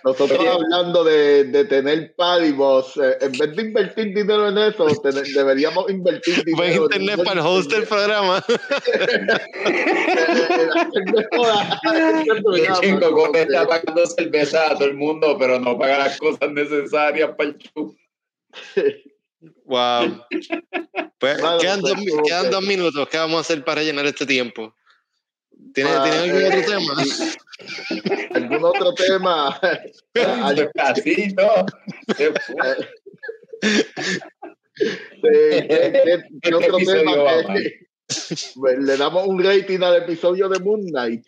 [0.05, 5.27] Nosotros hablando de, de tener pádivos, eh, en vez de invertir dinero en eso, tener-
[5.27, 8.43] deberíamos invertir dinero Buen en internet para el host del programa.
[12.81, 16.51] Chingo, como que está pagando cerveza a todo el mundo, pero no paga las cosas
[16.51, 17.95] necesarias para el show.
[19.65, 20.23] Wow.
[21.17, 23.07] Pues, Mano, quedan, dos, pues, como quedan que- dos minutos.
[23.09, 24.73] ¿Qué vamos a hacer para rellenar este tiempo?
[25.73, 26.93] ¿Tiene, Ah, ¿tiene algún eh, otro tema?
[28.35, 29.59] ¿Algún otro tema?
[30.77, 31.65] Así, no.
[32.15, 32.89] Se fue.
[33.61, 33.81] ¿Qué,
[35.69, 37.15] qué- qué- qué otro tema?
[37.15, 37.87] va que-
[38.79, 41.25] Le damos un rating al episodio de Moon Knight.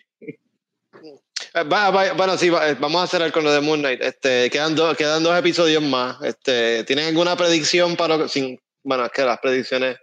[1.55, 4.01] Eh, va- va- bueno, sí, va- eh, vamos a cerrar con lo de Moon Knight.
[4.01, 6.21] Este, quedan, dos, quedan dos episodios más.
[6.23, 9.97] Este, ¿Tienen alguna predicción para sin, bueno, es que las predicciones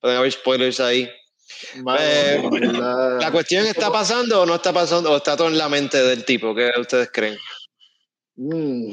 [0.00, 1.08] pueden haber spoilers ahí.
[1.98, 2.42] Eh,
[3.20, 6.24] ¿La cuestión está pasando o no está pasando o está todo en la mente del
[6.24, 6.54] tipo?
[6.54, 7.36] ¿Qué ustedes creen?
[8.36, 8.92] mm,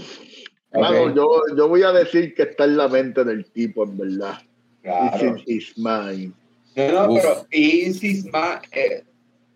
[0.74, 4.42] mano, yo, yo voy a decir que está en la mente del tipo, en verdad.
[4.82, 5.36] Claro.
[5.36, 6.32] This is mine.
[6.76, 7.22] No, no, Uf.
[7.22, 8.62] pero Isis más.
[8.72, 9.04] Eh,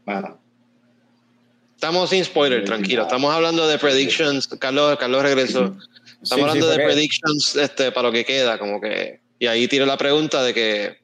[0.05, 0.39] mano,
[1.75, 3.01] Estamos sin spoiler, tranquilo.
[3.03, 4.47] Estamos hablando de predictions.
[4.59, 5.75] Carlos, Carlos regresó.
[6.21, 9.19] Estamos Sí, sí, hablando de porque- predictions este, para lo que queda, como que.
[9.39, 11.00] Y ahí tiro la pregunta de que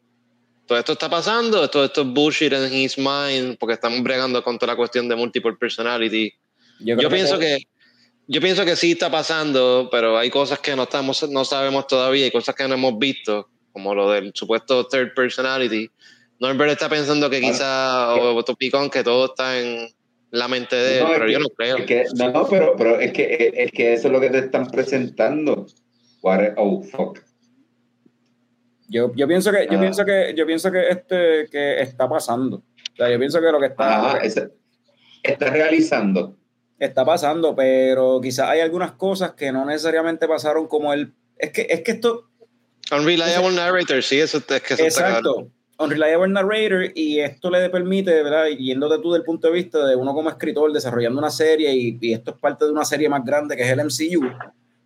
[0.68, 4.60] todo esto está pasando, todo esto es bullshit in his mind, porque estamos bregando con
[4.60, 6.32] toda la cuestión de multiple personality.
[6.80, 7.58] Yo creo pienso que
[8.28, 12.26] yo pienso que sí está pasando, pero hay cosas que no estamos, no sabemos todavía,
[12.26, 15.90] hay cosas que no hemos visto, como lo del supuesto third personality.
[16.40, 19.88] Norbert está pensando que quizá, o Topicón, que todo está en
[20.32, 21.86] la mente de él, No, pero que- yo no creo.
[21.86, 24.68] que, no, no, pero, pero es, que, es que eso es lo que te están
[24.68, 25.66] presentando.
[26.22, 27.20] What- oh, fuck.
[28.88, 29.82] Yo, yo pienso que, yo Ah.
[29.82, 32.58] pienso que, yo pienso que este que está pasando.
[32.58, 34.50] O sea, yo pienso que lo que está, ese-
[35.24, 36.36] está realizando.
[36.80, 41.14] está pasando, pero quizás hay algunas cosas que no necesariamente pasaron como él.
[41.38, 42.30] Es que, es que esto,
[42.92, 48.24] Unreliable narrator, sí, eso es que eso está exacto, unreliable narrator, y esto le permite,
[48.24, 48.46] ¿verdad?
[48.48, 52.14] Yéndote tú del punto de vista de uno como escritor desarrollando una serie, y, y
[52.14, 54.22] esto es parte de una serie más grande que es el MCU.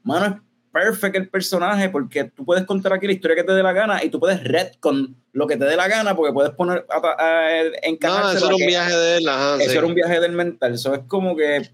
[0.04, 3.74] Mano, perfect el personaje porque tú puedes contar aquí la historia que te dé la
[3.74, 4.40] gana y tú puedes
[4.80, 7.50] con lo que te dé la gana porque puedes poner a, a, a-
[8.02, 9.78] No, eso era un viaje de él, ajá, eso sí.
[9.78, 10.74] era un viaje del mental.
[10.74, 11.70] Eso es como que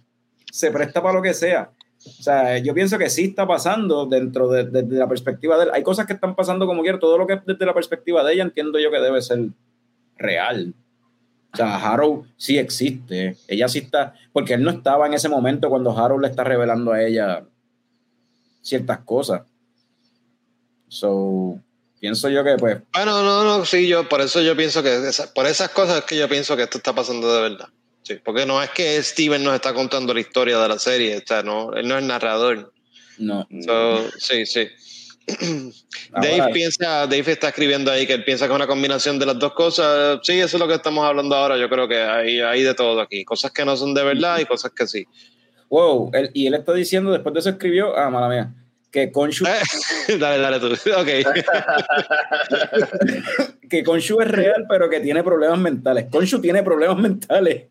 [0.51, 1.71] se presta para lo que sea.
[2.05, 5.65] O sea, yo pienso que sí está pasando dentro de, de- de la perspectiva de
[5.65, 5.69] él.
[5.73, 6.99] Hay cosas que están pasando como quiera.
[6.99, 9.39] Todo lo que es desde la perspectiva de ella entiendo yo que debe ser
[10.17, 10.73] real.
[11.53, 13.35] O sea, Harold sí existe.
[13.47, 14.13] Ella sí está.
[14.31, 17.43] Porque él no estaba en ese momento cuando Harold le está revelando a ella
[18.67, 19.41] ciertas cosas.
[20.89, 21.59] So,
[21.99, 25.33] pienso yo que, pues, Bueno, no, no, sí, yo por eso yo pienso que esa-
[25.33, 27.69] por esas cosas es que yo pienso que esto está pasando de verdad.
[28.03, 31.21] Sí, porque no es que Steven nos está contando la historia de la serie, o
[31.25, 32.73] sea, no, él no es narrador.
[33.17, 33.47] no.
[33.65, 34.67] So, sí, sí.
[36.13, 39.25] Dave Ahora- piensa, Dave está escribiendo ahí que él piensa que es una combinación de
[39.25, 40.19] las dos cosas.
[40.23, 41.57] Sí, eso es lo que estamos hablando ahora.
[41.57, 43.25] Yo creo que hay, hay de todo aquí.
[43.25, 45.05] Cosas que no son de verdad y cosas que sí.
[45.69, 48.53] Wow, él- y él está diciendo, después de eso escribió, ah, mala mía,
[48.91, 49.45] que Konshu,
[50.19, 50.67] dale, dale tú.
[50.97, 51.07] Ok.
[53.69, 56.05] que Konshu es real, pero que tiene problemas mentales.
[56.09, 57.63] Konshu tiene problemas mentales.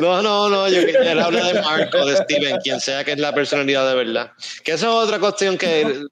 [0.00, 3.34] No, no, no, yo él habla de Marco, de Steven, quien sea que es la
[3.34, 4.32] personalidad de verdad.
[4.64, 6.02] Que eso es otra cuestión que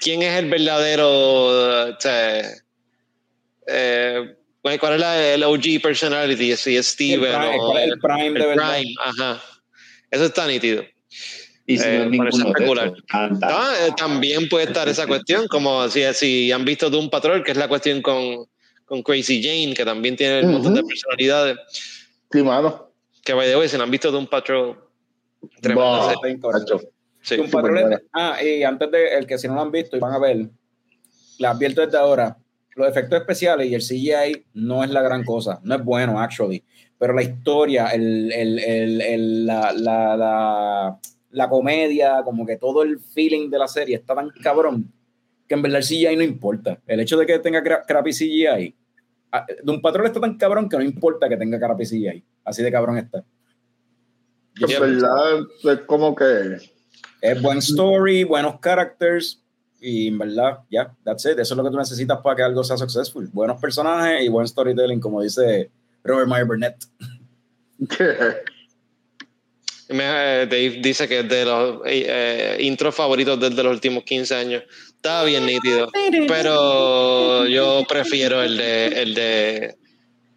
[0.00, 1.08] quién es el verdadero,
[1.90, 2.40] o sea,
[3.68, 7.88] eh, cuál es la, el OG personality, si es El Steven prime, o ¿cuál es
[7.92, 8.74] el prime de el verdad?
[8.76, 9.42] Prime, ajá.
[10.10, 10.82] Eso está nítido.
[11.66, 12.94] Y si Eh, no es ninguno eso.
[13.12, 17.50] Ah, eh, también puede estar esa cuestión, como si, si han visto Doom Patrol, que
[17.52, 18.46] es la cuestión con,
[18.84, 21.56] con Crazy Jane, que también tiene un montón de personalidades.
[22.30, 22.92] Sí, mano.
[23.24, 24.78] Que by the way, si no han visto Doom Patrol,
[25.62, 26.78] incorrecto.
[26.78, 26.80] Cacho.
[27.22, 27.34] Sí.
[27.40, 30.00] Un patrón es- ah, y antes de el que si no lo han visto y
[30.00, 30.48] van a ver,
[31.38, 32.36] les advierto desde ahora,
[32.76, 36.62] los efectos especiales y el CGI no es la gran cosa, no es bueno, actually,
[36.98, 40.98] pero la historia, el, el- el- el- la, la- la-
[41.30, 44.92] la comedia, como que todo el feeling de la serie está tan cabrón
[45.46, 46.80] que en verdad el CGI no importa.
[46.86, 48.74] El hecho de que tenga cra- crappy CGI,
[49.32, 52.62] ah, de un patrón está tan cabrón que no importa que tenga crappy CGI, así
[52.62, 53.24] de cabrón está.
[54.58, 56.56] En verdad, es como que.
[57.20, 59.42] es buen story, buenos characters
[59.80, 61.38] y en verdad, ya, that's it.
[61.38, 63.28] Eso es lo que tú necesitas para que algo sea successful.
[63.32, 65.70] Buenos personajes y buen storytelling, como dice
[66.06, 66.76] Robert Meyer Burnett.
[69.88, 74.34] Eh, Dave dice que es de los eh, eh, intros favoritos desde los últimos 15
[74.34, 74.64] años.
[74.88, 75.88] Está bien nítido,
[76.26, 79.76] pero yo prefiero el de el de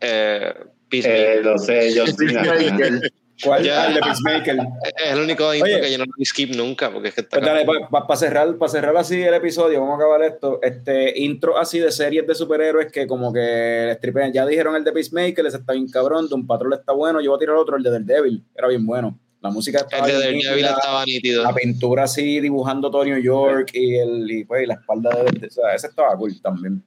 [0.01, 0.53] eh.
[0.91, 2.13] Eh, lo sé, yo sí.
[3.41, 3.43] Peacemaker.
[3.43, 3.63] ¿Cuál?
[3.63, 3.81] Ya.
[3.83, 4.55] Ah, el de Peacemaker.
[5.05, 5.81] es el único intro Oye.
[5.81, 8.71] que yo no lo skip nunca, porque es que está Pues dale, para cerrar, para
[8.71, 10.59] cerrar así el episodio, vamos a acabar esto.
[10.61, 14.33] Este intro así de series de superhéroes que como que stripean.
[14.33, 17.21] Ya dijeron el de Peacemaker, ese está bien cabrón, de un patrón está bueno.
[17.21, 19.19] Yo voy a tirar otro, el de Daredevil, era bien bueno.
[19.41, 20.77] La música estaba el de bien Daredevil nítida.
[20.77, 21.43] estaba nítido.
[21.43, 25.39] la pintura así dibujando todo New York y, el, y, pues, y la espalda de,
[25.39, 26.83] de- o sea, ese estaba cool también.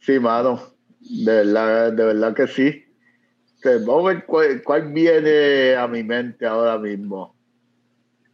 [0.00, 0.60] Sí, mano.
[1.00, 2.84] De verdad, de verdad que sí.
[3.58, 7.34] Este, Vamos a ver cuál, cuál viene a mi mente ahora mismo.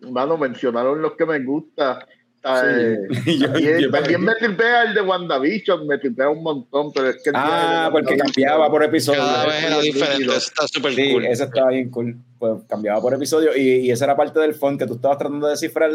[0.00, 2.06] Mano, mencionaron los que me gusta.
[2.42, 2.98] ¿sabes?
[3.24, 3.38] Sí.
[3.40, 7.16] Yo- También, yo- también me tripea el de WandaVision, me tripea un montón, pero es
[7.24, 9.20] que Ah, porque cambiaba por episodio.
[9.20, 10.36] Cada vez era diferente.
[10.36, 11.24] está súper Sí, cool.
[11.24, 12.18] eso estaba bien cool.
[12.38, 15.46] Pues cambiaba por episodio y, y esa era parte del fun que tú estabas tratando
[15.46, 15.90] de descifrar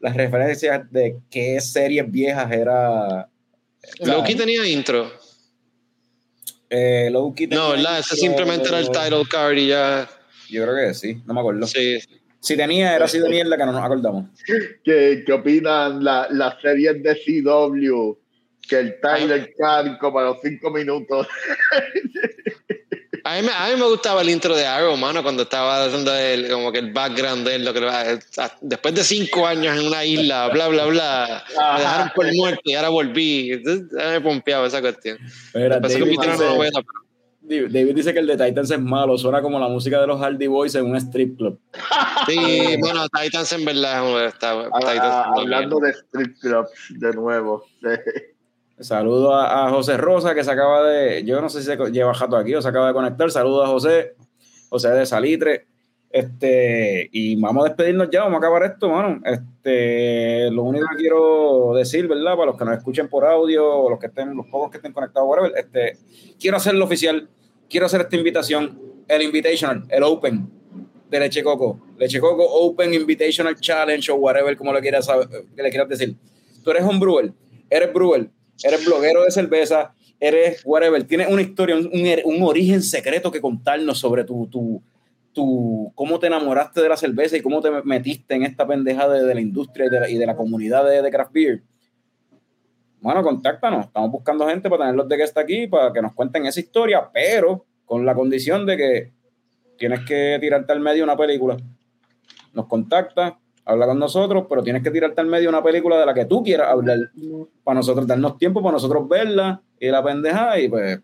[0.00, 3.30] las referencias de qué series viejas era.
[4.00, 5.10] Loki tenía intro.
[6.70, 8.00] Eh, Loki No, ¿verdad?
[8.00, 10.08] Ese simplemente era el title card y ya.
[10.50, 11.66] Yo creo que sí, no me acuerdo.
[11.66, 11.98] Sí.
[12.40, 14.26] Si tenía, era así de mierda que no nos acordamos.
[14.84, 18.18] ¿Qué, qué opinan la- las series de CW?
[18.68, 21.26] Que el Tyler Card como a los cinco minutos.
[23.26, 26.14] A mí, me- a mí me gustaba el intro de Arrow, mano, cuando estaba haciendo
[26.14, 27.80] el, como que el background de él, lo que
[28.60, 31.44] después de cinco años en una isla, bla, bla, bla,
[31.74, 33.52] me dejaron por muerto y ahora volví.
[33.52, 35.16] Entonces, me pompeaba esa cuestión.
[35.54, 39.40] Que David, dice, una novela, pero- David dice que el de Titans es malo, suena
[39.42, 41.58] como la música de los Hardy Boys en un strip club.
[42.26, 47.64] Sí, bueno, Titans en verdad está, Ah, Titans hablando de strip clubs de nuevo.
[48.80, 52.36] Saludo a, José Rosa que se acaba de, yo no sé si se lleva jato
[52.36, 53.30] aquí o se acaba de conectar.
[53.30, 54.14] Saludo a José,
[54.68, 55.66] José de Salitre.
[56.10, 59.20] Este, y vamos a despedirnos ya, vamos a acabar esto, mano.
[59.24, 62.36] Este, lo único que quiero decir, ¿verdad?
[62.36, 65.28] Para los que nos escuchen por audio los que estén, los pocos que estén conectados,
[65.28, 65.98] whatever, este,
[66.38, 67.28] quiero hacerlo oficial,
[67.68, 68.78] quiero hacer esta invitación,
[69.08, 70.48] el Invitational, el Open
[71.10, 75.08] de Leche Coco, Leche Coco Open Invitational Challenge o whatever, como le quieras,
[75.56, 76.16] que le quieras decir.
[76.62, 77.32] Tú eres un brewer,
[77.68, 78.30] eres brewer,
[78.62, 81.90] eres bloguero de cerveza, eres whatever, tienes una historia, un,
[82.24, 84.82] un- origen secreto que contarnos sobre tu, tu,
[85.32, 89.24] tu, cómo te enamoraste de la cerveza y cómo te metiste en esta pendeja de,
[89.24, 91.62] de la industria y de la, y de la comunidad de, de craft beer.
[93.00, 93.86] Bueno, contáctanos.
[93.86, 97.10] Estamos buscando gente para tenerlos de que está aquí, para que nos cuenten esa historia,
[97.12, 99.12] pero con la condición de que
[99.76, 101.56] tienes que tirarte al medio una película.
[102.54, 106.14] Nos contacta, habla con nosotros, pero tienes que tirarte al medio una película de la
[106.14, 106.98] que tú quieras hablar,
[107.62, 111.00] para nosotros darnos tiempo, para nosotros verla y la pendeja, y pues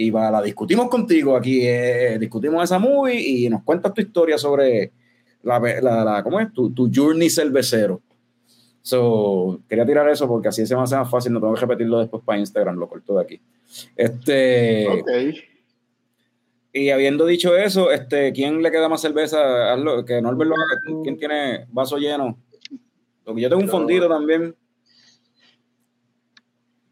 [0.00, 4.38] y va, la discutimos contigo aquí, eh, discutimos esa movie y nos cuentas tu historia
[4.38, 4.92] sobre
[5.42, 6.52] la, la, la- ¿cómo es?
[6.52, 8.00] Tu, tu journey cervecero.
[8.80, 11.98] So, quería tirar eso porque así se me hace más fácil, no tengo que repetirlo
[11.98, 13.40] después para Instagram, lo corto de aquí.
[13.96, 15.08] Este, ok.
[16.78, 19.72] Y habiendo dicho eso, este, ¿quién le queda más cerveza?
[19.72, 21.02] Hazlo, que Norbert lo haga.
[21.02, 22.38] ¿Quién tiene vaso lleno?
[23.24, 24.56] Porque yo tengo un fondido también.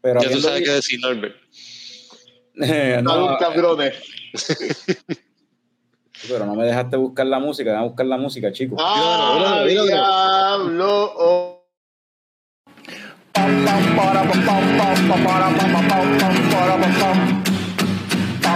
[0.01, 1.35] Pero Ya tú sabes qué di- decir, Norbert.
[3.03, 3.95] no, Salud, cabrones.
[6.27, 8.79] pero no me dejaste buscar la música, déjame buscar la música, chicos.
[8.81, 11.13] ¡Ah, diablo!
[11.17, 11.53] Oh.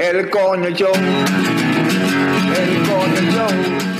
[0.00, 0.92] el coño show,
[2.56, 3.99] el coño show.